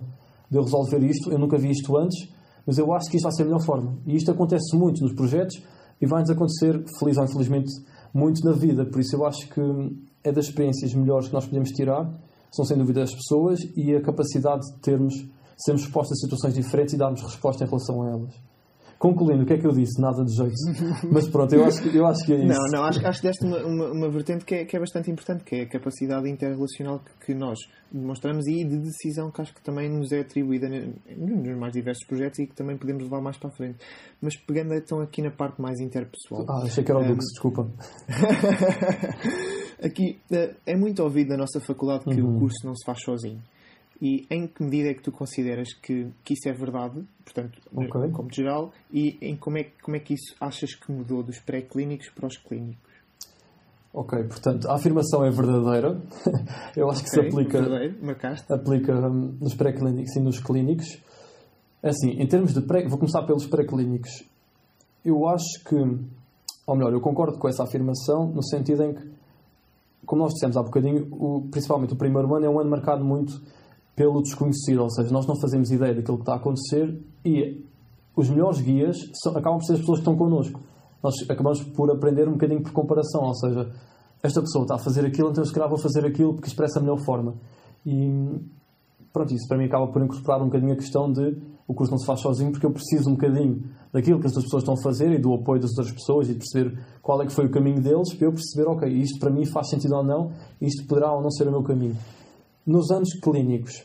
de 0.50 0.58
eu 0.58 0.64
resolver 0.64 1.00
isto, 1.00 1.32
eu 1.32 1.40
nunca 1.40 1.58
vi 1.58 1.72
isto 1.72 1.98
antes, 1.98 2.30
mas 2.66 2.78
eu 2.78 2.92
acho 2.94 3.10
que 3.10 3.18
isto 3.18 3.24
vai 3.24 3.34
ser 3.34 3.44
a 3.44 3.46
melhor 3.46 3.62
forma. 3.64 3.98
E 4.06 4.16
isto 4.16 4.32
acontece 4.32 4.76
muito 4.76 5.02
nos 5.02 5.14
projetos 5.14 5.62
e 6.02 6.06
vai-nos 6.06 6.30
acontecer, 6.30 6.84
feliz 7.00 7.18
ou 7.18 7.24
infelizmente, 7.24 7.72
muito 8.14 8.44
na 8.44 8.54
vida. 8.54 8.86
Por 8.86 9.00
isso 9.00 9.16
eu 9.16 9.26
acho 9.26 9.48
que 9.50 9.62
é 10.24 10.32
das 10.32 10.46
experiências 10.46 10.94
melhores 10.94 11.28
que 11.28 11.34
nós 11.34 11.46
podemos 11.46 11.70
tirar, 11.72 12.12
são 12.52 12.66
sem 12.66 12.78
dúvida 12.78 13.04
as 13.04 13.14
pessoas 13.14 13.60
e 13.76 13.96
a 13.96 14.02
capacidade 14.02 14.62
de 14.62 14.80
termos, 14.82 15.14
sermos 15.58 15.84
expostos 15.84 16.18
a 16.18 16.22
situações 16.22 16.54
diferentes 16.54 16.94
e 16.94 16.98
darmos 16.98 17.22
resposta 17.22 17.64
em 17.64 17.68
relação 17.68 18.04
a 18.04 18.10
elas. 18.10 18.51
Concluindo, 19.02 19.42
o 19.42 19.46
que 19.48 19.54
é 19.54 19.58
que 19.58 19.66
eu 19.66 19.72
disse? 19.72 20.00
Nada 20.00 20.24
de 20.24 20.32
jeito. 20.32 20.54
Mas 21.12 21.28
pronto, 21.28 21.56
eu 21.56 21.66
acho 21.66 21.82
que, 21.82 21.98
eu 21.98 22.06
acho 22.06 22.24
que 22.24 22.34
é 22.34 22.36
isso. 22.36 22.48
Não, 22.48 22.68
não, 22.72 22.84
acho, 22.84 23.04
acho 23.04 23.20
que 23.20 23.28
deste 23.28 23.44
uma, 23.44 23.58
uma, 23.66 23.92
uma 23.94 24.10
vertente 24.12 24.46
que 24.46 24.54
é, 24.54 24.64
que 24.64 24.78
é 24.78 24.80
bastante 24.80 25.10
importante, 25.10 25.44
que 25.44 25.56
é 25.56 25.62
a 25.64 25.68
capacidade 25.68 26.30
interrelacional 26.30 27.00
que, 27.00 27.26
que 27.26 27.34
nós 27.34 27.58
demonstramos 27.92 28.46
e 28.46 28.64
de 28.64 28.78
decisão 28.78 29.32
que 29.32 29.42
acho 29.42 29.56
que 29.56 29.62
também 29.64 29.90
nos 29.90 30.12
é 30.12 30.20
atribuída 30.20 30.70
nos 31.18 31.58
mais 31.58 31.74
diversos 31.74 32.06
projetos 32.06 32.38
e 32.38 32.46
que 32.46 32.54
também 32.54 32.78
podemos 32.78 33.02
levar 33.02 33.22
mais 33.22 33.38
para 33.38 33.50
a 33.50 33.52
frente. 33.52 33.80
Mas 34.22 34.38
pegando 34.38 34.76
então 34.76 35.02
aqui 35.02 35.24
na 35.24 35.32
parte 35.32 35.60
mais 35.60 35.80
interpessoal. 35.80 36.46
Ah, 36.48 36.62
achei 36.64 36.84
que 36.84 36.92
era 36.92 37.00
o 37.00 37.04
Dux, 37.04 37.26
um... 37.26 37.28
desculpa. 37.28 37.72
aqui 39.84 40.20
eh, 40.32 40.56
é 40.64 40.78
muito 40.78 41.02
ouvido 41.02 41.30
na 41.30 41.38
nossa 41.38 41.60
faculdade 41.60 42.04
que 42.06 42.22
uhum. 42.22 42.36
o 42.36 42.40
curso 42.40 42.68
não 42.68 42.76
se 42.76 42.86
faz 42.86 43.02
sozinho. 43.02 43.42
E 44.02 44.26
em 44.32 44.48
que 44.48 44.64
medida 44.64 44.90
é 44.90 44.94
que 44.96 45.04
tu 45.04 45.12
consideras 45.12 45.74
que, 45.76 46.08
que 46.24 46.34
isso 46.34 46.50
é 46.50 46.52
verdade, 46.52 47.04
portanto, 47.24 47.62
okay. 47.72 48.10
como 48.12 48.34
geral, 48.34 48.74
e 48.92 49.16
em 49.22 49.36
como 49.38 49.60
é, 49.60 49.68
como 49.84 49.96
é 49.96 50.00
que 50.00 50.16
isso 50.16 50.36
achas 50.42 50.74
que 50.74 50.92
mudou 50.92 51.22
dos 51.22 51.40
pré-clínicos 51.40 52.10
para 52.10 52.26
os 52.26 52.36
clínicos? 52.36 52.92
Ok, 53.94 54.24
portanto, 54.24 54.68
a 54.70 54.76
afirmação 54.76 55.24
é 55.24 55.30
verdadeira. 55.30 56.02
Eu 56.76 56.90
acho 56.90 57.04
que 57.04 57.10
okay, 57.10 57.30
se 57.30 57.36
aplica, 57.36 57.60
aplica 58.50 59.08
hum, 59.08 59.38
nos 59.40 59.54
pré-clínicos 59.54 60.16
e 60.16 60.20
nos 60.20 60.40
clínicos. 60.40 60.98
É 61.84 61.90
assim, 61.90 62.12
em 62.12 62.28
termos 62.28 62.54
de 62.54 62.62
pré, 62.62 62.88
vou 62.88 62.98
começar 62.98 63.22
pelos 63.24 63.46
pré-clínicos. 63.46 64.24
Eu 65.06 65.28
acho 65.28 65.64
que, 65.68 65.76
ou 65.76 66.76
melhor, 66.76 66.94
eu 66.94 67.02
concordo 67.02 67.38
com 67.38 67.48
essa 67.48 67.64
afirmação 67.64 68.28
no 68.28 68.42
sentido 68.42 68.84
em 68.84 68.94
que, 68.96 69.12
como 70.06 70.24
nós 70.24 70.34
dissemos 70.34 70.58
há 70.58 70.64
bocadinho, 70.64 71.08
o, 71.12 71.48
principalmente 71.52 71.94
o 71.94 71.98
primeiro 71.98 72.34
ano 72.34 72.46
é 72.46 72.50
um 72.50 72.60
ano 72.60 72.70
marcado 72.70 73.04
muito 73.04 73.42
pelo 73.96 74.22
desconhecido, 74.22 74.82
ou 74.82 74.90
seja, 74.90 75.12
nós 75.12 75.28
não 75.28 75.36
fazemos 75.40 75.72
ideia 75.72 75.94
daquilo 75.94 76.18
que 76.18 76.24
está 76.24 76.34
a 76.34 76.38
acontecer 76.38 77.00
e 77.26 77.64
os 78.16 78.30
melhores 78.30 78.62
guias 78.62 78.98
são, 79.22 79.32
acabam 79.38 79.60
por 79.60 79.66
ser 79.66 79.74
as 79.74 79.80
pessoas 79.80 80.00
que 80.00 80.02
estão 80.02 80.16
connosco. 80.16 80.60
Nós 81.04 81.14
acabamos 81.30 81.64
por 81.64 81.92
aprender 81.92 82.28
um 82.28 82.34
bocadinho 82.34 82.62
por 82.62 82.72
comparação, 82.72 83.24
ou 83.24 83.36
seja, 83.36 83.72
esta 84.24 84.42
pessoa 84.42 84.64
está 84.64 84.76
a 84.76 84.80
fazer 84.80 85.06
aquilo, 85.06 85.30
então 85.30 85.44
se 85.44 85.54
calhar 85.54 85.70
vou 85.70 85.80
fazer 85.80 86.06
aquilo 86.06 86.34
porque 86.34 86.48
expressa 86.48 86.80
a 86.80 86.82
melhor 86.82 87.00
forma. 87.04 87.36
E 87.86 88.40
pronto, 89.12 89.34
isso 89.34 89.48
para 89.48 89.58
mim 89.58 89.66
acaba 89.66 89.88
por 89.88 90.02
incorporar 90.02 90.42
um 90.42 90.46
bocadinho 90.46 90.74
a 90.74 90.76
questão 90.76 91.12
de 91.12 91.38
o 91.68 91.74
curso 91.74 91.92
não 91.92 91.98
se 91.98 92.06
faz 92.06 92.20
sozinho 92.20 92.52
porque 92.52 92.66
eu 92.66 92.72
preciso 92.72 93.10
um 93.10 93.14
bocadinho 93.14 93.64
daquilo 93.94 94.20
que 94.20 94.28
as 94.28 94.34
outras 94.34 94.46
pessoas 94.46 94.64
estão 94.64 94.74
a 94.74 94.84
fazer 94.84 95.12
e 95.12 95.20
do 95.20 95.34
apoio 95.34 95.62
das 95.62 95.72
outras 95.72 95.92
pessoas 95.92 96.30
e 96.30 96.34
perceber 96.34 96.78
qual 97.02 97.22
é 97.22 97.26
que 97.26 97.34
foi 97.34 97.46
o 97.46 97.52
caminho 97.52 97.82
deles 97.82 98.14
para 98.14 98.28
eu 98.28 98.32
perceber, 98.32 98.70
ok, 98.70 98.90
isto 98.90 99.20
para 99.20 99.32
mim 99.32 99.46
faz 99.46 99.70
sentido 99.70 99.96
ou 99.96 100.04
não, 100.04 100.32
isto 100.62 100.86
poderá 100.86 101.14
ou 101.14 101.22
não 101.22 101.32
ser 101.32 101.48
o 101.48 101.52
meu 101.52 101.64
caminho. 101.64 101.96
Nos 102.66 102.92
anos 102.92 103.14
clínicos, 103.20 103.84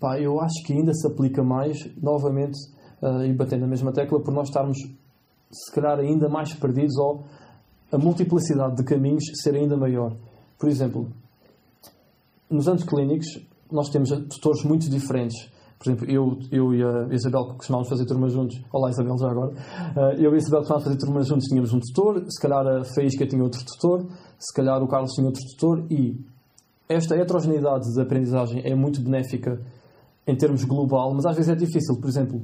pá, 0.00 0.18
eu 0.18 0.40
acho 0.40 0.64
que 0.64 0.72
ainda 0.72 0.94
se 0.94 1.06
aplica 1.06 1.42
mais, 1.42 1.76
novamente, 2.00 2.56
uh, 3.02 3.22
e 3.22 3.32
batendo 3.34 3.62
na 3.62 3.66
mesma 3.66 3.92
tecla, 3.92 4.18
por 4.20 4.32
nós 4.32 4.48
estarmos, 4.48 4.78
se 5.52 5.72
calhar, 5.74 5.98
ainda 5.98 6.28
mais 6.28 6.54
perdidos 6.54 6.96
ou 6.96 7.24
a 7.92 7.98
multiplicidade 7.98 8.76
de 8.76 8.84
caminhos 8.84 9.24
ser 9.42 9.54
ainda 9.54 9.76
maior. 9.76 10.16
Por 10.58 10.68
exemplo, 10.70 11.08
nos 12.50 12.66
anos 12.66 12.82
clínicos, 12.84 13.26
nós 13.70 13.90
temos 13.90 14.08
tutores 14.10 14.64
muito 14.64 14.88
diferentes. 14.88 15.52
Por 15.78 15.90
exemplo, 15.90 16.10
eu, 16.10 16.38
eu 16.50 16.74
e 16.74 16.82
a 16.82 17.12
Isabel, 17.12 17.48
que 17.48 17.56
costumávamos 17.56 17.90
fazer 17.90 18.06
turmas 18.06 18.32
juntos, 18.32 18.58
olá 18.72 18.88
Isabel, 18.88 19.18
já 19.18 19.30
agora, 19.30 19.50
uh, 19.50 20.18
eu 20.18 20.32
e 20.32 20.34
a 20.34 20.38
Isabel, 20.38 20.62
que 20.62 20.68
costumávamos 20.68 20.84
fazer 20.84 20.96
turmas 20.96 21.26
juntos, 21.26 21.44
tínhamos 21.46 21.74
um 21.74 21.80
tutor, 21.80 22.24
se 22.26 22.40
calhar 22.40 22.66
a 22.66 22.84
Faísca 22.84 23.26
tinha 23.26 23.42
outro 23.42 23.60
tutor, 23.66 24.06
se 24.38 24.54
calhar 24.54 24.82
o 24.82 24.88
Carlos 24.88 25.12
tinha 25.12 25.26
outro 25.26 25.42
tutor, 25.50 25.84
e 25.90 26.24
esta 26.88 27.16
heterogeneidade 27.16 27.92
de 27.92 28.00
aprendizagem 28.00 28.62
é 28.64 28.74
muito 28.74 29.00
benéfica 29.00 29.60
em 30.26 30.36
termos 30.36 30.64
global, 30.64 31.12
mas 31.14 31.26
às 31.26 31.36
vezes 31.36 31.50
é 31.50 31.54
difícil. 31.54 31.96
Por 32.00 32.08
exemplo, 32.08 32.42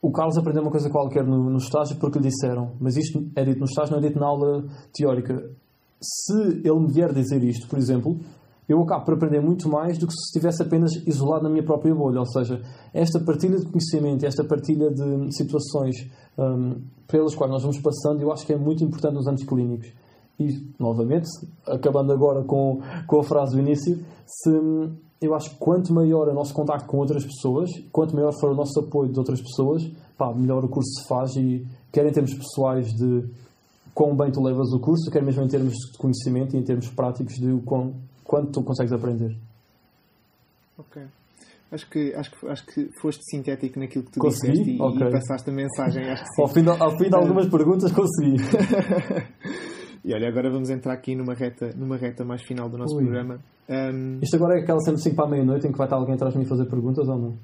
o 0.00 0.10
Carlos 0.10 0.36
aprendeu 0.36 0.62
uma 0.62 0.70
coisa 0.70 0.90
qualquer 0.90 1.24
no, 1.24 1.50
no 1.50 1.58
estágio 1.58 1.96
porque 1.96 2.18
lhe 2.18 2.28
disseram, 2.28 2.72
mas 2.80 2.96
isto 2.96 3.26
é 3.34 3.44
dito 3.44 3.58
no 3.58 3.64
estágio, 3.64 3.92
não 3.92 3.98
é 3.98 4.06
dito 4.06 4.18
na 4.18 4.26
aula 4.26 4.64
teórica. 4.92 5.50
Se 6.00 6.60
ele 6.62 6.80
me 6.80 6.92
vier 6.92 7.12
dizer 7.12 7.42
isto, 7.42 7.66
por 7.68 7.78
exemplo, 7.78 8.18
eu 8.68 8.82
acabo 8.82 9.04
por 9.04 9.14
aprender 9.14 9.40
muito 9.40 9.68
mais 9.68 9.98
do 9.98 10.06
que 10.06 10.12
se 10.12 10.26
estivesse 10.26 10.62
apenas 10.62 10.92
isolado 11.06 11.44
na 11.44 11.50
minha 11.50 11.64
própria 11.64 11.94
bolha. 11.94 12.20
Ou 12.20 12.26
seja, 12.26 12.60
esta 12.92 13.20
partilha 13.20 13.58
de 13.58 13.66
conhecimento, 13.66 14.24
esta 14.24 14.44
partilha 14.44 14.90
de 14.90 15.34
situações 15.34 16.10
um, 16.38 16.82
pelas 17.06 17.34
quais 17.34 17.50
nós 17.50 17.62
vamos 17.62 17.78
passando, 17.78 18.20
eu 18.20 18.32
acho 18.32 18.46
que 18.46 18.52
é 18.52 18.56
muito 18.56 18.82
importante 18.82 19.14
nos 19.14 19.26
anos 19.26 19.44
clínicos. 19.44 19.92
E, 20.38 20.48
novamente, 20.78 21.28
acabando 21.66 22.12
agora 22.12 22.42
com, 22.42 22.80
com 23.06 23.20
a 23.20 23.22
frase 23.22 23.54
do 23.54 23.60
início, 23.60 24.04
se, 24.26 24.50
eu 25.20 25.34
acho 25.34 25.50
que 25.50 25.56
quanto 25.56 25.92
maior 25.92 26.28
o 26.28 26.34
nosso 26.34 26.52
contacto 26.52 26.86
com 26.86 26.98
outras 26.98 27.24
pessoas, 27.24 27.70
quanto 27.92 28.14
maior 28.14 28.32
for 28.40 28.50
o 28.50 28.54
nosso 28.54 28.78
apoio 28.80 29.12
de 29.12 29.18
outras 29.18 29.40
pessoas, 29.40 29.82
pá, 30.18 30.32
melhor 30.34 30.64
o 30.64 30.68
curso 30.68 30.90
se 31.00 31.08
faz 31.08 31.36
e 31.36 31.66
quer 31.92 32.06
em 32.06 32.12
termos 32.12 32.34
pessoais 32.34 32.86
de 32.86 33.24
quão 33.94 34.16
bem 34.16 34.30
tu 34.32 34.42
levas 34.42 34.72
o 34.72 34.80
curso, 34.80 35.10
quer 35.10 35.22
mesmo 35.22 35.42
em 35.44 35.48
termos 35.48 35.72
de 35.72 35.98
conhecimento 35.98 36.56
e 36.56 36.58
em 36.58 36.64
termos 36.64 36.88
práticos 36.90 37.34
de 37.34 37.60
quão, 37.62 37.94
quanto 38.24 38.50
tu 38.50 38.62
consegues 38.62 38.92
aprender. 38.92 39.36
Ok. 40.76 41.02
Acho 41.70 41.90
que, 41.90 42.14
acho, 42.14 42.30
que, 42.30 42.46
acho 42.46 42.66
que 42.66 42.88
foste 43.00 43.22
sintético 43.24 43.80
naquilo 43.80 44.04
que 44.04 44.12
tu 44.12 44.20
consegui? 44.20 44.52
disseste 44.52 44.76
e, 44.76 44.82
okay. 44.82 45.08
e 45.08 45.10
passaste 45.10 45.50
a 45.50 45.52
mensagem. 45.52 46.04
Ao, 46.38 46.48
fim 46.48 46.62
de, 46.62 46.68
ao 46.68 46.98
fim 46.98 47.08
de 47.08 47.16
algumas 47.16 47.48
perguntas 47.48 47.90
consegui. 47.92 48.36
E 50.04 50.12
olha, 50.12 50.28
agora 50.28 50.50
vamos 50.50 50.68
entrar 50.68 50.92
aqui 50.92 51.16
numa 51.16 51.32
reta, 51.32 51.70
numa 51.74 51.96
reta 51.96 52.24
mais 52.24 52.42
final 52.42 52.68
do 52.68 52.76
nosso 52.76 52.94
Ui. 52.94 53.04
programa. 53.04 53.40
Um... 53.68 54.18
Isto 54.20 54.36
agora 54.36 54.58
é 54.58 54.62
aquela 54.62 54.78
sempre 54.80 55.00
5 55.00 55.16
para 55.16 55.24
a 55.24 55.30
meia-noite 55.30 55.66
em 55.66 55.72
que 55.72 55.78
vai 55.78 55.86
estar 55.86 55.96
alguém 55.96 56.14
atrás 56.14 56.34
de 56.34 56.38
mim 56.38 56.44
fazer 56.44 56.66
perguntas 56.66 57.08
ou 57.08 57.18
não? 57.18 57.38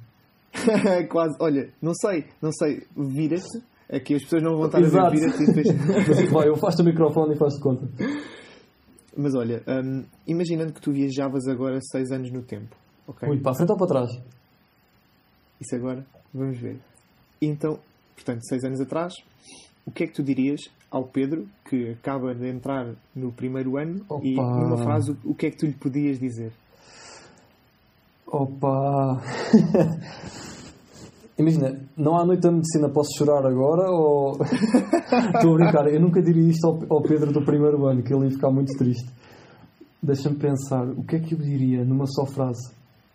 Quase, 1.08 1.36
olha, 1.40 1.70
não 1.80 1.94
sei, 1.94 2.26
não 2.42 2.52
sei, 2.52 2.82
vira-te. 2.94 3.62
Aqui 3.90 4.14
as 4.14 4.22
pessoas 4.22 4.42
não 4.42 4.56
vão 4.56 4.66
estar 4.66 4.80
Exato. 4.80 5.06
a 5.06 5.10
ver, 5.10 5.18
vira-te 5.18 5.42
e 5.42 5.46
depois. 5.46 6.28
vai, 6.30 6.48
eu 6.48 6.56
faço 6.56 6.82
o 6.82 6.84
microfone 6.84 7.34
e 7.34 7.38
faço 7.38 7.56
de 7.56 7.62
conta. 7.62 7.88
Mas 9.16 9.34
olha, 9.34 9.62
um, 9.66 10.04
imaginando 10.26 10.72
que 10.72 10.80
tu 10.80 10.92
viajavas 10.92 11.48
agora 11.48 11.78
6 11.80 12.12
anos 12.12 12.30
no 12.30 12.42
tempo, 12.42 12.76
ok? 13.08 13.28
Ui, 13.28 13.40
para 13.40 13.52
a 13.52 13.54
frente 13.54 13.70
ou 13.70 13.78
para 13.78 13.86
trás? 13.86 14.10
Isso 15.60 15.74
agora, 15.74 16.04
vamos 16.32 16.58
ver. 16.58 16.78
Então, 17.40 17.78
portanto, 18.14 18.46
6 18.46 18.64
anos 18.64 18.80
atrás, 18.80 19.14
o 19.86 19.90
que 19.90 20.04
é 20.04 20.06
que 20.06 20.12
tu 20.12 20.22
dirias 20.22 20.60
ao 20.90 21.04
Pedro, 21.04 21.46
que 21.68 21.90
acaba 21.90 22.34
de 22.34 22.48
entrar 22.48 22.94
no 23.14 23.30
primeiro 23.30 23.76
ano, 23.78 24.04
Opa. 24.08 24.26
e 24.26 24.34
numa 24.34 24.78
frase, 24.78 25.16
o 25.24 25.34
que 25.34 25.46
é 25.46 25.50
que 25.50 25.58
tu 25.58 25.66
lhe 25.66 25.74
podias 25.74 26.18
dizer? 26.18 26.52
Opa! 28.26 29.20
Imagina, 31.38 31.80
não 31.96 32.18
há 32.18 32.26
noite 32.26 32.42
da 32.42 32.52
medicina, 32.52 32.88
posso 32.90 33.16
chorar 33.16 33.46
agora 33.46 33.90
ou. 33.90 34.32
Estou 35.34 35.54
a 35.54 35.54
brincar, 35.54 35.86
eu 35.86 35.98
nunca 35.98 36.20
diria 36.20 36.50
isto 36.50 36.66
ao 36.90 37.00
Pedro 37.02 37.32
do 37.32 37.42
primeiro 37.42 37.86
ano, 37.86 38.02
que 38.02 38.12
ele 38.12 38.26
ia 38.26 38.30
ficar 38.30 38.50
muito 38.50 38.76
triste. 38.76 39.10
Deixa-me 40.02 40.36
pensar, 40.36 40.84
o 40.86 41.02
que 41.02 41.16
é 41.16 41.18
que 41.18 41.34
eu 41.34 41.38
diria 41.38 41.82
numa 41.84 42.06
só 42.06 42.26
frase? 42.26 42.72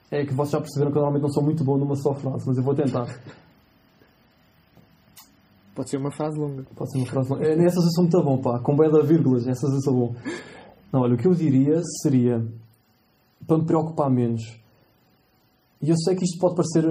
É 0.09 0.25
que 0.25 0.33
vocês 0.33 0.51
já 0.51 0.59
perceberam 0.59 0.91
que 0.91 0.97
eu 0.97 1.01
normalmente 1.01 1.23
não 1.23 1.31
sou 1.31 1.43
muito 1.43 1.63
bom 1.63 1.77
numa 1.77 1.95
só 1.95 2.13
frase, 2.15 2.45
mas 2.47 2.57
eu 2.57 2.63
vou 2.63 2.73
tentar. 2.73 3.07
Pode 5.75 5.89
ser 5.89 5.97
uma 5.97 6.11
frase 6.11 6.39
longa. 6.39 6.63
Pode 6.73 6.91
ser 6.91 6.99
uma 6.99 7.07
frase 7.07 7.29
longa. 7.29 7.45
É, 7.45 7.55
nessas 7.55 7.83
eu 7.83 7.91
sou 7.91 8.03
muito 8.03 8.23
bom, 8.23 8.41
pá. 8.41 8.59
Com 8.59 8.75
bela 8.75 9.03
vírgulas, 9.03 9.45
essas 9.45 9.73
eu 9.73 9.81
sou 9.81 9.93
bom. 9.93 10.15
Não, 10.91 11.01
olha, 11.01 11.15
o 11.15 11.17
que 11.17 11.27
eu 11.27 11.33
diria 11.33 11.81
seria 12.01 12.41
para 13.45 13.57
me 13.57 13.65
preocupar 13.65 14.09
menos. 14.09 14.41
E 15.81 15.89
eu 15.89 15.95
sei 15.97 16.15
que 16.15 16.23
isto 16.23 16.39
pode 16.39 16.55
parecer. 16.55 16.83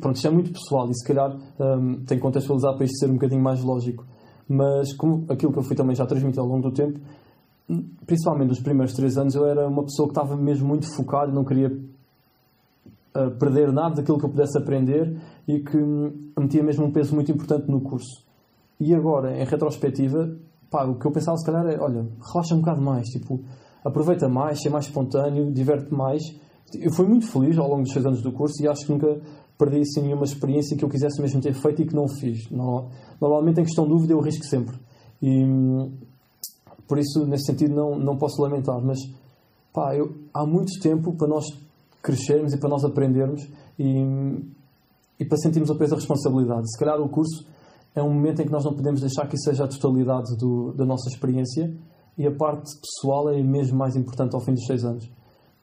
Pronto, 0.00 0.16
isto 0.16 0.26
é 0.26 0.30
muito 0.30 0.52
pessoal 0.52 0.90
e 0.90 0.94
se 0.94 1.06
calhar 1.06 1.36
um, 1.60 2.04
tem 2.04 2.18
que 2.18 2.22
contextualizar 2.22 2.74
para 2.74 2.84
isto 2.84 2.98
ser 2.98 3.08
um 3.08 3.14
bocadinho 3.14 3.42
mais 3.42 3.62
lógico. 3.62 4.04
Mas 4.48 4.92
como 4.94 5.24
aquilo 5.30 5.52
que 5.52 5.58
eu 5.60 5.62
fui 5.62 5.76
também 5.76 5.94
já 5.94 6.04
transmitir 6.04 6.40
ao 6.40 6.46
longo 6.46 6.68
do 6.68 6.74
tempo, 6.74 6.98
principalmente 8.04 8.48
nos 8.48 8.60
primeiros 8.60 8.94
três 8.94 9.16
anos, 9.16 9.34
eu 9.34 9.46
era 9.46 9.66
uma 9.66 9.84
pessoa 9.84 10.08
que 10.08 10.18
estava 10.18 10.36
mesmo 10.36 10.68
muito 10.68 10.86
focada, 10.96 11.32
não 11.32 11.44
queria 11.44 11.70
perder 13.38 13.72
nada 13.72 13.96
daquilo 13.96 14.18
que 14.18 14.24
eu 14.24 14.30
pudesse 14.30 14.58
aprender 14.58 15.16
e 15.46 15.60
que 15.60 15.78
metia 16.38 16.62
mesmo 16.62 16.86
um 16.86 16.90
peso 16.90 17.14
muito 17.14 17.30
importante 17.30 17.70
no 17.70 17.80
curso. 17.80 18.24
E 18.80 18.94
agora, 18.94 19.40
em 19.40 19.44
retrospectiva, 19.44 20.36
pá, 20.68 20.84
o 20.84 20.98
que 20.98 21.06
eu 21.06 21.12
pensava 21.12 21.36
se 21.36 21.46
calhar 21.46 21.64
é, 21.66 21.78
olha, 21.78 22.06
relaxa 22.20 22.54
um 22.54 22.58
bocado 22.58 22.82
mais, 22.82 23.06
tipo, 23.08 23.40
aproveita 23.84 24.28
mais, 24.28 24.58
é 24.66 24.70
mais 24.70 24.86
espontâneo, 24.86 25.52
diverte 25.52 25.94
mais. 25.94 26.22
Eu 26.74 26.92
fui 26.92 27.06
muito 27.06 27.26
feliz 27.26 27.56
ao 27.56 27.68
longo 27.68 27.82
dos 27.82 27.92
seis 27.92 28.04
anos 28.04 28.20
do 28.20 28.32
curso 28.32 28.60
e 28.62 28.66
acho 28.66 28.84
que 28.84 28.92
nunca 28.92 29.20
perdi 29.56 29.80
assim 29.80 30.02
nenhuma 30.02 30.24
experiência 30.24 30.76
que 30.76 30.84
eu 30.84 30.88
quisesse 30.88 31.20
mesmo 31.22 31.40
ter 31.40 31.54
feito 31.54 31.82
e 31.82 31.86
que 31.86 31.94
não 31.94 32.08
fiz. 32.08 32.50
Normalmente, 32.50 33.60
em 33.60 33.64
questão 33.64 33.84
de 33.84 33.90
dúvida, 33.90 34.12
eu 34.12 34.20
risco 34.20 34.44
sempre. 34.44 34.76
E 35.22 35.44
por 36.88 36.98
isso, 36.98 37.24
nesse 37.26 37.44
sentido, 37.44 37.74
não, 37.74 37.96
não 37.96 38.16
posso 38.16 38.42
lamentar. 38.42 38.80
Mas 38.82 38.98
pá, 39.72 39.94
eu, 39.94 40.12
há 40.32 40.44
muito 40.44 40.80
tempo 40.80 41.14
para 41.14 41.28
nós 41.28 41.44
crescermos 42.04 42.52
e 42.52 42.58
para 42.58 42.68
nós 42.68 42.84
aprendermos 42.84 43.48
e, 43.78 44.04
e 45.18 45.24
para 45.24 45.38
sentirmos 45.38 45.70
o 45.70 45.76
peso 45.76 45.92
da 45.92 45.96
responsabilidade. 45.96 46.70
Se 46.70 46.78
calhar 46.78 47.00
o 47.00 47.08
curso 47.08 47.46
é 47.94 48.02
um 48.02 48.12
momento 48.12 48.42
em 48.42 48.44
que 48.44 48.52
nós 48.52 48.64
não 48.64 48.74
podemos 48.74 49.00
deixar 49.00 49.26
que 49.26 49.36
isso 49.36 49.44
seja 49.44 49.64
a 49.64 49.68
totalidade 49.68 50.36
do, 50.36 50.72
da 50.72 50.84
nossa 50.84 51.08
experiência 51.08 51.74
e 52.18 52.26
a 52.26 52.30
parte 52.30 52.70
pessoal 52.78 53.30
é 53.30 53.42
mesmo 53.42 53.78
mais 53.78 53.96
importante 53.96 54.34
ao 54.34 54.40
fim 54.44 54.52
dos 54.52 54.66
seis 54.66 54.84
anos. 54.84 55.10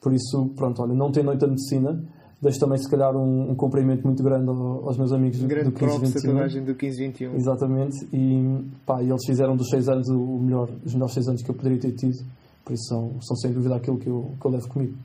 Por 0.01 0.13
isso, 0.13 0.49
pronto, 0.55 0.81
olha, 0.81 0.95
não 0.95 1.11
tem 1.11 1.23
noite 1.23 1.41
de 1.41 1.47
medicina, 1.47 2.03
deixo 2.41 2.59
também 2.59 2.79
se 2.79 2.89
calhar 2.89 3.15
um, 3.15 3.51
um 3.51 3.55
cumprimento 3.55 4.03
muito 4.03 4.23
grande 4.23 4.49
aos 4.49 4.97
meus 4.97 5.13
amigos 5.13 5.39
do, 5.39 5.47
grande 5.47 5.69
do 5.69 5.79
1521. 5.79 6.65
do 6.65 6.73
1521. 6.73 7.35
Exatamente, 7.35 7.97
e 8.11 8.65
pá, 8.83 9.01
eles 9.01 9.23
fizeram 9.25 9.55
dos 9.55 9.69
seis 9.69 9.87
anos 9.87 10.09
o 10.09 10.39
melhor, 10.39 10.69
os 10.83 10.93
melhores 10.93 11.13
seis 11.13 11.27
anos 11.27 11.43
que 11.43 11.51
eu 11.51 11.55
poderia 11.55 11.79
ter 11.79 11.91
tido, 11.91 12.17
por 12.65 12.73
isso 12.73 12.85
são, 12.85 13.21
são 13.21 13.35
sem 13.37 13.53
dúvida 13.53 13.75
aquilo 13.75 13.99
que 13.99 14.09
eu, 14.09 14.31
que 14.39 14.45
eu 14.47 14.51
levo 14.51 14.67
comigo. 14.67 14.97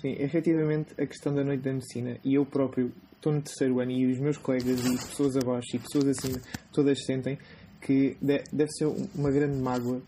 Sim, 0.00 0.14
efetivamente 0.18 0.94
a 1.00 1.06
questão 1.06 1.34
da 1.34 1.42
noite 1.42 1.62
da 1.62 1.72
medicina 1.72 2.18
e 2.24 2.34
eu 2.34 2.46
próprio 2.46 2.92
estou 3.14 3.32
no 3.32 3.42
terceiro 3.42 3.80
ano 3.80 3.90
e 3.90 4.12
os 4.12 4.18
meus 4.18 4.36
colegas 4.36 4.84
e 4.84 4.92
pessoas 4.96 5.36
abaixo 5.36 5.74
e 5.74 5.78
pessoas 5.78 6.06
acima 6.06 6.40
todas 6.72 7.04
sentem 7.04 7.36
que 7.80 8.16
deve 8.22 8.70
ser 8.70 8.86
uma 9.14 9.30
grande 9.30 9.58
mágoa 9.60 10.00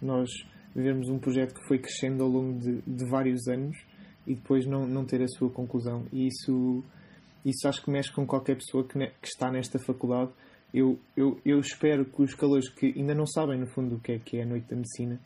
nós 0.00 0.28
vermos 0.74 1.08
um 1.08 1.18
projeto 1.18 1.54
que 1.54 1.66
foi 1.66 1.78
crescendo 1.78 2.22
ao 2.22 2.28
longo 2.28 2.58
de, 2.58 2.80
de 2.82 3.08
vários 3.08 3.46
anos 3.48 3.76
e 4.26 4.34
depois 4.34 4.66
não, 4.66 4.86
não 4.86 5.04
ter 5.04 5.22
a 5.22 5.28
sua 5.28 5.50
conclusão. 5.50 6.06
E 6.12 6.26
isso, 6.26 6.84
isso 7.44 7.66
acho 7.66 7.82
que 7.82 7.90
mexe 7.90 8.12
com 8.12 8.26
qualquer 8.26 8.56
pessoa 8.56 8.84
que, 8.84 8.98
ne, 8.98 9.10
que 9.22 9.28
está 9.28 9.50
nesta 9.50 9.78
faculdade. 9.78 10.30
Eu, 10.72 10.98
eu, 11.16 11.40
eu 11.44 11.58
espero 11.58 12.04
que 12.04 12.22
os 12.22 12.34
calores 12.34 12.68
que 12.68 12.92
ainda 12.94 13.14
não 13.14 13.26
sabem, 13.26 13.58
no 13.58 13.66
fundo, 13.66 13.96
o 13.96 14.00
que 14.00 14.12
é 14.12 14.18
que 14.18 14.36
é 14.36 14.42
a 14.42 14.46
noite 14.46 14.68
da 14.68 14.76
medicina, 14.76 15.18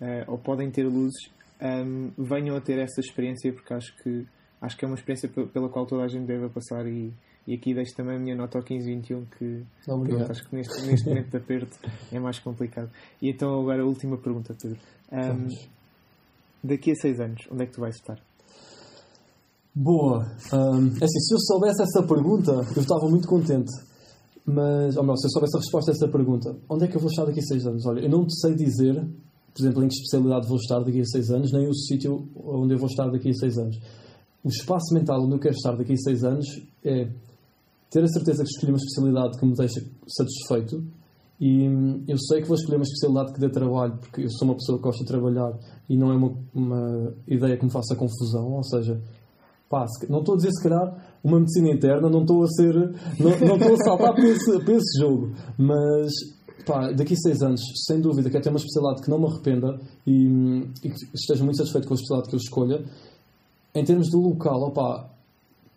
uh, 0.00 0.30
ou 0.30 0.38
podem 0.38 0.70
ter 0.70 0.84
luzes, 0.84 1.30
um, 1.62 2.10
venham 2.18 2.56
a 2.56 2.60
ter 2.60 2.78
essa 2.78 3.00
experiência, 3.00 3.52
porque 3.52 3.72
acho 3.72 3.96
que, 4.02 4.26
acho 4.60 4.76
que 4.76 4.84
é 4.84 4.88
uma 4.88 4.96
experiência 4.96 5.28
pela 5.28 5.68
qual 5.68 5.86
toda 5.86 6.02
a 6.02 6.08
gente 6.08 6.26
deve 6.26 6.48
passar. 6.48 6.86
E, 6.86 7.12
e 7.46 7.54
aqui 7.54 7.74
deixo 7.74 7.94
também 7.94 8.16
a 8.16 8.18
minha 8.18 8.34
nota 8.34 8.58
ao 8.58 8.64
1521, 8.64 9.24
que 9.26 9.64
pronto, 9.84 10.30
acho 10.30 10.48
que 10.48 10.56
neste, 10.56 10.86
neste 10.86 11.08
momento 11.08 11.30
de 11.30 11.36
aperto 11.36 11.78
é 12.10 12.18
mais 12.18 12.38
complicado. 12.38 12.90
E 13.20 13.30
então, 13.30 13.60
agora 13.60 13.82
a 13.82 13.86
última 13.86 14.16
pergunta, 14.16 14.54
Pedro. 14.60 14.78
Um, 15.12 15.48
daqui 16.64 16.92
a 16.92 16.94
seis 16.94 17.20
anos, 17.20 17.40
onde 17.50 17.64
é 17.64 17.66
que 17.66 17.72
tu 17.72 17.80
vais 17.80 17.94
estar? 17.94 18.18
Boa. 19.74 20.18
Um, 20.52 20.86
é 20.88 21.04
assim, 21.04 21.20
se 21.20 21.34
eu 21.34 21.38
soubesse 21.40 21.82
essa 21.82 22.06
pergunta, 22.06 22.52
eu 22.52 22.82
estava 22.82 23.08
muito 23.08 23.26
contente. 23.26 23.72
Mas, 24.44 24.96
ou 24.96 25.02
melhor, 25.02 25.16
se 25.16 25.26
eu 25.26 25.30
soubesse 25.30 25.56
a 25.56 25.60
resposta 25.60 25.90
a 25.92 25.94
essa 25.94 26.08
pergunta, 26.08 26.56
onde 26.68 26.84
é 26.84 26.88
que 26.88 26.96
eu 26.96 27.00
vou 27.00 27.08
estar 27.08 27.24
daqui 27.24 27.38
a 27.38 27.42
seis 27.42 27.64
anos? 27.64 27.86
Olha, 27.86 28.00
eu 28.00 28.10
não 28.10 28.26
te 28.26 28.34
sei 28.40 28.54
dizer, 28.54 29.06
por 29.54 29.62
exemplo, 29.62 29.84
em 29.84 29.88
que 29.88 29.94
especialidade 29.94 30.48
vou 30.48 30.56
estar 30.56 30.80
daqui 30.80 31.00
a 31.00 31.04
seis 31.04 31.30
anos, 31.30 31.52
nem 31.52 31.68
o 31.68 31.74
sítio 31.74 32.28
onde 32.36 32.74
eu 32.74 32.78
vou 32.78 32.88
estar 32.88 33.08
daqui 33.10 33.30
a 33.30 33.34
seis 33.34 33.58
anos. 33.58 33.78
O 34.42 34.48
espaço 34.48 34.94
mental 34.94 35.22
onde 35.22 35.34
eu 35.34 35.38
quero 35.38 35.54
estar 35.54 35.76
daqui 35.76 35.92
a 35.92 35.96
seis 35.96 36.24
anos 36.24 36.46
é 36.84 37.08
ter 37.90 38.02
a 38.02 38.08
certeza 38.08 38.42
que 38.42 38.48
escolhi 38.48 38.72
uma 38.72 38.78
especialidade 38.78 39.38
que 39.38 39.46
me 39.46 39.54
deixa 39.54 39.84
satisfeito 40.08 40.82
e 41.38 41.68
hum, 41.68 42.04
eu 42.08 42.16
sei 42.18 42.40
que 42.40 42.48
vou 42.48 42.56
escolher 42.56 42.76
uma 42.76 42.84
especialidade 42.84 43.32
que 43.32 43.40
dê 43.40 43.48
trabalho, 43.50 43.98
porque 43.98 44.22
eu 44.22 44.30
sou 44.30 44.48
uma 44.48 44.54
pessoa 44.54 44.78
que 44.78 44.84
gosta 44.84 45.04
de 45.04 45.08
trabalhar 45.08 45.52
e 45.88 45.96
não 45.96 46.12
é 46.12 46.16
uma, 46.16 46.34
uma 46.54 47.14
ideia 47.26 47.56
que 47.56 47.64
me 47.64 47.70
faça 47.70 47.96
confusão, 47.96 48.52
ou 48.52 48.62
seja, 48.62 49.00
Pá, 49.72 49.86
não 50.06 50.18
estou 50.18 50.34
a 50.34 50.36
dizer 50.36 50.50
se 50.52 50.62
calhar 50.62 50.94
uma 51.24 51.40
medicina 51.40 51.70
interna, 51.70 52.10
não 52.10 52.20
estou 52.20 52.42
a 52.42 52.46
ser. 52.46 52.74
Não, 53.18 53.30
não 53.48 53.56
estou 53.56 53.72
a 53.72 53.76
saltar 53.78 54.14
para 54.14 54.28
esse, 54.28 54.58
para 54.62 54.74
esse 54.74 55.00
jogo, 55.00 55.32
mas 55.56 56.12
pá, 56.64 56.90
daqui 56.92 57.14
a 57.14 57.16
seis 57.16 57.42
anos, 57.42 57.60
sem 57.86 58.00
dúvida, 58.00 58.30
quero 58.30 58.42
ter 58.42 58.50
uma 58.50 58.58
especialidade 58.58 59.02
que 59.02 59.10
não 59.10 59.18
me 59.18 59.26
arrependa 59.26 59.80
e, 60.06 60.26
e 60.84 60.88
que 60.90 60.96
esteja 61.14 61.44
muito 61.44 61.56
satisfeito 61.56 61.86
com 61.86 61.94
a 61.94 61.96
especialidade 61.96 62.30
que 62.30 62.36
eu 62.36 62.40
escolha. 62.40 62.84
Em 63.74 63.84
termos 63.84 64.10
do 64.10 64.20
local, 64.20 64.62
opá, 64.68 65.10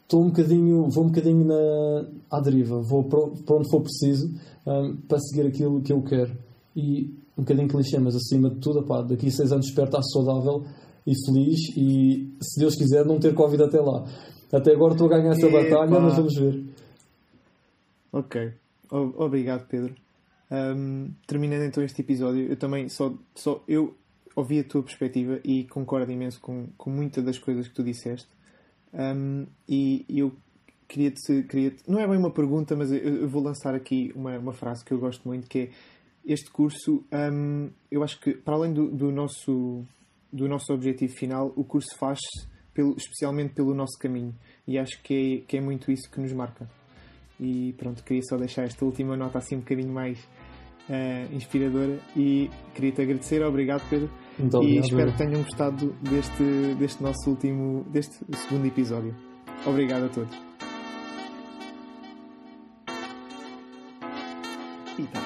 estou 0.04 0.24
um 0.24 0.28
bocadinho, 0.28 0.89
vou 0.89 1.06
um 1.06 1.08
bocadinho 1.08 1.45
na, 1.45 2.06
à 2.32 2.41
deriva, 2.41 2.82
vou 2.82 3.04
para 3.04 3.56
onde 3.56 3.69
for 3.69 3.82
preciso 3.82 4.32
um, 4.65 4.95
para 5.08 5.19
seguir 5.19 5.48
aquilo 5.48 5.82
que 5.82 5.93
eu 5.93 6.02
quero. 6.02 6.38
E 6.76 7.10
um 7.38 7.41
bocadinho 7.41 7.67
clichê, 7.67 8.00
mas 8.00 8.15
acima 8.15 8.50
de 8.50 8.58
tudo, 8.58 8.80
opá, 8.80 9.02
daqui 9.02 9.28
a 9.28 9.32
seis 9.32 9.52
anos 9.52 9.67
espero 9.67 9.88
estar 9.88 10.02
saudável 10.04 10.63
e 11.06 11.13
feliz 11.26 11.60
e, 11.78 12.34
se 12.41 12.60
Deus 12.60 12.76
quiser, 12.76 13.06
não 13.06 13.19
ter 13.19 13.34
Covid 13.34 13.63
até 13.63 13.80
lá. 13.80 14.06
Até 14.52 14.74
agora 14.74 14.93
estou 14.93 15.08
a 15.08 15.17
ganhar 15.17 15.32
essa 15.32 15.48
Epa. 15.48 15.63
batalha, 15.63 16.00
mas 16.00 16.15
vamos 16.15 16.36
ver. 16.36 16.63
Ok. 18.12 18.54
Obrigado, 18.89 19.67
Pedro. 19.67 19.93
Um, 20.56 21.12
terminando 21.28 21.63
então 21.63 21.84
este 21.84 22.02
episódio, 22.02 22.48
eu 22.48 22.56
também 22.56 22.88
só, 22.88 23.13
só 23.34 23.62
eu 23.68 23.98
ouvi 24.36 24.60
a 24.60 24.63
tua 24.63 24.84
perspectiva 24.84 25.39
e 25.44 25.65
concordo 25.65 26.12
imenso 26.12 26.39
com, 26.39 26.68
com 26.78 26.89
muitas 26.89 27.24
das 27.24 27.38
coisas 27.38 27.68
que 27.68 27.74
tu 27.74 27.84
disseste. 27.84 28.30
Um, 28.94 29.46
e 29.68 30.06
eu 30.08 30.32
queria-te, 30.88 31.44
queria 31.44 31.74
não 31.88 32.00
é 32.00 32.08
bem 32.08 32.18
uma 32.18 32.32
pergunta, 32.32 32.76
mas 32.76 32.91
eu, 32.91 32.98
eu, 32.98 33.28
vou 33.28 33.44
lançar 33.44 33.76
aqui 33.76 34.13
uma, 34.15 34.38
uma 34.38 34.54
frase 34.54 34.86
que 34.86 34.91
eu 34.94 35.00
gosto 35.00 35.28
muito, 35.28 35.48
que 35.50 35.60
é 35.60 35.70
este 36.26 36.50
curso, 36.50 37.04
um, 37.12 37.70
eu 37.91 38.04
acho 38.04 38.20
que 38.20 38.34
para 38.34 38.56
além 38.56 38.74
do, 38.74 38.89
do 38.89 39.12
nosso 39.12 39.84
do 40.32 40.50
nosso 40.50 40.74
objetivo 40.74 41.13
final, 41.13 41.54
o 41.56 41.63
curso 41.63 41.96
faz-se 41.98 42.48
especialmente 42.98 43.54
pelo 43.54 43.74
nosso 43.74 43.98
caminho. 43.98 44.36
E 44.68 44.78
acho 44.78 45.02
que 45.02 45.13
é, 45.13 45.48
que 45.48 45.58
é 45.58 45.62
muito 45.62 45.91
isso 45.91 46.12
que 46.12 46.20
nos 46.20 46.34
marca. 46.34 46.70
E 47.39 47.74
pronto, 47.78 48.04
queria 48.04 48.22
só 48.24 48.38
deixar 48.38 48.63
esta 48.63 48.84
última 48.84 49.15
nota 49.15 49.38
assim 49.38 49.56
um 49.56 49.60
bocadinho 49.60 49.94
mais 49.94 50.28
uh, 50.89 51.36
inspiradora. 51.36 52.00
E 52.15 52.50
queria-te 52.74 53.02
agradecer, 53.02 53.43
obrigado 53.43 53.82
Pedro. 53.89 54.10
Muito 54.38 54.58
obrigado, 54.58 54.84
e 54.84 54.88
espero 54.88 55.12
que 55.12 55.17
tenham 55.17 55.43
gostado 55.43 55.95
deste, 56.02 56.43
deste 56.78 57.04
nosso 57.04 57.30
último, 57.30 57.86
deste 57.89 58.17
segundo 58.36 58.65
episódio. 58.67 59.15
Obrigado 59.65 60.06
a 60.06 60.10
todos. 60.10 60.36
E 64.98 65.04
tá. 65.04 65.25